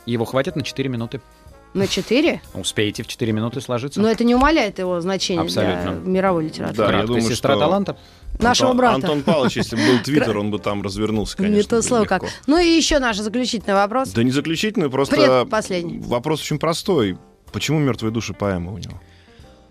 Его 0.05 0.23
хватит 0.23 0.55
на 0.55 0.63
4 0.63 0.87
минуты. 0.87 1.19
На 1.73 1.85
4? 1.87 2.41
Успеете 2.55 3.03
в 3.03 3.07
4 3.07 3.31
минуты 3.33 3.61
сложиться. 3.61 3.99
Но 4.01 4.09
это 4.09 4.23
не 4.23 4.33
умаляет 4.35 4.79
его 4.79 4.99
значения 5.01 5.41
Абсолютно. 5.41 5.95
для 5.95 6.11
мировой 6.11 6.45
литературы. 6.45 6.77
Да, 6.77 6.83
я 6.85 6.89
Краткая 6.89 7.07
думаю, 7.17 7.31
сестра 7.31 7.53
что- 7.53 7.59
таланта. 7.59 7.97
Нашего 8.39 8.69
Антон, 8.71 8.77
брата. 8.77 8.95
Антон 8.95 9.21
Павлович, 9.23 9.57
если 9.57 9.75
бы 9.75 9.81
был 9.81 9.99
твиттер, 10.03 10.37
он 10.37 10.51
бы 10.51 10.59
там 10.59 10.81
развернулся, 10.81 11.35
конечно. 11.37 11.55
не 11.55 11.63
то 11.63 11.81
слово 11.81 12.01
легко. 12.03 12.19
как. 12.19 12.29
Ну 12.45 12.59
и 12.59 12.67
еще 12.67 12.99
наш 12.99 13.17
заключительный 13.17 13.73
вопрос. 13.75 14.09
Да 14.09 14.23
не 14.23 14.31
заключительный, 14.31 14.89
просто 14.89 15.15
Предпоследний. 15.15 15.99
вопрос 15.99 16.41
очень 16.41 16.59
простой. 16.59 17.17
Почему 17.51 17.79
«Мертвые 17.79 18.11
души» 18.11 18.33
поэма 18.33 18.73
у 18.73 18.77
него? 18.77 18.99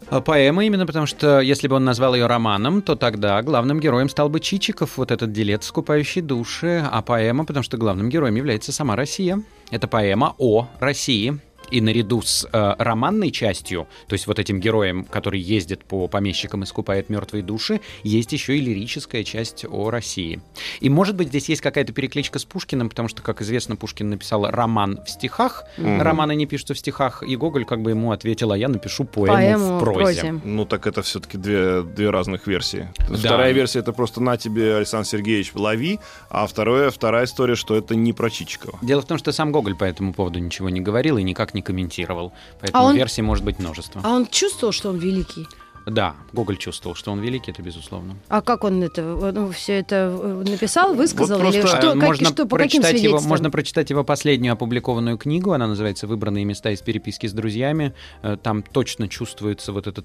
А 0.09 0.21
Поэма 0.21 0.65
именно 0.65 0.87
потому, 0.87 1.07
что 1.07 1.41
если 1.41 1.67
бы 1.67 1.77
он 1.77 1.85
назвал 1.85 2.15
ее 2.15 2.27
романом, 2.27 2.81
то 2.81 2.95
тогда 2.95 3.43
главным 3.43 3.81
героем 3.81 4.09
стал 4.09 4.29
бы 4.29 4.39
Чичиков, 4.39 4.99
вот 4.99 5.11
этот 5.11 5.33
делец, 5.33 5.67
скупающий 5.67 6.21
души, 6.23 6.85
а 6.91 7.03
поэма, 7.03 7.45
потому 7.45 7.65
что 7.65 7.77
главным 7.77 8.09
героем 8.09 8.37
является 8.37 8.71
сама 8.73 8.95
Россия. 8.95 9.43
Это 9.73 9.89
поэма 9.89 10.35
о 10.39 10.69
России. 10.79 11.39
И 11.71 11.81
наряду 11.81 12.23
с 12.23 12.47
э, 12.53 12.75
романной 12.79 13.31
частью, 13.31 13.87
то 14.09 14.13
есть 14.15 14.27
вот 14.27 14.39
этим 14.39 14.61
героем, 14.61 15.05
который 15.05 15.41
ездит 15.41 15.85
по 15.85 16.07
помещикам 16.09 16.63
и 16.63 16.67
скупает 16.67 17.09
мертвые 17.09 17.43
души, 17.43 17.81
есть 18.03 18.33
еще 18.33 18.57
и 18.57 18.61
лирическая 18.61 19.25
часть 19.25 19.65
о 19.69 19.91
России. 19.91 20.41
И, 20.81 20.89
может 20.89 21.17
быть, 21.17 21.29
здесь 21.29 21.49
есть 21.49 21.61
какая-то 21.63 21.93
перекличка 21.93 22.39
с 22.39 22.45
Пушкиным, 22.45 22.89
потому 22.89 23.09
что, 23.09 23.23
как 23.23 23.43
известно, 23.43 23.77
Пушкин 23.77 24.11
написал 24.11 24.47
роман 24.51 25.01
в 25.05 25.11
стихах, 25.11 25.65
Мгм. 25.77 26.01
романы 26.03 26.35
не 26.37 26.47
пишутся 26.47 26.75
в 26.75 26.79
стихах, 26.79 27.23
и 27.23 27.37
Гоголь 27.37 27.65
как 27.65 27.83
бы 27.83 27.91
ему 27.91 28.13
ответил, 28.13 28.53
а 28.53 28.59
я 28.59 28.69
напишу 28.69 29.05
поэму, 29.05 29.35
Поэму 29.37 29.77
в 29.77 29.81
прозе. 29.81 30.41
Ну, 30.45 30.65
так 30.65 30.87
это 30.87 31.03
все-таки 31.03 31.37
две, 31.37 31.83
две 31.83 32.11
разных 32.11 32.47
версии. 32.47 32.89
Да. 33.09 33.17
Вторая 33.17 33.53
версия 33.53 33.81
это 33.81 33.93
просто 33.93 34.23
на 34.23 34.37
тебе, 34.37 34.77
Александр 34.77 35.07
Сергеевич, 35.09 35.53
лови, 35.55 35.99
а 36.31 36.47
второе, 36.47 36.91
вторая 36.91 37.25
история, 37.25 37.55
что 37.57 37.75
это 37.77 37.95
не 37.95 38.13
про 38.13 38.31
Чичикова. 38.31 38.79
Дело 38.83 39.03
в 39.03 39.07
том, 39.07 39.19
что 39.19 39.33
сам 39.33 39.53
Гоголь 39.53 39.75
по 39.75 39.85
этому 39.85 40.13
поводу 40.13 40.39
ничего 40.39 40.69
не 40.69 40.81
говорил 40.81 41.19
и 41.19 41.23
никак 41.23 41.55
не 41.57 41.63
комментировал. 41.63 42.33
Поэтому 42.61 42.85
А 42.85 42.87
он- 42.89 42.97
версий 42.97 43.23
может 43.23 43.45
быть 43.45 43.59
множество. 43.59 44.01
А 44.05 44.11
он 44.15 44.27
чувствовал, 44.27 44.73
что 44.73 44.91
он 44.91 44.99
великий? 44.99 45.47
Да, 45.87 46.17
Гоголь 46.33 46.57
чувствовал, 46.57 46.97
что 46.97 47.13
он 47.13 47.21
великий, 47.21 47.53
это 47.53 47.63
безусловно. 47.63 48.17
А 48.29 48.41
как 48.43 48.65
он 48.65 48.83
это, 48.83 49.03
ну, 49.03 49.53
все 49.53 49.75
это 49.79 49.95
э, 50.21 50.45
написал, 50.51 50.95
высказал? 50.95 51.39
Вот 51.39 51.55
или 51.55 51.61
просто, 51.61 51.79
что, 51.79 51.87
Э, 51.91 51.93
как- 51.93 52.03
можно, 52.09 52.27
что, 52.29 52.47
по 52.47 52.57
каким 52.59 52.83
прочитать 52.83 53.03
его, 53.05 53.21
можно 53.21 53.51
прочитать 53.53 53.91
его 53.91 54.03
последнюю 54.03 54.55
опубликованную 54.55 55.17
книгу, 55.17 55.53
она 55.53 55.69
называется 55.69 56.09
«Выбранные 56.09 56.45
места 56.45 56.71
из 56.73 56.81
переписки 56.83 57.29
с 57.29 57.33
друзьями». 57.33 57.93
Э, 58.23 58.37
Там 58.43 58.63
точно 58.65 59.07
чувствуется 59.09 59.73
вот 59.73 59.87
эта 59.87 60.03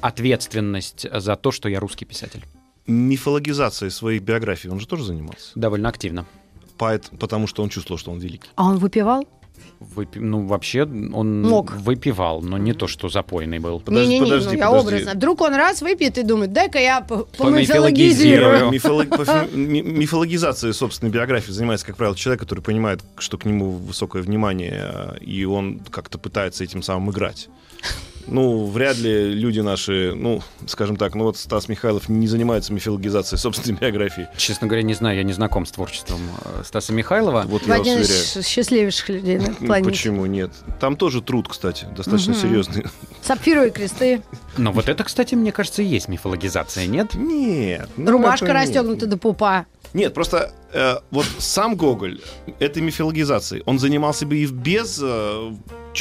ответственность 0.00 1.06
за 1.12 1.36
то, 1.36 1.52
что 1.52 1.68
я 1.68 1.78
русский 1.80 2.04
писатель. 2.04 2.44
Мифологизацией 2.88 3.90
своих 3.92 4.22
биографий 4.22 4.70
он 4.70 4.80
же 4.80 4.86
тоже 4.88 5.04
занимался. 5.04 5.50
Довольно 5.54 5.88
активно. 5.88 6.26
Поэт, 6.78 7.10
потому 7.20 7.46
что 7.46 7.62
он 7.62 7.68
чувствовал, 7.68 7.98
что 7.98 8.10
он 8.10 8.18
великий. 8.18 8.48
А 8.56 8.64
он 8.64 8.78
выпивал? 8.78 9.24
Выпи- 9.80 10.20
Ну, 10.20 10.46
вообще, 10.46 10.82
он 10.84 11.42
Мог. 11.42 11.72
выпивал, 11.74 12.40
но 12.40 12.56
не 12.56 12.72
то, 12.72 12.86
что 12.86 13.08
запойный 13.08 13.58
был. 13.58 13.80
Подожди, 13.80 14.06
Не-не-не, 14.10 14.24
подожди, 14.26 14.48
ну, 14.56 14.58
я 14.58 14.66
подожди. 14.70 14.88
образно. 14.88 15.12
Вдруг 15.14 15.40
он 15.40 15.54
раз 15.54 15.82
выпьет 15.82 16.18
и 16.18 16.22
думает, 16.22 16.52
дай-ка 16.52 16.78
я 16.78 17.00
по- 17.00 17.24
Помифологизирую. 17.24 18.70
помифологизирую. 18.70 18.70
Мифолог- 18.70 19.08
по 19.16 19.24
фи- 19.24 19.56
ми- 19.56 19.82
Мифологизацией 19.82 20.72
собственной 20.72 21.10
биографии 21.10 21.50
занимается, 21.50 21.84
как 21.86 21.96
правило, 21.96 22.16
человек, 22.16 22.40
который 22.40 22.60
понимает, 22.60 23.00
что 23.18 23.38
к 23.38 23.44
нему 23.44 23.70
высокое 23.72 24.22
внимание, 24.22 24.80
э, 24.94 25.18
и 25.20 25.44
он 25.44 25.80
как-то 25.90 26.16
пытается 26.18 26.62
этим 26.62 26.82
самым 26.82 27.10
играть. 27.10 27.48
Ну, 28.26 28.66
вряд 28.66 28.96
ли 28.98 29.32
люди 29.34 29.60
наши, 29.60 30.12
ну, 30.14 30.42
скажем 30.66 30.96
так, 30.96 31.14
ну 31.14 31.24
вот 31.24 31.36
Стас 31.36 31.68
Михайлов 31.68 32.08
не 32.08 32.26
занимается 32.28 32.72
мифологизацией 32.72 33.38
собственной 33.38 33.78
биографии. 33.78 34.28
Честно 34.36 34.66
говоря, 34.66 34.82
не 34.82 34.94
знаю, 34.94 35.16
я 35.16 35.22
не 35.22 35.32
знаком 35.32 35.66
с 35.66 35.70
творчеством 35.72 36.20
э, 36.44 36.62
Стаса 36.64 36.92
Михайлова. 36.92 37.42
Вот 37.46 37.62
я 37.62 37.68
вас 37.68 37.80
Один 37.80 37.94
уверяю. 37.98 38.14
из 38.14 38.46
счастливейших 38.46 39.08
людей 39.08 39.38
на 39.38 39.54
планете. 39.54 39.90
Почему 39.90 40.26
нет? 40.26 40.50
Там 40.80 40.96
тоже 40.96 41.20
труд, 41.22 41.48
кстати, 41.48 41.86
достаточно 41.96 42.32
Мгм. 42.32 42.40
серьезный. 42.40 42.84
Сапфировые 43.22 43.70
кресты, 43.70 44.22
Но 44.56 44.72
вот 44.72 44.88
это, 44.88 45.04
кстати, 45.04 45.34
мне 45.34 45.52
кажется, 45.52 45.82
и 45.82 45.84
есть 45.86 46.08
мифологизация, 46.08 46.86
нет? 46.86 47.14
Нет. 47.14 47.88
ну, 47.96 48.10
рубашка 48.12 48.52
расстегнута 48.52 49.06
до 49.06 49.16
пупа. 49.16 49.66
Нет, 49.94 50.14
просто 50.14 50.52
э, 50.72 50.96
вот 51.10 51.26
сам 51.38 51.76
Гоголь 51.76 52.20
этой 52.58 52.82
мифологизацией, 52.82 53.62
он 53.66 53.78
занимался 53.78 54.26
бы 54.26 54.36
и 54.36 54.46
без 54.46 55.00
э, 55.02 55.52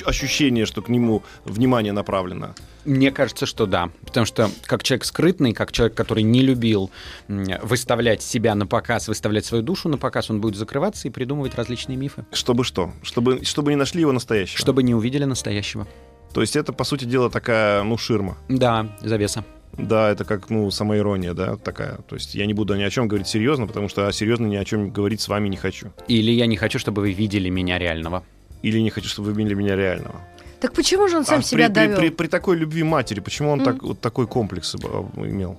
ощущения, 0.05 0.65
что 0.65 0.81
к 0.81 0.89
нему 0.89 1.23
внимание 1.45 1.91
направлено. 1.91 2.55
Мне 2.85 3.11
кажется, 3.11 3.45
что 3.45 3.65
да. 3.65 3.89
Потому 4.05 4.25
что 4.25 4.49
как 4.65 4.83
человек 4.83 5.05
скрытный, 5.05 5.53
как 5.53 5.71
человек, 5.71 5.95
который 5.95 6.23
не 6.23 6.41
любил 6.41 6.89
выставлять 7.27 8.21
себя 8.23 8.55
на 8.55 8.65
показ, 8.65 9.07
выставлять 9.07 9.45
свою 9.45 9.63
душу 9.63 9.89
на 9.89 9.97
показ, 9.97 10.29
он 10.29 10.41
будет 10.41 10.55
закрываться 10.55 11.07
и 11.07 11.11
придумывать 11.11 11.55
различные 11.55 11.97
мифы, 11.97 12.25
Чтобы 12.31 12.63
что? 12.63 12.91
Чтобы, 13.03 13.43
чтобы 13.45 13.71
не 13.71 13.75
нашли 13.77 14.01
его 14.01 14.11
настоящего. 14.11 14.57
чтобы 14.57 14.83
не 14.83 14.95
увидели 14.95 15.25
настоящего. 15.25 15.87
То 16.33 16.41
есть 16.41 16.55
это, 16.55 16.71
по 16.71 16.85
сути 16.85 17.03
дела, 17.05 17.29
такая, 17.29 17.83
ну, 17.83 17.97
ширма. 17.97 18.37
Да, 18.47 18.87
завеса. 19.01 19.43
Да, 19.77 20.09
это 20.11 20.25
как, 20.25 20.49
ну, 20.49 20.69
самоирония, 20.71 21.33
да, 21.33 21.55
такая. 21.57 21.97
То 22.07 22.15
есть 22.15 22.35
я 22.35 22.45
не 22.45 22.53
буду 22.53 22.75
ни 22.75 22.83
о 22.83 22.89
чем 22.89 23.07
говорить 23.07 23.27
серьезно, 23.27 23.67
потому 23.67 23.87
что 23.89 24.11
серьезно 24.11 24.45
ни 24.47 24.55
о 24.57 24.65
чем 24.65 24.91
говорить 24.91 25.21
с 25.21 25.27
вами 25.27 25.47
не 25.49 25.57
хочу. 25.57 25.91
Или 26.07 26.31
я 26.31 26.45
не 26.45 26.57
хочу, 26.57 26.77
чтобы 26.79 27.01
вы 27.01 27.13
видели 27.13 27.49
меня 27.49 27.79
реального. 27.79 28.23
Или 28.63 28.79
не 28.79 28.89
хочу, 28.89 29.07
чтобы 29.07 29.31
вы 29.31 29.37
видели 29.37 29.55
меня 29.55 29.75
реального. 29.75 30.21
Так 30.59 30.73
почему 30.73 31.07
же 31.07 31.17
он 31.17 31.25
сам 31.25 31.39
А 31.39 31.41
себя 31.41 31.67
при, 31.69 31.73
при- 31.73 31.73
довел? 31.85 31.97
при- 31.99 32.09
при 32.09 32.27
такой 32.27 32.57
любви 32.57 32.83
матери, 32.83 33.19
почему 33.21 33.49
он 33.51 33.59
М. 33.59 33.65
так, 33.65 33.81
вот 33.81 33.99
такой 33.99 34.27
комплекс 34.27 34.75
имел? 35.15 35.57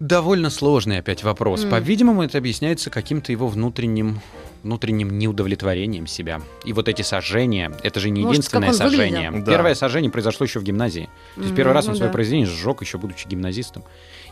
Довольно 0.00 0.50
сложный 0.50 0.98
опять 0.98 1.22
вопрос. 1.22 1.64
М. 1.64 1.70
По-видимому, 1.70 2.22
это 2.22 2.38
объясняется 2.38 2.90
каким-то 2.90 3.32
его 3.32 3.48
внутренним 3.48 4.20
внутренним 4.62 5.16
неудовлетворением 5.16 6.08
себя. 6.08 6.40
И 6.64 6.72
вот 6.72 6.88
эти 6.88 7.02
сожжения, 7.02 7.72
это 7.84 8.00
же 8.00 8.10
не 8.10 8.22
Может, 8.22 8.38
единственное 8.38 8.72
сожжение. 8.72 9.30
Да. 9.30 9.52
Первое 9.52 9.74
сожжение 9.76 10.10
произошло 10.10 10.44
еще 10.44 10.58
в 10.58 10.64
гимназии. 10.64 11.08
То 11.36 11.40
есть 11.42 11.50
Мгм, 11.50 11.56
первый 11.56 11.72
раз 11.72 11.86
он 11.86 11.92
ну 11.92 11.98
свое 11.98 12.08
да. 12.10 12.12
произведение 12.12 12.48
сжег, 12.48 12.80
еще 12.82 12.98
будучи 12.98 13.28
гимназистом. 13.28 13.84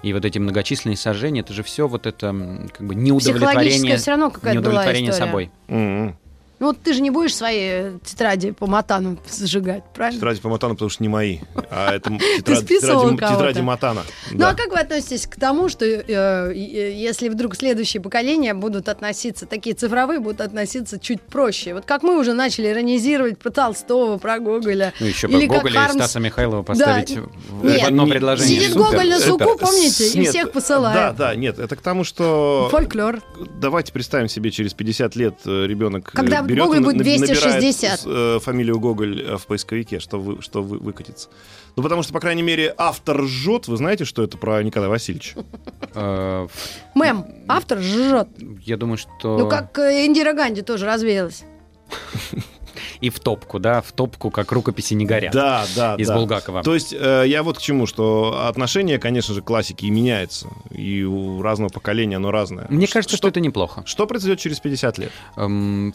И 0.02 0.12
вот 0.12 0.24
эти 0.24 0.38
многочисленные 0.38 0.96
сожжения, 0.96 1.42
это 1.42 1.52
же 1.52 1.62
все 1.62 1.86
вот 1.86 2.06
это 2.06 2.34
как 2.76 2.84
бы 2.84 2.96
неудовлетворение, 2.96 3.96
все 3.96 4.10
равно 4.10 4.32
неудовлетворение 4.42 5.12
собой. 5.12 5.52
М-м. 5.68 6.16
Ну 6.60 6.66
вот 6.68 6.78
ты 6.82 6.92
же 6.94 7.00
не 7.02 7.10
будешь 7.10 7.34
свои 7.34 7.98
тетради 8.04 8.52
по 8.52 8.66
матану 8.66 9.18
сжигать, 9.28 9.82
правильно? 9.92 10.18
Тетради 10.20 10.40
по 10.40 10.48
Матану, 10.48 10.74
потому 10.74 10.88
что 10.88 11.02
не 11.02 11.08
мои. 11.08 11.40
А 11.70 11.94
это 11.94 12.10
тетради, 12.44 13.60
Матана. 13.60 14.02
Ну 14.30 14.38
Да. 14.38 14.50
а 14.50 14.54
как 14.54 14.70
вы 14.70 14.78
относитесь 14.78 15.26
к 15.26 15.36
тому, 15.36 15.68
что 15.68 15.84
э, 15.84 16.02
э, 16.06 16.92
если 16.94 17.28
вдруг 17.28 17.56
следующие 17.56 18.00
поколения 18.00 18.54
будут 18.54 18.88
относиться, 18.88 19.46
такие 19.46 19.74
цифровые 19.74 20.20
будут 20.20 20.40
относиться 20.40 20.98
чуть 20.98 21.20
проще? 21.22 21.74
Вот 21.74 21.84
как 21.84 22.02
мы 22.02 22.18
уже 22.18 22.34
начали 22.34 22.68
иронизировать 22.68 23.38
про 23.38 23.50
Толстого, 23.50 24.18
про 24.18 24.38
Гоголя. 24.38 24.92
Ну, 25.00 25.06
еще 25.06 25.26
Или 25.26 25.46
как 25.46 25.58
Гоголя 25.58 25.74
и 25.74 25.84
Хармс- 25.88 25.92
Стаса 25.94 26.20
Михайлова 26.20 26.62
поставить 26.62 27.18
в 27.48 27.64
Нет. 27.64 27.82
одно 27.88 28.06
предложение. 28.06 28.60
Сидит 28.60 28.72
Супер. 28.74 28.90
Гоголь 28.92 29.08
на 29.10 29.20
суку, 29.20 29.44
Это- 29.44 29.58
помните, 29.66 30.08
и 30.08 30.24
всех 30.24 30.52
посылает. 30.52 31.16
Да, 31.16 31.26
да, 31.30 31.34
нет, 31.34 31.58
это 31.58 31.74
к 31.76 31.80
тому, 31.80 32.04
что... 32.04 32.68
Фольклор. 32.70 33.20
Давайте 33.60 33.92
представим 33.92 34.28
себе, 34.28 34.50
через 34.50 34.72
50 34.74 35.16
лет 35.16 35.34
э, 35.46 35.66
ребенок 35.66 36.10
э, 36.14 36.16
Когда 36.46 36.54
берет 36.54 36.64
Гоголь 36.66 36.76
и 36.76 36.80
будет 36.84 36.96
на- 36.96 37.02
набирает 37.02 37.60
260. 37.60 38.00
с- 38.00 38.04
э, 38.06 38.38
фамилию 38.40 38.78
Гоголь 38.80 39.22
э, 39.22 39.36
в 39.36 39.46
поисковике, 39.46 39.98
что, 40.00 40.18
вы, 40.20 40.40
что 40.42 40.62
вы, 40.62 40.78
выкатится. 40.78 41.28
Ну, 41.76 41.82
потому 41.82 42.02
что, 42.04 42.12
по 42.12 42.20
крайней 42.20 42.42
мере, 42.42 42.72
автор 42.78 43.24
жжет. 43.24 43.66
Вы 43.68 43.76
знаете, 43.76 44.04
что 44.04 44.22
это 44.22 44.38
про 44.38 44.62
Николая 44.62 44.88
Васильевича? 44.90 45.36
Э, 45.96 46.48
Мэм, 46.94 47.24
автор 47.48 47.78
жжет. 47.80 48.28
Я 48.64 48.76
думаю, 48.76 48.96
что... 48.98 49.38
Ну, 49.38 49.48
как 49.48 49.78
Индира 49.78 50.32
Ганди 50.32 50.62
тоже 50.62 50.86
развеялась. 50.86 51.44
И 53.00 53.10
в 53.10 53.20
топку, 53.20 53.58
да, 53.58 53.80
в 53.82 53.92
топку, 53.92 54.30
как 54.30 54.50
рукописи 54.52 54.94
не 54.94 55.04
горят. 55.06 55.32
Да, 55.32 55.64
да, 55.76 55.94
Из 55.96 56.08
да. 56.08 56.16
Булгакова. 56.16 56.62
То 56.62 56.74
есть 56.74 56.92
э, 56.92 57.24
я 57.26 57.42
вот 57.42 57.58
к 57.58 57.60
чему, 57.60 57.86
что 57.86 58.46
отношение, 58.48 58.98
конечно 58.98 59.34
же, 59.34 59.42
к 59.42 59.44
классике 59.44 59.86
и 59.86 59.90
меняется. 59.90 60.48
И 60.70 61.02
у 61.02 61.42
разного 61.42 61.70
поколения 61.70 62.16
оно 62.16 62.30
разное. 62.30 62.66
Мне 62.70 62.86
Ш- 62.86 62.94
кажется, 62.94 63.16
что 63.16 63.28
это 63.28 63.40
неплохо. 63.40 63.82
Что 63.86 64.06
произойдет 64.06 64.38
через 64.40 64.60
50 64.60 64.98
лет? 64.98 65.12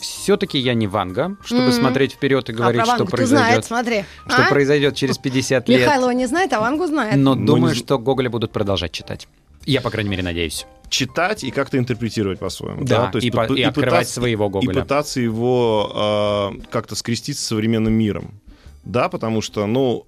все-таки 0.01 0.57
я 0.57 0.73
не 0.73 0.87
Ванга, 0.87 1.35
чтобы 1.43 1.63
Мгм. 1.63 1.71
смотреть 1.73 2.13
вперед 2.13 2.49
и 2.49 2.53
говорить, 2.53 2.81
а 2.81 2.85
про 2.85 2.93
что 2.95 3.03
Вангу 3.03 3.17
ты 3.17 3.25
знает, 3.25 3.65
произойдет, 3.65 3.65
смотри. 3.65 4.05
что 4.27 4.45
А? 4.45 4.49
произойдет 4.49 4.95
через 4.95 5.17
50 5.17 5.69
лет. 5.69 5.81
Михайлова 5.81 6.11
не 6.11 6.25
знает, 6.25 6.53
а 6.53 6.59
Вангу 6.59 6.85
знает. 6.87 7.15
Но 7.17 7.35
Ну, 7.35 7.45
думаю, 7.45 7.73
не 7.73 7.79
что 7.79 7.97
Гоголя 7.99 8.29
будут 8.29 8.51
продолжать 8.51 8.91
читать. 8.91 9.27
Я, 9.65 9.81
по 9.81 9.89
крайней 9.89 10.09
мере, 10.09 10.23
надеюсь. 10.23 10.65
Читать 10.89 11.43
и 11.43 11.51
как-то 11.51 11.77
интерпретировать 11.77 12.39
по-своему. 12.39 12.83
Да, 12.83 13.11
То 13.11 13.17
есть 13.17 13.27
и, 13.27 13.31
по- 13.31 13.45
пы- 13.45 13.57
и 13.59 13.61
открывать 13.63 13.91
пытаться- 14.07 14.13
своего 14.13 14.45
и 14.47 14.49
Гоголя. 14.49 14.81
пытаться 14.81 15.21
его 15.21 16.51
э, 16.59 16.61
как-то 16.71 16.95
скрестить 16.95 17.37
с 17.37 17.45
современным 17.45 17.93
миром. 17.93 18.31
Да, 18.85 19.07
потому 19.09 19.41
что, 19.41 19.67
ну, 19.67 20.05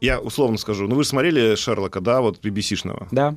я 0.00 0.20
условно 0.20 0.58
скажу, 0.58 0.86
ну 0.86 0.94
вы 0.94 1.02
же 1.02 1.08
смотрели 1.08 1.56
Шерлока, 1.56 2.00
да, 2.00 2.20
вот 2.20 2.38
BBC-шного. 2.44 3.08
Да. 3.10 3.36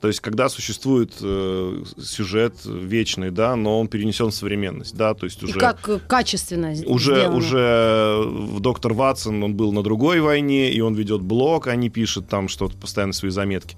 То 0.00 0.06
есть, 0.08 0.20
когда 0.20 0.48
существует 0.48 1.12
э, 1.20 1.82
сюжет 2.00 2.54
вечный, 2.64 3.30
да, 3.30 3.56
но 3.56 3.80
он 3.80 3.88
перенесен 3.88 4.30
в 4.30 4.34
современность, 4.34 4.96
да, 4.96 5.12
то 5.14 5.24
есть 5.24 5.42
И 5.42 5.46
уже... 5.46 5.58
как 5.58 5.88
э, 5.88 5.98
качественно 5.98 6.70
Уже, 6.86 7.14
сделано. 7.16 7.36
уже 7.36 8.22
в 8.26 8.60
доктор 8.60 8.92
Ватсон, 8.92 9.42
он 9.42 9.54
был 9.54 9.72
на 9.72 9.82
другой 9.82 10.20
войне, 10.20 10.72
и 10.72 10.80
он 10.80 10.94
ведет 10.94 11.20
блог, 11.20 11.66
а 11.66 11.74
не 11.76 11.90
пишет 11.90 12.28
там 12.28 12.48
что-то, 12.48 12.76
постоянно 12.76 13.12
свои 13.12 13.30
заметки. 13.32 13.76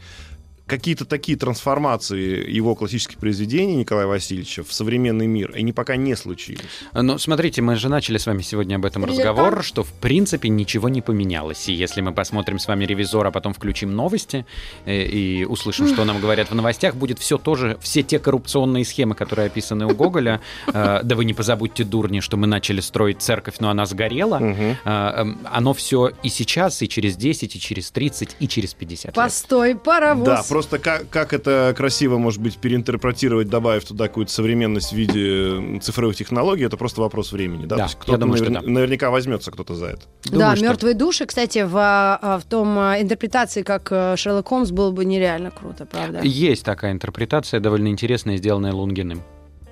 Какие-то 0.70 1.04
такие 1.04 1.36
трансформации 1.36 2.48
его 2.48 2.74
классических 2.76 3.18
произведений 3.18 3.74
Николая 3.74 4.06
Васильевича 4.06 4.62
в 4.62 4.72
современный 4.72 5.26
мир, 5.26 5.52
они 5.54 5.72
пока 5.72 5.96
не 5.96 6.14
случились. 6.14 6.60
Но 6.92 7.18
смотрите, 7.18 7.60
мы 7.60 7.74
же 7.74 7.88
начали 7.88 8.18
с 8.18 8.26
вами 8.26 8.42
сегодня 8.42 8.76
об 8.76 8.84
этом 8.84 9.04
разговор, 9.04 9.64
что 9.64 9.82
в 9.82 9.92
принципе 9.92 10.48
ничего 10.48 10.88
не 10.88 11.02
поменялось. 11.02 11.68
И 11.68 11.72
если 11.72 12.00
мы 12.02 12.12
посмотрим 12.12 12.58
с 12.60 12.68
вами 12.68 12.84
ревизор, 12.84 13.26
а 13.26 13.30
потом 13.32 13.52
включим 13.52 13.94
новости 13.96 14.46
э, 14.84 15.02
и 15.06 15.44
услышим, 15.44 15.88
что 15.88 16.04
нам 16.04 16.20
говорят 16.20 16.50
в 16.50 16.54
новостях, 16.54 16.94
будет 16.94 17.18
все 17.18 17.36
тоже, 17.36 17.76
все 17.80 18.02
те 18.02 18.18
коррупционные 18.18 18.84
схемы, 18.84 19.14
которые 19.14 19.46
описаны 19.46 19.86
у 19.86 19.94
Гоголя. 19.94 20.40
Э, 20.68 21.00
Да 21.02 21.16
вы 21.16 21.24
не 21.24 21.34
позабудьте, 21.34 21.82
дурни, 21.84 22.20
что 22.20 22.36
мы 22.36 22.46
начали 22.46 22.80
строить 22.80 23.20
церковь, 23.20 23.56
но 23.58 23.70
она 23.70 23.86
сгорела. 23.86 24.38
Э, 24.40 24.76
эм, 24.84 25.38
Оно 25.52 25.74
все 25.74 26.12
и 26.22 26.28
сейчас, 26.28 26.82
и 26.82 26.88
через 26.88 27.16
10, 27.16 27.56
и 27.56 27.60
через 27.60 27.90
30, 27.90 28.36
и 28.38 28.46
через 28.46 28.74
50 28.74 29.06
лет. 29.06 29.14
Постой, 29.14 29.74
паровоз. 29.74 30.26
Да, 30.26 30.42
Просто 30.60 30.78
как, 30.78 31.08
как 31.08 31.32
это 31.32 31.72
красиво, 31.74 32.18
может 32.18 32.38
быть, 32.42 32.58
переинтерпретировать, 32.58 33.48
добавив 33.48 33.82
туда 33.86 34.08
какую-то 34.08 34.30
современность 34.30 34.92
в 34.92 34.94
виде 34.94 35.80
цифровых 35.80 36.16
технологий, 36.16 36.64
это 36.64 36.76
просто 36.76 37.00
вопрос 37.00 37.32
времени. 37.32 37.64
Да, 37.64 37.76
Да, 37.76 37.76
То 37.76 37.82
есть 37.84 37.94
я 37.94 38.00
кто-то 38.02 38.18
думаю, 38.18 38.36
что 38.36 38.50
навер- 38.50 38.64
да. 38.66 38.70
наверняка 38.70 39.10
возьмется 39.10 39.50
кто-то 39.50 39.74
за 39.74 39.86
это. 39.86 40.02
Думаю, 40.24 40.38
да, 40.50 40.56
что- 40.56 40.64
мертвые 40.66 40.94
души, 40.94 41.24
кстати, 41.24 41.60
в, 41.64 41.72
а, 41.78 42.38
в 42.38 42.44
том 42.44 42.78
а, 42.78 43.00
интерпретации, 43.00 43.62
как 43.62 43.88
э, 43.90 44.16
Шерлок 44.18 44.48
Холмс, 44.48 44.70
было 44.70 44.90
бы 44.90 45.06
нереально 45.06 45.50
круто, 45.50 45.86
правда? 45.86 46.20
Есть 46.22 46.62
такая 46.66 46.92
интерпретация, 46.92 47.58
довольно 47.60 47.88
интересная, 47.88 48.36
сделанная 48.36 48.72
Лунгиным. 48.74 49.22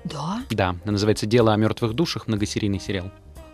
Да? 0.05 0.41
Да, 0.49 0.69
она 0.83 0.93
называется 0.93 1.27
«Дело 1.27 1.53
о 1.53 1.57
мертвых 1.57 1.93
душах», 1.93 2.25
многосерийный 2.27 2.79
сериал. 2.79 3.11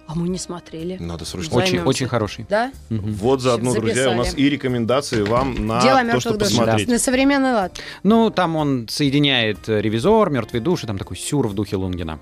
А 0.08 0.14
мы 0.16 0.28
не 0.30 0.38
смотрели. 0.38 0.98
Надо 1.00 1.26
срочно. 1.26 1.52
Займемся. 1.54 1.76
Очень, 1.78 1.88
очень 1.90 2.08
хороший. 2.08 2.46
Да? 2.48 2.72
Мгм. 2.90 3.14
Вот 3.14 3.42
заодно, 3.42 3.74
друзья, 3.74 4.12
у 4.12 4.16
нас 4.16 4.28
Записали. 4.28 4.42
и 4.46 4.50
рекомендации 4.50 5.22
вам 5.24 5.66
на 5.66 5.82
Дело 5.82 6.02
то, 6.12 6.20
чтобы 6.20 6.38
душ. 6.38 6.50
посмотреть. 6.50 6.88
На 6.88 7.00
современный 7.00 7.54
лад. 7.54 7.80
Ну, 8.04 8.30
там 8.30 8.56
он 8.56 8.88
соединяет 8.88 9.68
э, 9.68 9.82
ревизор, 9.82 10.30
мертвые 10.30 10.62
души, 10.62 10.86
там 10.86 10.98
такой 11.00 11.18
сюр 11.18 11.48
в 11.48 11.54
духе 11.56 11.76
Лунгина. 11.78 12.20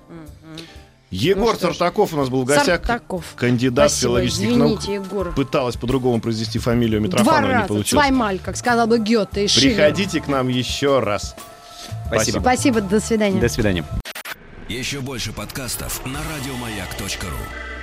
Егор 1.10 1.52
Ну 1.52 1.54
что 1.58 1.68
ж. 1.72 1.76
Сартаков 1.76 2.12
у 2.12 2.16
нас 2.16 2.28
был 2.28 2.42
в 2.42 2.44
гостях. 2.46 2.66
Сартаков. 2.66 3.34
Кандидат 3.36 3.90
Спасибо, 3.90 4.08
филологических 4.08 4.56
наук. 4.56 4.80
извините, 4.80 4.94
Егор. 4.94 5.32
Пыталась 5.34 5.76
по-другому 5.76 6.20
произнести 6.20 6.58
фамилию 6.58 7.00
Два 7.00 7.06
Митрофанова, 7.20 7.46
не 7.48 7.54
раза. 7.54 7.68
получилось. 7.68 7.90
Цваймаль, 7.90 8.38
как 8.40 8.56
сказал 8.56 8.86
бы 8.88 8.98
Гёте 8.98 9.44
и 9.44 9.48
Шиллер. 9.48 9.76
Приходите 9.76 10.20
к 10.20 10.26
нам 10.26 10.48
еще 10.48 10.98
раз. 10.98 11.36
Спасибо. 12.06 12.40
Спасибо, 12.40 12.80
до 12.80 12.98
свидания. 12.98 13.40
До 13.40 13.48
свидания. 13.48 13.84
Еще 14.68 15.00
больше 15.00 15.32
подкастов 15.32 16.04
на 16.06 16.18
радиомаяк.ру. 16.34 17.73